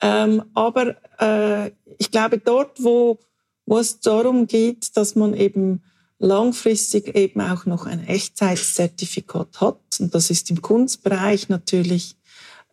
ähm, 0.00 0.42
aber 0.54 0.96
äh, 1.18 1.72
ich 1.98 2.10
glaube, 2.10 2.38
dort, 2.38 2.82
wo, 2.82 3.18
wo 3.66 3.78
es 3.78 4.00
darum 4.00 4.46
geht, 4.46 4.96
dass 4.96 5.14
man 5.14 5.34
eben 5.34 5.82
langfristig 6.20 7.16
eben 7.16 7.40
auch 7.40 7.66
noch 7.66 7.86
ein 7.86 8.06
Echtzeitzertifikat 8.06 9.60
hat. 9.60 9.80
Und 9.98 10.14
das 10.14 10.30
ist 10.30 10.50
im 10.50 10.62
Kunstbereich 10.62 11.48
natürlich 11.48 12.14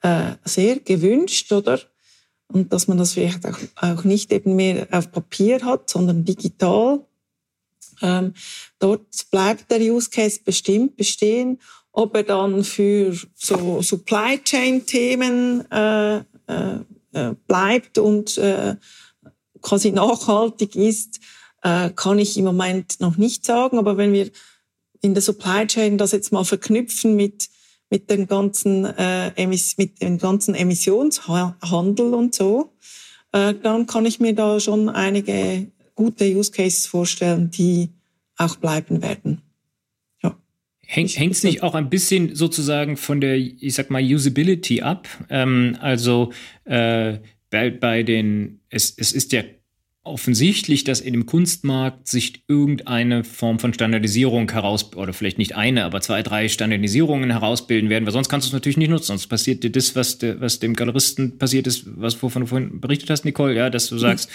äh, 0.02 0.34
sehr 0.44 0.80
gewünscht, 0.80 1.52
oder? 1.52 1.80
Und 2.50 2.72
dass 2.72 2.88
man 2.88 2.98
das 2.98 3.14
vielleicht 3.14 3.46
auch, 3.46 3.58
auch 3.76 4.04
nicht 4.04 4.32
eben 4.32 4.56
mehr 4.56 4.88
auf 4.92 5.12
Papier 5.12 5.64
hat, 5.66 5.90
sondern 5.90 6.24
digital. 6.26 7.06
Ähm, 8.02 8.34
dort 8.80 9.08
bleibt 9.32 9.72
der 9.72 9.80
Use 9.80 10.10
Case 10.10 10.40
bestimmt 10.44 10.98
bestehen. 10.98 11.60
Ob 11.92 12.16
er 12.16 12.24
dann 12.24 12.64
für 12.64 13.18
so 13.34 13.82
Supply 13.82 14.40
Chain 14.44 14.86
Themen 14.86 15.70
äh, 15.72 16.18
äh, 16.18 16.24
äh, 17.14 17.34
bleibt 17.48 17.98
und 17.98 18.38
äh, 18.38 18.76
quasi 19.62 19.92
nachhaltig 19.92 20.76
ist, 20.76 21.20
äh, 21.64 21.90
kann 21.90 22.20
ich 22.20 22.38
im 22.38 22.46
Moment 22.46 23.00
noch 23.00 23.18
nicht 23.18 23.46
sagen. 23.46 23.78
Aber 23.78 23.98
wenn 23.98 24.14
wir 24.14 24.30
in 25.02 25.14
der 25.14 25.22
Supply 25.22 25.66
Chain 25.68 25.98
das 25.98 26.12
jetzt 26.12 26.32
mal 26.32 26.44
verknüpfen 26.44 27.16
mit 27.16 27.50
mit 27.90 28.10
dem 28.10 28.28
ganzen 28.28 28.86
äh, 28.86 29.48
mit 29.48 30.02
dem 30.02 30.18
ganzen 30.18 30.56
Emissionshandel 30.56 32.14
und 32.14 32.36
so, 32.36 32.74
äh, 33.32 33.54
dann 33.54 33.88
kann 33.88 34.06
ich 34.06 34.20
mir 34.20 34.34
da 34.34 34.60
schon 34.60 34.90
einige 34.90 35.72
gute 35.96 36.26
Use 36.26 36.52
Cases 36.52 36.86
vorstellen, 36.86 37.50
die 37.50 37.90
auch 38.36 38.58
bleiben 38.58 39.02
werden. 39.02 39.42
Hängt 40.90 41.34
es 41.34 41.44
nicht 41.44 41.64
auch 41.64 41.76
ein 41.76 41.90
bisschen 41.90 42.34
sozusagen 42.34 42.96
von 42.96 43.20
der, 43.20 43.36
ich 43.36 43.74
sag 43.74 43.90
mal, 43.90 44.02
Usability 44.02 44.82
ab? 44.82 45.10
Ähm, 45.30 45.78
also 45.82 46.32
äh, 46.64 47.18
bei, 47.50 47.72
bei 47.72 48.04
den, 48.04 48.62
es, 48.70 48.94
es 48.98 49.12
ist 49.12 49.34
ja 49.34 49.44
offensichtlich, 50.08 50.84
dass 50.84 51.02
in 51.02 51.14
dem 51.14 51.26
Kunstmarkt 51.26 52.08
sich 52.08 52.44
irgendeine 52.48 53.24
Form 53.24 53.60
von 53.60 53.74
Standardisierung 53.74 54.50
heraus, 54.52 54.94
oder 54.96 55.14
vielleicht 55.14 55.38
nicht 55.38 55.56
eine, 55.56 55.84
aber 55.86 56.02
zwei, 56.02 56.24
drei 56.24 56.48
Standardisierungen 56.48 57.32
herausbilden 57.32 57.90
werden, 57.90 58.06
weil 58.06 58.14
sonst 58.14 58.30
kannst 58.30 58.48
du 58.48 58.50
es 58.50 58.54
natürlich 58.54 58.78
nicht 58.78 58.90
nutzen. 58.90 59.08
Sonst 59.08 59.28
passiert 59.28 59.64
dir 59.64 59.72
das, 59.72 59.96
was, 59.96 60.18
de, 60.18 60.40
was 60.40 60.60
dem 60.60 60.76
Galeristen 60.76 61.38
passiert 61.38 61.68
ist, 61.68 61.86
was 61.86 62.22
wovon 62.22 62.44
du 62.44 62.48
vorhin 62.48 62.82
berichtet 62.82 63.10
hast, 63.10 63.26
Nicole, 63.26 63.56
ja, 63.56 63.70
dass 63.70 63.88
du 63.90 63.96
mhm. 63.96 64.00
sagst, 64.00 64.30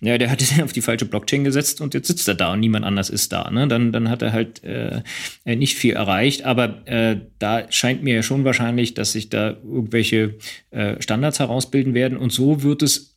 mhm. 0.00 0.08
ja, 0.08 0.18
der 0.18 0.30
hat 0.30 0.44
auf 0.62 0.72
die 0.72 0.82
falsche 0.82 1.06
Blockchain 1.06 1.44
gesetzt 1.44 1.80
und 1.80 1.94
jetzt 1.94 2.08
sitzt 2.08 2.28
er 2.28 2.34
da 2.34 2.52
und 2.52 2.60
niemand 2.60 2.84
anders 2.84 3.10
ist 3.10 3.32
da. 3.32 3.50
Ne? 3.50 3.66
Dann, 3.68 3.92
dann 3.92 4.10
hat 4.10 4.22
er 4.22 4.32
halt 4.32 4.62
äh, 4.64 5.02
nicht 5.44 5.76
viel 5.76 5.94
erreicht, 5.94 6.44
aber 6.44 6.86
äh, 6.86 7.16
da 7.38 7.70
scheint 7.70 8.02
mir 8.02 8.14
ja 8.14 8.22
schon 8.22 8.44
wahrscheinlich, 8.44 8.94
dass 8.94 9.12
sich 9.12 9.28
da 9.30 9.50
irgendwelche 9.50 10.34
äh, 10.70 11.00
Standards 11.00 11.38
herausbilden 11.38 11.94
werden 11.94 12.18
und 12.18 12.32
so 12.32 12.62
wird 12.62 12.82
es 12.82 13.13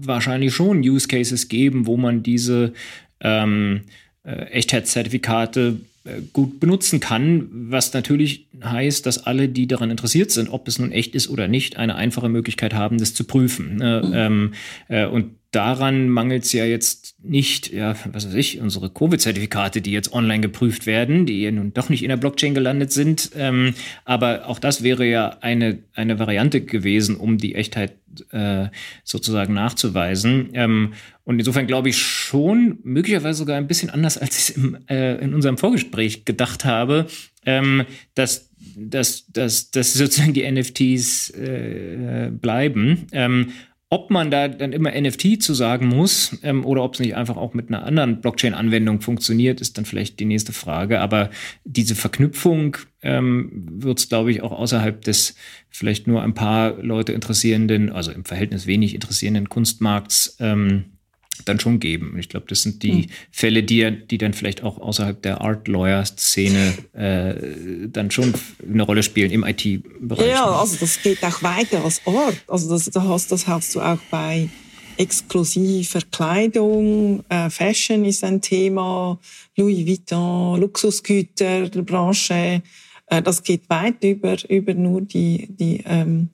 wahrscheinlich 0.00 0.54
schon 0.54 0.80
Use 0.80 1.08
Cases 1.08 1.48
geben, 1.48 1.86
wo 1.86 1.96
man 1.96 2.22
diese 2.22 2.72
ähm, 3.20 3.82
äh, 4.24 4.46
Echtheitszertifikate 4.50 5.80
äh, 6.04 6.22
gut 6.32 6.60
benutzen 6.60 7.00
kann, 7.00 7.48
was 7.50 7.92
natürlich 7.92 8.46
heißt, 8.62 9.04
dass 9.06 9.26
alle, 9.26 9.48
die 9.48 9.66
daran 9.66 9.90
interessiert 9.90 10.30
sind, 10.30 10.48
ob 10.48 10.68
es 10.68 10.78
nun 10.78 10.92
echt 10.92 11.14
ist 11.14 11.28
oder 11.28 11.48
nicht, 11.48 11.76
eine 11.76 11.96
einfache 11.96 12.28
Möglichkeit 12.28 12.74
haben, 12.74 12.98
das 12.98 13.14
zu 13.14 13.24
prüfen. 13.24 13.80
Äh, 13.80 14.00
mhm. 14.00 14.12
ähm, 14.14 14.54
äh, 14.88 15.06
und 15.06 15.32
daran 15.50 16.08
mangelt 16.08 16.44
es 16.44 16.52
ja 16.52 16.64
jetzt 16.64 17.16
nicht, 17.22 17.72
ja, 17.72 17.96
was 18.12 18.26
weiß 18.26 18.34
ich, 18.34 18.60
unsere 18.60 18.90
Covid-Zertifikate, 18.90 19.80
die 19.80 19.92
jetzt 19.92 20.12
online 20.12 20.40
geprüft 20.40 20.86
werden, 20.86 21.26
die 21.26 21.42
ja 21.42 21.50
nun 21.50 21.72
doch 21.72 21.88
nicht 21.88 22.02
in 22.02 22.10
der 22.10 22.16
Blockchain 22.16 22.54
gelandet 22.54 22.92
sind. 22.92 23.30
Ähm, 23.34 23.74
aber 24.04 24.46
auch 24.46 24.58
das 24.58 24.82
wäre 24.82 25.06
ja 25.06 25.38
eine, 25.40 25.78
eine 25.94 26.18
Variante 26.18 26.60
gewesen, 26.60 27.16
um 27.16 27.38
die 27.38 27.54
Echtheit 27.54 27.92
äh, 28.32 28.68
sozusagen 29.04 29.54
nachzuweisen. 29.54 30.50
Ähm, 30.52 30.94
und 31.24 31.38
insofern 31.38 31.66
glaube 31.66 31.88
ich 31.90 31.98
schon, 31.98 32.78
möglicherweise 32.82 33.38
sogar 33.38 33.56
ein 33.56 33.66
bisschen 33.66 33.90
anders, 33.90 34.18
als 34.18 34.50
ich 34.50 34.56
es 34.56 34.62
äh, 34.88 35.22
in 35.22 35.34
unserem 35.34 35.58
Vorgespräch 35.58 36.24
gedacht 36.24 36.64
habe, 36.64 37.06
ähm, 37.44 37.84
dass, 38.14 38.50
dass, 38.76 39.26
dass, 39.32 39.70
dass 39.70 39.94
sozusagen 39.94 40.32
die 40.34 40.50
NFTs 40.50 41.30
äh, 41.30 42.30
bleiben. 42.32 43.06
Ähm, 43.12 43.52
ob 43.90 44.10
man 44.10 44.30
da 44.30 44.48
dann 44.48 44.72
immer 44.72 44.90
NFT 44.90 45.42
zu 45.42 45.54
sagen 45.54 45.88
muss 45.88 46.38
ähm, 46.42 46.64
oder 46.66 46.84
ob 46.84 46.94
es 46.94 47.00
nicht 47.00 47.16
einfach 47.16 47.36
auch 47.38 47.54
mit 47.54 47.68
einer 47.68 47.84
anderen 47.84 48.20
Blockchain-Anwendung 48.20 49.00
funktioniert, 49.00 49.62
ist 49.62 49.78
dann 49.78 49.86
vielleicht 49.86 50.20
die 50.20 50.26
nächste 50.26 50.52
Frage. 50.52 51.00
Aber 51.00 51.30
diese 51.64 51.94
Verknüpfung 51.94 52.76
ähm, 53.00 53.50
wird 53.70 53.98
es, 53.98 54.08
glaube 54.08 54.30
ich, 54.30 54.42
auch 54.42 54.52
außerhalb 54.52 55.00
des 55.02 55.36
vielleicht 55.70 56.06
nur 56.06 56.22
ein 56.22 56.34
paar 56.34 56.74
Leute 56.82 57.12
interessierenden, 57.12 57.90
also 57.90 58.10
im 58.12 58.26
Verhältnis 58.26 58.66
wenig 58.66 58.94
interessierenden 58.94 59.48
Kunstmarkts 59.48 60.36
ähm, 60.38 60.97
dann 61.44 61.60
schon 61.60 61.80
geben. 61.80 62.16
Ich 62.18 62.28
glaube, 62.28 62.46
das 62.48 62.62
sind 62.62 62.82
die 62.82 62.92
mhm. 62.92 63.06
Fälle, 63.30 63.62
die, 63.62 64.06
die 64.06 64.18
dann 64.18 64.34
vielleicht 64.34 64.62
auch 64.62 64.78
außerhalb 64.78 65.20
der 65.22 65.40
Art-Lawyer-Szene 65.40 66.74
äh, 66.92 67.88
dann 67.88 68.10
schon 68.10 68.34
eine 68.68 68.82
Rolle 68.82 69.02
spielen 69.02 69.30
im 69.30 69.44
IT-Bereich. 69.44 70.28
Ja, 70.28 70.46
also 70.46 70.76
das 70.80 71.00
geht 71.02 71.22
auch 71.22 71.42
weiter 71.42 71.84
als 71.84 72.02
Art. 72.06 72.42
Also 72.48 72.70
das, 72.70 72.86
das, 72.86 73.04
hast, 73.04 73.32
das 73.32 73.46
hast 73.46 73.74
du 73.74 73.80
auch 73.80 74.00
bei 74.10 74.48
exklusiver 74.96 76.00
Kleidung, 76.10 77.24
äh, 77.28 77.48
Fashion 77.50 78.04
ist 78.04 78.24
ein 78.24 78.40
Thema, 78.40 79.18
Louis 79.56 79.86
Vuitton, 79.86 80.60
Luxusgüter 80.60 81.68
Branche. 81.68 82.62
Äh, 83.06 83.22
das 83.22 83.42
geht 83.42 83.70
weit 83.70 84.02
über, 84.02 84.36
über 84.50 84.74
nur 84.74 85.02
die, 85.02 85.46
die 85.50 85.84
ähm, 85.86 86.30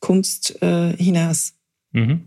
Kunst 0.00 0.60
äh, 0.60 0.96
hinaus. 0.96 1.54
Mhm. 1.92 2.22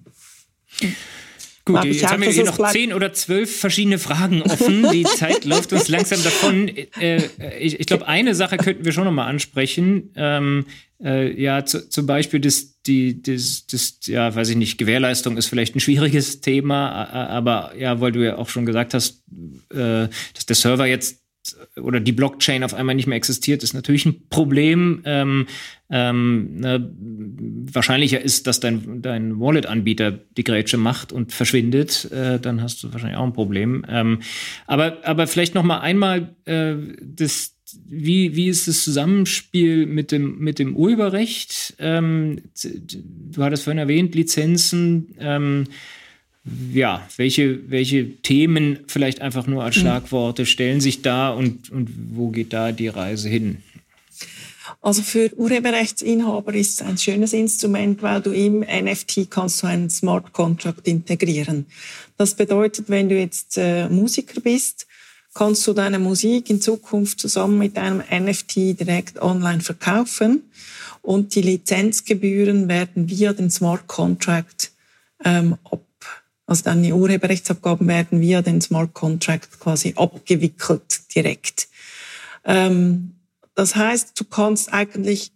Gut, 1.74 1.86
jetzt 1.86 2.08
haben 2.08 2.22
wir 2.22 2.30
hier 2.30 2.46
noch 2.46 2.72
zehn 2.72 2.94
oder 2.94 3.14
zwölf 3.14 3.60
verschiedene 3.60 4.00
Fragen 4.00 4.42
offen. 4.42 4.90
Die 4.92 5.04
Zeit 5.18 5.46
läuft 5.46 5.74
uns 5.74 5.88
langsam 5.88 6.24
davon. 6.24 6.70
Äh, 7.00 7.24
ich, 7.60 7.80
ich 7.80 7.86
glaube, 7.86 8.08
eine 8.08 8.36
Sache 8.36 8.58
könnten 8.58 8.86
wir 8.86 8.92
schon 8.92 9.06
noch 9.06 9.12
mal 9.12 9.28
ansprechen. 9.28 10.12
Ähm, 10.16 10.66
äh, 11.04 11.40
ja, 11.42 11.66
zu, 11.66 11.90
zum 11.90 12.06
Beispiel 12.06 12.40
das, 12.40 12.82
die, 12.84 13.22
das, 13.22 13.66
das, 13.68 14.00
ja, 14.06 14.34
weiß 14.34 14.50
ich 14.50 14.56
nicht, 14.56 14.78
Gewährleistung 14.78 15.38
ist 15.38 15.48
vielleicht 15.48 15.76
ein 15.76 15.80
schwieriges 15.80 16.42
Thema, 16.42 16.90
aber 16.90 17.74
ja, 17.78 18.02
weil 18.02 18.12
du 18.12 18.24
ja 18.24 18.38
auch 18.38 18.50
schon 18.50 18.66
gesagt 18.66 18.94
hast, 18.94 19.24
äh, 19.72 20.08
dass 20.34 20.46
der 20.48 20.56
Server 20.56 20.86
jetzt 20.86 21.22
oder 21.76 22.00
die 22.00 22.12
Blockchain 22.12 22.64
auf 22.64 22.74
einmal 22.74 22.96
nicht 22.96 23.08
mehr 23.08 23.18
existiert, 23.18 23.64
ist 23.64 23.74
natürlich 23.74 24.06
ein 24.06 24.28
Problem. 24.30 25.02
Ähm, 25.06 25.48
ähm, 25.92 26.56
ne, 26.56 26.90
wahrscheinlicher 27.74 28.22
ist, 28.22 28.48
dass 28.48 28.62
dein, 28.62 29.02
dein 29.02 29.40
Wallet-Anbieter 29.40 30.12
die 30.12 30.44
Grätsche 30.44 30.78
macht 30.78 31.12
und 31.12 31.34
verschwindet, 31.34 32.10
äh, 32.12 32.40
dann 32.40 32.62
hast 32.62 32.82
du 32.82 32.94
wahrscheinlich 32.94 33.18
auch 33.18 33.26
ein 33.26 33.34
Problem. 33.34 33.86
Ähm, 33.90 34.20
aber, 34.68 35.00
aber 35.04 35.28
vielleicht 35.28 35.54
noch 35.54 35.64
mal 35.64 35.80
einmal 35.80 36.34
äh, 36.46 36.76
das, 37.04 37.58
wie, 37.86 38.36
wie 38.38 38.48
ist 38.48 38.70
das 38.70 38.84
Zusammenspiel 38.84 39.86
mit 39.86 40.14
dem, 40.14 40.40
mit 40.40 40.60
dem 40.60 40.78
Urheberrecht? 40.78 41.76
Ähm, 41.80 42.42
du 42.64 43.44
hattest 43.44 43.66
vorhin 43.66 43.80
erwähnt, 43.80 44.16
Lizenzen. 44.16 45.16
Ähm, 45.20 45.66
ja, 46.74 47.08
welche, 47.18 47.70
welche 47.70 48.16
Themen 48.22 48.80
vielleicht 48.88 49.22
einfach 49.22 49.46
nur 49.46 49.64
als 49.64 49.76
mhm. 49.76 49.82
Schlagworte 49.82 50.46
stellen 50.46 50.80
sich 50.80 51.02
da 51.02 51.32
und, 51.32 51.70
und 51.70 51.90
wo 52.14 52.30
geht 52.30 52.54
da 52.54 52.72
die 52.72 52.88
Reise 52.88 53.30
hin? 53.30 53.58
Also 54.82 55.04
für 55.04 55.32
Urheberrechtsinhaber 55.36 56.56
ist 56.56 56.82
es 56.82 56.88
ein 56.88 56.98
schönes 56.98 57.34
Instrument, 57.34 58.02
weil 58.02 58.22
du 58.22 58.32
im 58.32 58.62
NFT 58.62 59.30
kannst 59.30 59.62
du 59.62 59.68
einen 59.68 59.92
Smart 59.92 60.34
Contract 60.34 60.88
integrieren. 60.88 61.68
Das 62.18 62.34
bedeutet, 62.34 62.90
wenn 62.90 63.08
du 63.08 63.18
jetzt 63.18 63.58
äh, 63.58 63.88
Musiker 63.90 64.42
bist, 64.42 64.88
kannst 65.36 65.66
du 65.68 65.74
deine 65.74 66.00
Musik 66.00 66.50
in 66.50 66.62
Zukunft 66.62 67.20
zusammen 67.20 67.60
mit 67.60 67.78
einem 67.78 68.00
NFT 68.00 68.80
direkt 68.80 69.22
online 69.22 69.62
verkaufen 69.62 70.52
und 71.04 71.36
die 71.36 71.42
Lizenzgebühren 71.42 72.68
werden 72.68 73.08
via 73.08 73.34
den 73.34 73.52
Smart 73.52 73.86
Contract 73.88 74.72
ähm, 75.24 75.58
ab 75.64 75.82
also 76.48 76.70
die 76.74 76.92
Urheberrechtsabgaben 76.92 77.88
werden 77.88 78.20
via 78.20 78.42
den 78.42 78.60
Smart 78.60 78.94
Contract 78.94 79.58
quasi 79.62 79.94
abgewickelt 79.96 81.16
direkt. 81.16 81.70
Ähm, 82.44 83.14
das 83.56 83.76
heißt, 83.76 84.20
du 84.20 84.26
kannst 84.26 84.74
eigentlich 84.74 85.32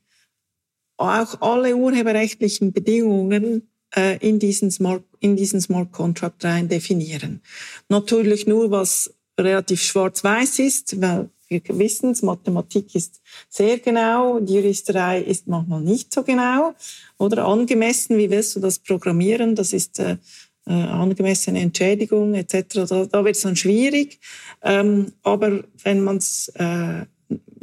auch 0.97 1.41
alle 1.41 1.76
urheberrechtlichen 1.76 2.72
Bedingungen 2.72 3.70
äh, 3.95 4.18
in, 4.18 4.39
diesen 4.39 4.72
Smart, 4.72 5.03
in 5.20 5.36
diesen 5.36 5.61
Smart 5.61 5.91
Contract 5.91 6.43
rein 6.45 6.70
definieren. 6.70 7.41
Natürlich 7.89 8.47
nur, 8.47 8.72
was 8.72 9.13
relativ 9.38 9.82
schwarz-weiß 9.82 10.59
ist, 10.59 11.01
weil 11.01 11.30
wir 11.47 11.61
wissen, 11.68 12.16
Mathematik 12.22 12.95
ist 12.95 13.22
sehr 13.49 13.78
genau, 13.80 14.39
die 14.39 14.55
Juristerei 14.55 15.22
ist 15.22 15.47
manchmal 15.47 15.82
nicht 15.82 16.11
so 16.13 16.24
genau 16.24 16.74
oder 17.18 17.45
angemessen. 17.45 18.18
Wie 18.18 18.30
willst 18.30 18.55
du 18.55 18.59
das 18.59 18.80
programmieren? 18.80 19.53
Das 19.53 19.72
ist 19.72 19.99
äh, 19.99 20.18
äh, 20.66 20.74
angemessene 20.74 21.59
Entschädigung 21.59 22.34
etc. 22.34 22.88
Da, 22.89 23.05
da 23.05 23.24
wird 23.24 23.36
es 23.36 23.41
dann 23.43 23.55
schwierig. 23.55 24.20
Ähm, 24.63 25.13
aber 25.22 25.63
wenn 25.84 26.03
man 26.03 26.18
es 26.18 26.47
äh, 26.55 27.05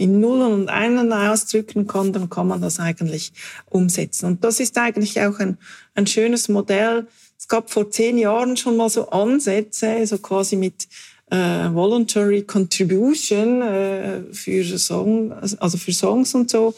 in 0.03 0.19
Nullen 0.19 0.53
und 0.53 0.69
Einen 0.69 1.13
ausdrücken 1.13 1.87
kann, 1.87 2.13
dann 2.13 2.29
kann 2.29 2.49
man 2.49 2.61
das 2.61 2.81
eigentlich 2.81 3.33
umsetzen. 3.71 4.27
Und 4.27 4.45
das 4.45 4.59
ist 4.59 4.77
eigentlich 4.77 5.21
auch 5.21 5.39
ein, 5.39 5.59
ein 5.95 6.09
schönes 6.09 6.49
Modell. 6.49 7.07
Es 7.39 7.47
gab 7.47 7.71
vor 7.71 7.91
zehn 7.91 8.19
Jahren 8.19 8.57
schon 8.57 8.77
mal 8.77 8.89
so 8.89 9.11
Ansätze, 9.11 10.05
so 10.07 10.19
quasi 10.19 10.57
mit 10.57 10.89
äh, 11.31 11.73
Voluntary 11.73 12.43
Contribution 12.43 13.63
äh, 13.63 14.23
für 14.33 14.77
Song, 14.77 15.33
also 15.33 15.79
für 15.79 15.93
Songs 15.93 16.35
und 16.35 16.51
so. 16.51 16.75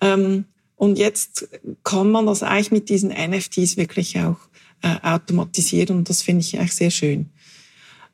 Ähm, 0.00 0.44
und 0.74 0.98
jetzt 0.98 1.48
kann 1.84 2.10
man 2.10 2.26
das 2.26 2.42
eigentlich 2.42 2.72
mit 2.72 2.88
diesen 2.88 3.10
NFTs 3.10 3.76
wirklich 3.76 4.18
auch 4.18 4.38
äh, 4.82 4.96
automatisieren 5.00 5.98
und 5.98 6.10
das 6.10 6.22
finde 6.22 6.40
ich 6.40 6.58
eigentlich 6.58 6.74
sehr 6.74 6.90
schön. 6.90 7.30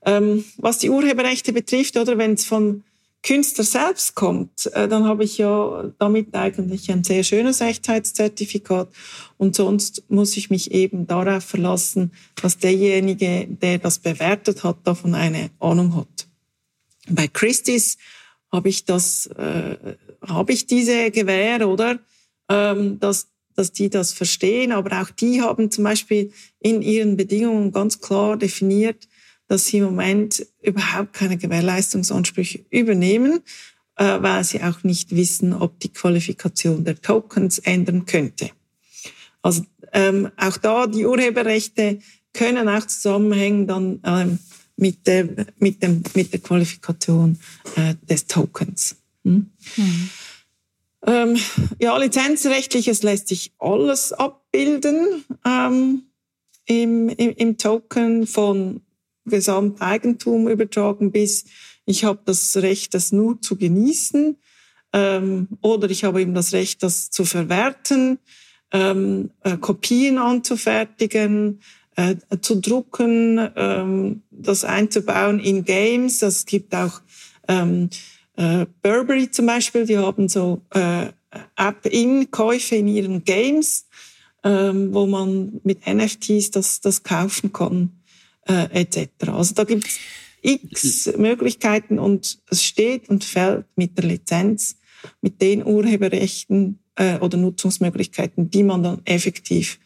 Ähm, 0.04 0.44
was 0.58 0.78
die 0.78 0.90
Urheberrechte 0.90 1.52
betrifft, 1.52 1.96
oder 1.96 2.18
wenn 2.18 2.34
es 2.34 2.44
von 2.44 2.84
Künstler 3.23 3.64
selbst 3.64 4.14
kommt, 4.14 4.66
äh, 4.73 4.89
dann 4.89 5.05
habe 5.05 5.25
ich 5.25 5.37
ja 5.39 5.93
damit 5.99 6.35
eigentlich 6.35 6.91
ein 6.91 7.05
sehr 7.05 7.23
schönes 7.23 7.61
Echtheitszertifikat 7.61 8.89
und 9.37 9.55
sonst 9.55 10.05
muss 10.09 10.37
ich 10.37 10.49
mich 10.49 10.71
eben 10.71 11.07
darauf 11.07 11.45
verlassen, 11.45 12.12
dass 12.41 12.59
derjenige, 12.59 13.47
der 13.47 13.79
das 13.79 13.99
bewertet 13.99 14.64
hat, 14.64 14.79
davon 14.85 15.14
eine 15.14 15.51
Ahnung 15.61 15.97
hat. 15.97 16.29
Bei 17.11 17.29
Christie's 17.29 17.99
habe 18.51 18.68
ich 18.68 18.85
das, 18.85 19.27
äh, 19.27 19.77
habe 20.27 20.53
ich 20.53 20.66
diese 20.66 21.11
Gewähr, 21.11 21.68
oder? 21.68 21.99
Ähm, 22.49 22.99
dass, 23.01 23.29
dass 23.55 23.73
die 23.73 23.91
das 23.91 24.12
verstehen, 24.12 24.73
aber 24.73 25.03
auch 25.03 25.11
die 25.11 25.43
haben 25.43 25.71
zum 25.71 25.85
Beispiel 25.85 26.33
in 26.59 26.83
ihren 26.83 27.16
Bedingungen 27.16 27.71
ganz 27.71 28.01
klar 28.01 28.37
definiert, 28.37 29.09
dass 29.51 29.66
sie 29.66 29.78
im 29.78 29.84
Moment 29.86 30.46
überhaupt 30.62 31.12
keine 31.12 31.36
Gewährleistungsansprüche 31.36 32.64
übernehmen, 32.70 33.40
äh, 33.96 34.22
weil 34.22 34.44
sie 34.44 34.62
auch 34.62 34.84
nicht 34.84 35.16
wissen, 35.16 35.53
ob 35.53 35.80
die 35.80 35.88
Qualifikation 35.88 36.84
der 36.84 37.03
Tokens 37.03 37.59
ändern 37.59 38.07
könnte. 38.07 38.53
Also 39.42 39.64
ähm, 39.92 40.30
auch 40.36 40.57
da 40.57 40.86
die 40.86 41.05
Urheberrechte 41.05 41.98
können 42.32 42.68
auch 42.68 42.86
zusammenhängen 42.86 43.66
dann 43.66 44.01
ähm, 44.05 44.38
mit, 44.76 45.05
der, 45.09 45.28
mit, 45.59 45.82
dem, 45.82 46.05
mit 46.14 46.32
der 46.32 46.38
Qualifikation 46.38 47.36
äh, 47.74 47.96
des 48.09 48.28
Tokens. 48.28 48.98
Hm? 49.24 49.51
Mhm. 49.76 50.11
Ähm, 51.09 51.36
ja, 51.80 51.98
lizenzrechtliches 51.98 53.03
lässt 53.03 53.26
sich 53.26 53.53
alles 53.59 54.12
abbilden 54.12 55.24
ähm, 55.44 56.05
im, 56.66 57.09
im, 57.09 57.30
im 57.30 57.59
Token 57.59 58.28
von 58.28 58.82
Gesamteigentum 59.31 60.49
übertragen 60.49 61.11
bis 61.12 61.47
ich 61.87 62.05
habe 62.05 62.20
das 62.24 62.57
Recht, 62.57 62.95
das 62.95 63.11
nur 63.11 63.41
zu 63.41 63.57
genießen 63.57 64.37
ähm, 64.93 65.49
oder 65.61 65.91
ich 65.91 66.05
habe 66.05 66.22
eben 66.22 66.35
das 66.35 66.53
Recht, 66.53 66.83
das 66.83 67.11
zu 67.11 67.24
verwerten, 67.24 68.18
ähm, 68.72 69.31
äh, 69.43 69.57
Kopien 69.57 70.18
anzufertigen, 70.18 71.61
äh, 71.97 72.16
zu 72.41 72.61
drucken, 72.61 73.51
ähm, 73.57 74.22
das 74.31 74.64
einzubauen 74.64 75.41
in 75.41 75.64
Games. 75.64 76.22
Es 76.22 76.47
gibt 76.47 76.74
auch 76.74 77.01
ähm, 77.49 77.91
äh, 78.37 78.66
Burberry 78.83 79.31
zum 79.31 79.47
Beispiel, 79.47 79.87
die 79.87 79.99
haben 79.99 80.28
so 80.28 80.62
äh, 80.70 81.07
App-in-Käufe 81.57 82.76
in 82.76 82.89
ihren 82.89 83.24
Games, 83.24 83.87
ähm, 84.45 84.95
wo 84.95 85.07
man 85.07 85.61
mit 85.64 85.87
NFTs 85.87 86.51
das, 86.53 86.81
das 86.81 87.03
kaufen 87.03 87.53
kann 87.53 87.99
äh, 88.47 88.82
etc. 88.82 89.28
Also 89.28 89.55
da 89.55 89.64
gibt 89.64 89.86
es 89.86 89.99
x 90.43 91.12
Möglichkeiten 91.16 91.99
und 91.99 92.38
es 92.49 92.64
steht 92.64 93.09
und 93.09 93.24
fällt 93.24 93.66
mit 93.76 93.99
der 93.99 94.07
Lizenz, 94.07 94.76
mit 95.20 95.41
den 95.41 95.64
Urheberrechten 95.64 96.78
äh, 96.97 97.18
oder 97.18 97.38
Nutzungsmöglichkeiten, 97.38 98.51
die 98.51 98.62
man 98.62 98.82
dann 98.82 99.03
effektiv 99.05 99.78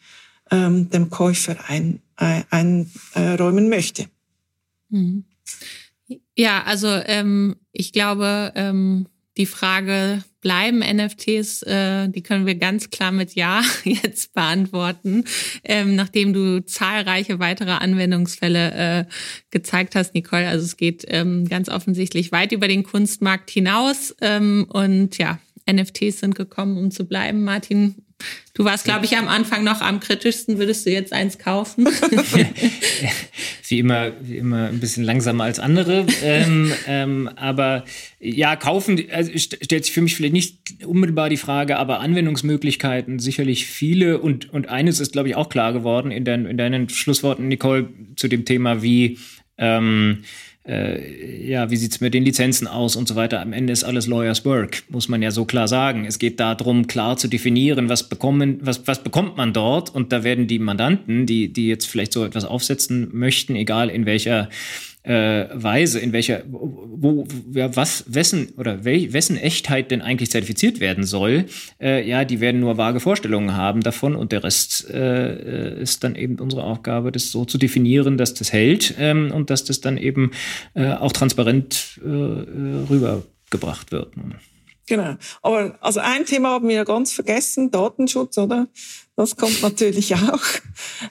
ähm, 0.51 0.89
dem 0.89 1.09
Käufer 1.09 1.57
einräumen 1.67 2.45
ein, 2.49 2.91
äh, 3.15 3.61
möchte. 3.61 4.07
Mhm. 4.89 5.25
Ja, 6.35 6.63
also 6.63 6.87
ähm, 6.87 7.55
ich 7.71 7.91
glaube, 7.93 8.51
ähm, 8.55 9.07
die 9.37 9.45
Frage, 9.45 10.23
bleiben 10.45 10.81
NFTs, 10.81 11.63
äh, 11.63 12.07
die 12.07 12.21
können 12.21 12.45
wir 12.45 12.53
ganz 12.53 12.91
klar 12.91 13.11
mit 13.11 13.33
Ja 13.33 13.63
jetzt 13.83 14.35
beantworten, 14.35 15.23
ähm, 15.63 15.95
nachdem 15.95 16.33
du 16.33 16.63
zahlreiche 16.63 17.39
weitere 17.39 17.71
Anwendungsfälle 17.71 18.73
äh, 18.73 19.05
gezeigt 19.49 19.95
hast, 19.95 20.13
Nicole. 20.13 20.47
Also 20.47 20.63
es 20.63 20.77
geht 20.77 21.03
ähm, 21.07 21.49
ganz 21.49 21.67
offensichtlich 21.67 22.31
weit 22.31 22.51
über 22.51 22.67
den 22.67 22.83
Kunstmarkt 22.83 23.49
hinaus. 23.49 24.15
Ähm, 24.21 24.67
und 24.69 25.17
ja, 25.17 25.39
NFTs 25.67 26.19
sind 26.19 26.35
gekommen, 26.35 26.77
um 26.77 26.91
zu 26.91 27.05
bleiben. 27.05 27.43
Martin, 27.43 28.04
Du 28.53 28.63
warst, 28.63 28.85
glaube 28.85 29.03
ich, 29.03 29.17
am 29.17 29.27
Anfang 29.27 29.65
noch 29.65 29.81
am 29.81 29.99
kritischsten. 29.99 30.57
Würdest 30.57 30.85
du 30.85 30.89
jetzt 30.89 31.11
eins 31.11 31.37
kaufen? 31.37 31.85
wie 33.67 33.79
immer, 33.79 34.13
wie 34.21 34.37
immer 34.37 34.69
ein 34.69 34.79
bisschen 34.79 35.03
langsamer 35.03 35.43
als 35.43 35.59
andere. 35.59 36.05
ähm, 36.23 36.71
ähm, 36.87 37.29
aber 37.35 37.83
ja, 38.19 38.55
kaufen 38.55 39.03
also 39.11 39.31
stellt 39.37 39.83
sich 39.83 39.93
für 39.93 40.01
mich 40.01 40.15
vielleicht 40.15 40.33
nicht 40.33 40.85
unmittelbar 40.85 41.27
die 41.27 41.35
Frage, 41.35 41.77
aber 41.77 41.99
Anwendungsmöglichkeiten 41.99 43.19
sicherlich 43.19 43.65
viele. 43.65 44.19
Und, 44.19 44.53
und 44.53 44.69
eines 44.69 45.01
ist, 45.01 45.11
glaube 45.11 45.27
ich, 45.27 45.35
auch 45.35 45.49
klar 45.49 45.73
geworden 45.73 46.11
in, 46.11 46.23
dein, 46.23 46.45
in 46.45 46.57
deinen 46.57 46.87
Schlussworten, 46.87 47.49
Nicole, 47.49 47.89
zu 48.15 48.29
dem 48.29 48.45
Thema, 48.45 48.81
wie 48.81 49.19
ähm, 49.57 50.23
äh, 50.67 51.47
ja, 51.47 51.69
wie 51.69 51.77
sieht's 51.77 52.01
mit 52.01 52.13
den 52.13 52.23
Lizenzen 52.23 52.67
aus 52.67 52.95
und 52.95 53.07
so 53.07 53.15
weiter. 53.15 53.41
Am 53.41 53.53
Ende 53.53 53.71
ist 53.71 53.83
alles 53.83 54.07
Lawyers 54.07 54.45
Work, 54.45 54.83
muss 54.89 55.07
man 55.07 55.21
ja 55.21 55.31
so 55.31 55.45
klar 55.45 55.67
sagen. 55.67 56.05
Es 56.05 56.17
geht 56.17 56.39
darum, 56.39 56.87
klar 56.87 57.17
zu 57.17 57.27
definieren, 57.27 57.87
was 57.87 58.09
bekommen, 58.09 58.59
was, 58.61 58.87
was 58.87 59.03
bekommt 59.03 59.37
man 59.37 59.53
dort. 59.53 59.93
Und 59.93 60.11
da 60.11 60.23
werden 60.23 60.47
die 60.47 60.59
Mandanten, 60.59 61.25
die, 61.25 61.53
die 61.53 61.67
jetzt 61.67 61.85
vielleicht 61.85 62.13
so 62.13 62.25
etwas 62.25 62.45
aufsetzen 62.45 63.09
möchten, 63.13 63.55
egal 63.55 63.89
in 63.89 64.05
welcher 64.05 64.49
äh, 65.05 65.47
Weise, 65.53 65.99
in 65.99 66.13
welcher, 66.13 66.43
wo, 66.47 67.25
ja, 67.53 67.75
was, 67.75 68.05
wessen 68.07 68.53
oder 68.57 68.83
wel, 68.83 69.13
wessen 69.13 69.37
Echtheit 69.37 69.91
denn 69.91 70.01
eigentlich 70.01 70.31
zertifiziert 70.31 70.79
werden 70.79 71.03
soll, 71.03 71.45
äh, 71.79 72.07
ja, 72.07 72.25
die 72.25 72.39
werden 72.39 72.61
nur 72.61 72.77
vage 72.77 72.99
Vorstellungen 72.99 73.55
haben 73.55 73.81
davon 73.81 74.15
und 74.15 74.31
der 74.31 74.43
Rest 74.43 74.89
äh, 74.89 75.81
ist 75.81 76.03
dann 76.03 76.15
eben 76.15 76.39
unsere 76.39 76.63
Aufgabe, 76.63 77.11
das 77.11 77.31
so 77.31 77.45
zu 77.45 77.57
definieren, 77.57 78.17
dass 78.17 78.33
das 78.33 78.51
hält 78.51 78.95
ähm, 78.99 79.31
und 79.31 79.49
dass 79.49 79.63
das 79.63 79.81
dann 79.81 79.97
eben 79.97 80.31
äh, 80.73 80.91
auch 80.93 81.11
transparent 81.11 81.99
äh, 82.03 82.07
rübergebracht 82.09 83.91
wird. 83.91 84.13
Genau. 84.87 85.15
Aber 85.41 85.77
also 85.81 85.99
ein 85.99 86.25
Thema 86.25 86.49
haben 86.49 86.67
wir 86.67 86.75
ja 86.75 86.83
ganz 86.83 87.13
vergessen, 87.13 87.71
Datenschutz, 87.71 88.37
oder? 88.37 88.67
Das 89.17 89.37
kommt 89.37 89.61
natürlich 89.61 90.13
auch. 90.13 90.41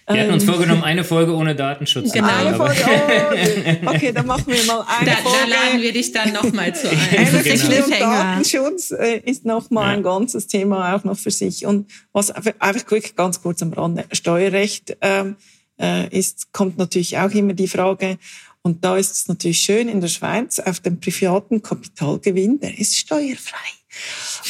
Wir 0.07 0.21
hatten 0.21 0.33
uns 0.33 0.43
ähm, 0.43 0.49
vorgenommen, 0.51 0.85
eine 0.85 1.05
Folge 1.05 1.35
ohne 1.35 1.57
Datenschutz. 1.57 2.13
Genau. 2.13 2.29
Eine 2.29 2.55
Folge, 2.55 2.85
oh, 2.85 3.91
okay, 3.91 4.13
dann 4.13 4.27
machen 4.27 4.45
wir 4.47 4.63
mal 4.65 4.85
eine 4.87 5.11
da, 5.11 5.17
Folge. 5.17 5.39
Da 5.41 5.47
laden 5.49 5.81
wir 5.81 5.93
dich 5.93 6.13
dann 6.13 6.33
nochmal 6.35 6.75
zu 6.75 6.91
ein. 6.91 6.99
genau. 7.45 7.89
Datenschutz 7.99 8.91
äh, 8.91 9.21
ist 9.25 9.47
nochmal 9.47 9.87
ja. 9.87 9.93
ein 9.95 10.03
ganzes 10.03 10.47
Thema 10.49 10.95
auch 10.95 11.05
noch 11.05 11.17
für 11.17 11.31
sich. 11.31 11.65
Und 11.65 11.91
was 12.13 12.31
einfach 12.31 12.91
wirklich 12.91 13.17
ganz 13.17 13.41
kurz 13.41 13.63
am 13.63 13.73
Rande, 13.73 14.05
Steuerrecht 14.13 14.99
ähm, 15.01 15.37
äh, 15.81 16.07
ist, 16.17 16.53
kommt 16.53 16.77
natürlich 16.77 17.17
auch 17.17 17.31
immer 17.31 17.55
die 17.55 17.69
Frage, 17.69 18.19
und 18.67 18.83
da 18.83 18.97
ist 18.97 19.13
es 19.13 19.29
natürlich 19.29 19.61
schön 19.61 19.89
in 19.89 20.01
der 20.01 20.09
Schweiz 20.09 20.59
auf 20.59 20.81
dem 20.81 20.99
privaten 20.99 21.63
Kapitalgewinn, 21.63 22.61
der 22.61 22.79
ist 22.79 22.97
steuerfrei. 22.97 23.84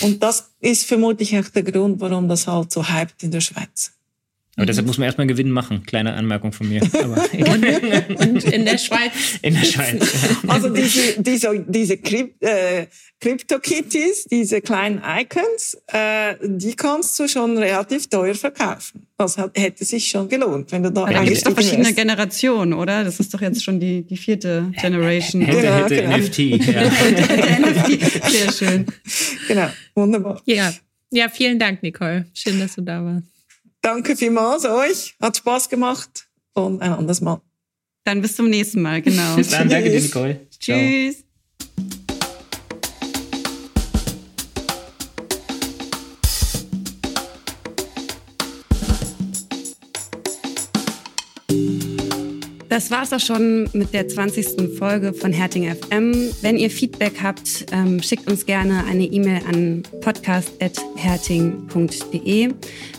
Und 0.03 0.23
das 0.23 0.51
ist 0.61 0.87
vermutlich 0.87 1.39
auch 1.39 1.49
der 1.49 1.63
Grund, 1.63 2.01
warum 2.01 2.29
das 2.29 2.47
halt 2.47 2.73
so 2.73 2.87
hypt 2.87 3.23
in 3.23 3.31
der 3.31 3.41
Schweiz. 3.41 3.94
Aber 4.57 4.67
deshalb 4.67 4.87
muss 4.87 4.99
man 4.99 5.07
erstmal 5.07 5.27
Gewinn 5.27 5.51
machen. 5.51 5.83
Kleine 5.85 6.15
Anmerkung 6.15 6.53
von 6.53 6.69
mir. 6.69 6.81
und, 6.93 8.21
und, 8.21 8.45
in 8.45 8.65
der 8.65 8.79
Schweiz. 8.79 9.13
In 9.43 9.55
der 9.55 9.65
Schweiz. 9.65 10.05
Also 10.47 10.69
diese, 10.69 11.21
diese, 11.21 11.65
diese 11.67 11.97
Krypt, 11.97 12.43
äh, 12.43 12.87
Crypto-Kitties, 13.21 14.25
diese 14.25 14.61
kleinen 14.61 15.03
Icons, 15.05 15.77
äh, 15.89 16.35
die 16.43 16.75
kannst 16.75 17.19
du 17.19 17.27
schon 17.27 17.59
relativ 17.59 18.09
teuer 18.09 18.35
verkaufen. 18.35 19.07
Das 19.17 19.39
hat, 19.39 19.59
hätte 19.59 19.85
sich 19.85 20.07
schon 20.07 20.29
gelohnt, 20.29 20.71
wenn 20.71 20.83
du 20.83 20.93
da. 20.93 21.07
Ja, 21.07 21.19
da 21.19 21.25
gibt 21.25 21.39
es 21.39 21.43
doch 21.43 21.53
verschiedene 21.53 21.89
hast. 21.89 21.97
Generationen, 21.97 22.75
oder? 22.75 23.03
Das 23.03 23.19
ist 23.19 23.33
doch 23.33 23.41
jetzt 23.41 23.65
schon 23.65 23.81
die, 23.81 24.03
die 24.03 24.17
vierte 24.17 24.71
Generation. 24.81 25.43
Hätte, 25.43 25.61
genau, 25.63 25.77
hätte 25.85 25.97
genau. 25.97 26.17
NFT. 26.19 26.39
Ja. 26.39 26.83
NFT. 27.61 28.31
Sehr 28.31 28.53
schön. 28.53 28.87
Genau, 29.49 29.69
wunderbar. 29.95 30.43
Ja. 30.45 30.73
ja, 31.11 31.29
vielen 31.29 31.59
Dank, 31.59 31.83
Nicole. 31.83 32.27
Schön, 32.35 32.61
dass 32.61 32.75
du 32.75 32.83
da 32.83 33.05
warst. 33.05 33.34
Danke 33.85 34.17
vielmals 34.17 34.65
euch. 34.65 35.15
Hat 35.21 35.37
Spaß 35.37 35.69
gemacht 35.69 36.27
und 36.55 36.81
ein 36.81 36.95
anderes 36.95 37.21
Mal. 37.21 37.43
Dann 38.05 38.23
bis 38.23 38.35
zum 38.35 38.49
nächsten 38.49 38.81
Mal, 38.81 39.03
genau. 39.03 39.37
Bis 39.37 39.51
dann, 39.51 39.69
danke 39.69 39.91
dir, 39.91 40.01
Nicole. 40.01 40.47
Tschüss. 40.59 41.25
Das 52.75 52.91
war's 52.91 53.13
auch 53.13 53.21
schon 53.21 53.69
mit 53.73 53.95
der 53.95 54.09
20. 54.09 54.77
Folge 54.77 55.13
von 55.13 55.33
Herting 55.33 55.73
FM. 55.73 56.33
Wenn 56.43 56.57
ihr 56.57 56.69
Feedback 56.69 57.13
habt, 57.23 57.67
ähm, 57.71 58.03
schickt 58.03 58.29
uns 58.29 58.47
gerne 58.47 58.83
eine 58.91 59.05
E-Mail 59.05 59.43
an 59.47 59.85
podcast.herting.de. 60.01 62.53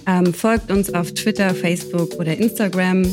Ähm, 0.08 0.34
folgt 0.34 0.72
uns 0.72 0.94
auf 0.94 1.14
Twitter, 1.14 1.54
Facebook 1.54 2.18
oder 2.18 2.38
Instagram. 2.38 3.04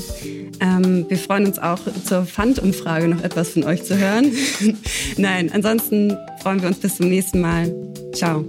Ähm, 0.60 1.04
wir 1.08 1.18
freuen 1.18 1.46
uns 1.46 1.58
auch 1.58 1.80
zur 2.04 2.26
Pfandumfrage 2.26 3.08
noch 3.08 3.24
etwas 3.24 3.48
von 3.48 3.64
euch 3.64 3.82
zu 3.82 3.98
hören. 3.98 4.30
Nein, 5.16 5.50
ansonsten 5.52 6.16
freuen 6.42 6.62
wir 6.62 6.68
uns 6.68 6.78
bis 6.78 6.94
zum 6.94 7.08
nächsten 7.08 7.40
Mal. 7.40 7.74
Ciao. 8.14 8.44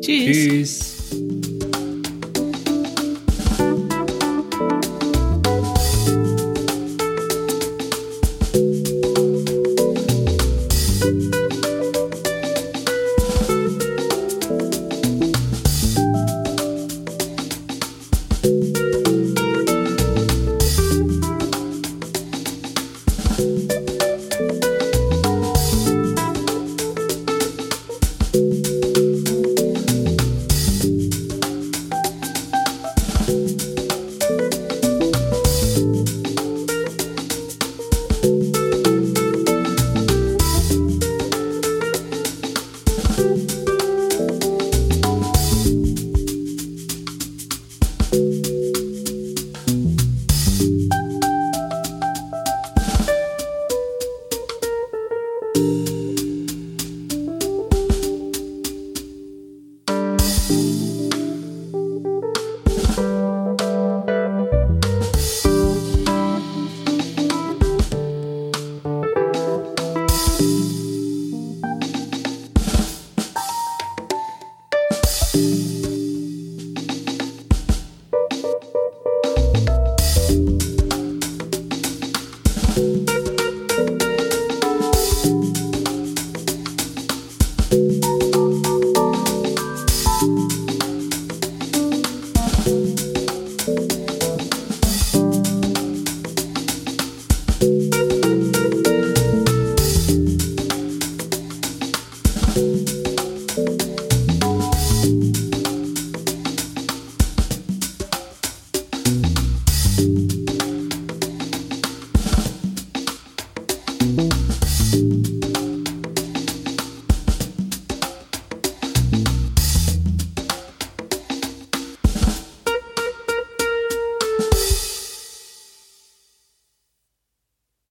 Tschüss. 0.00 0.36
Tschüss. 0.36 1.01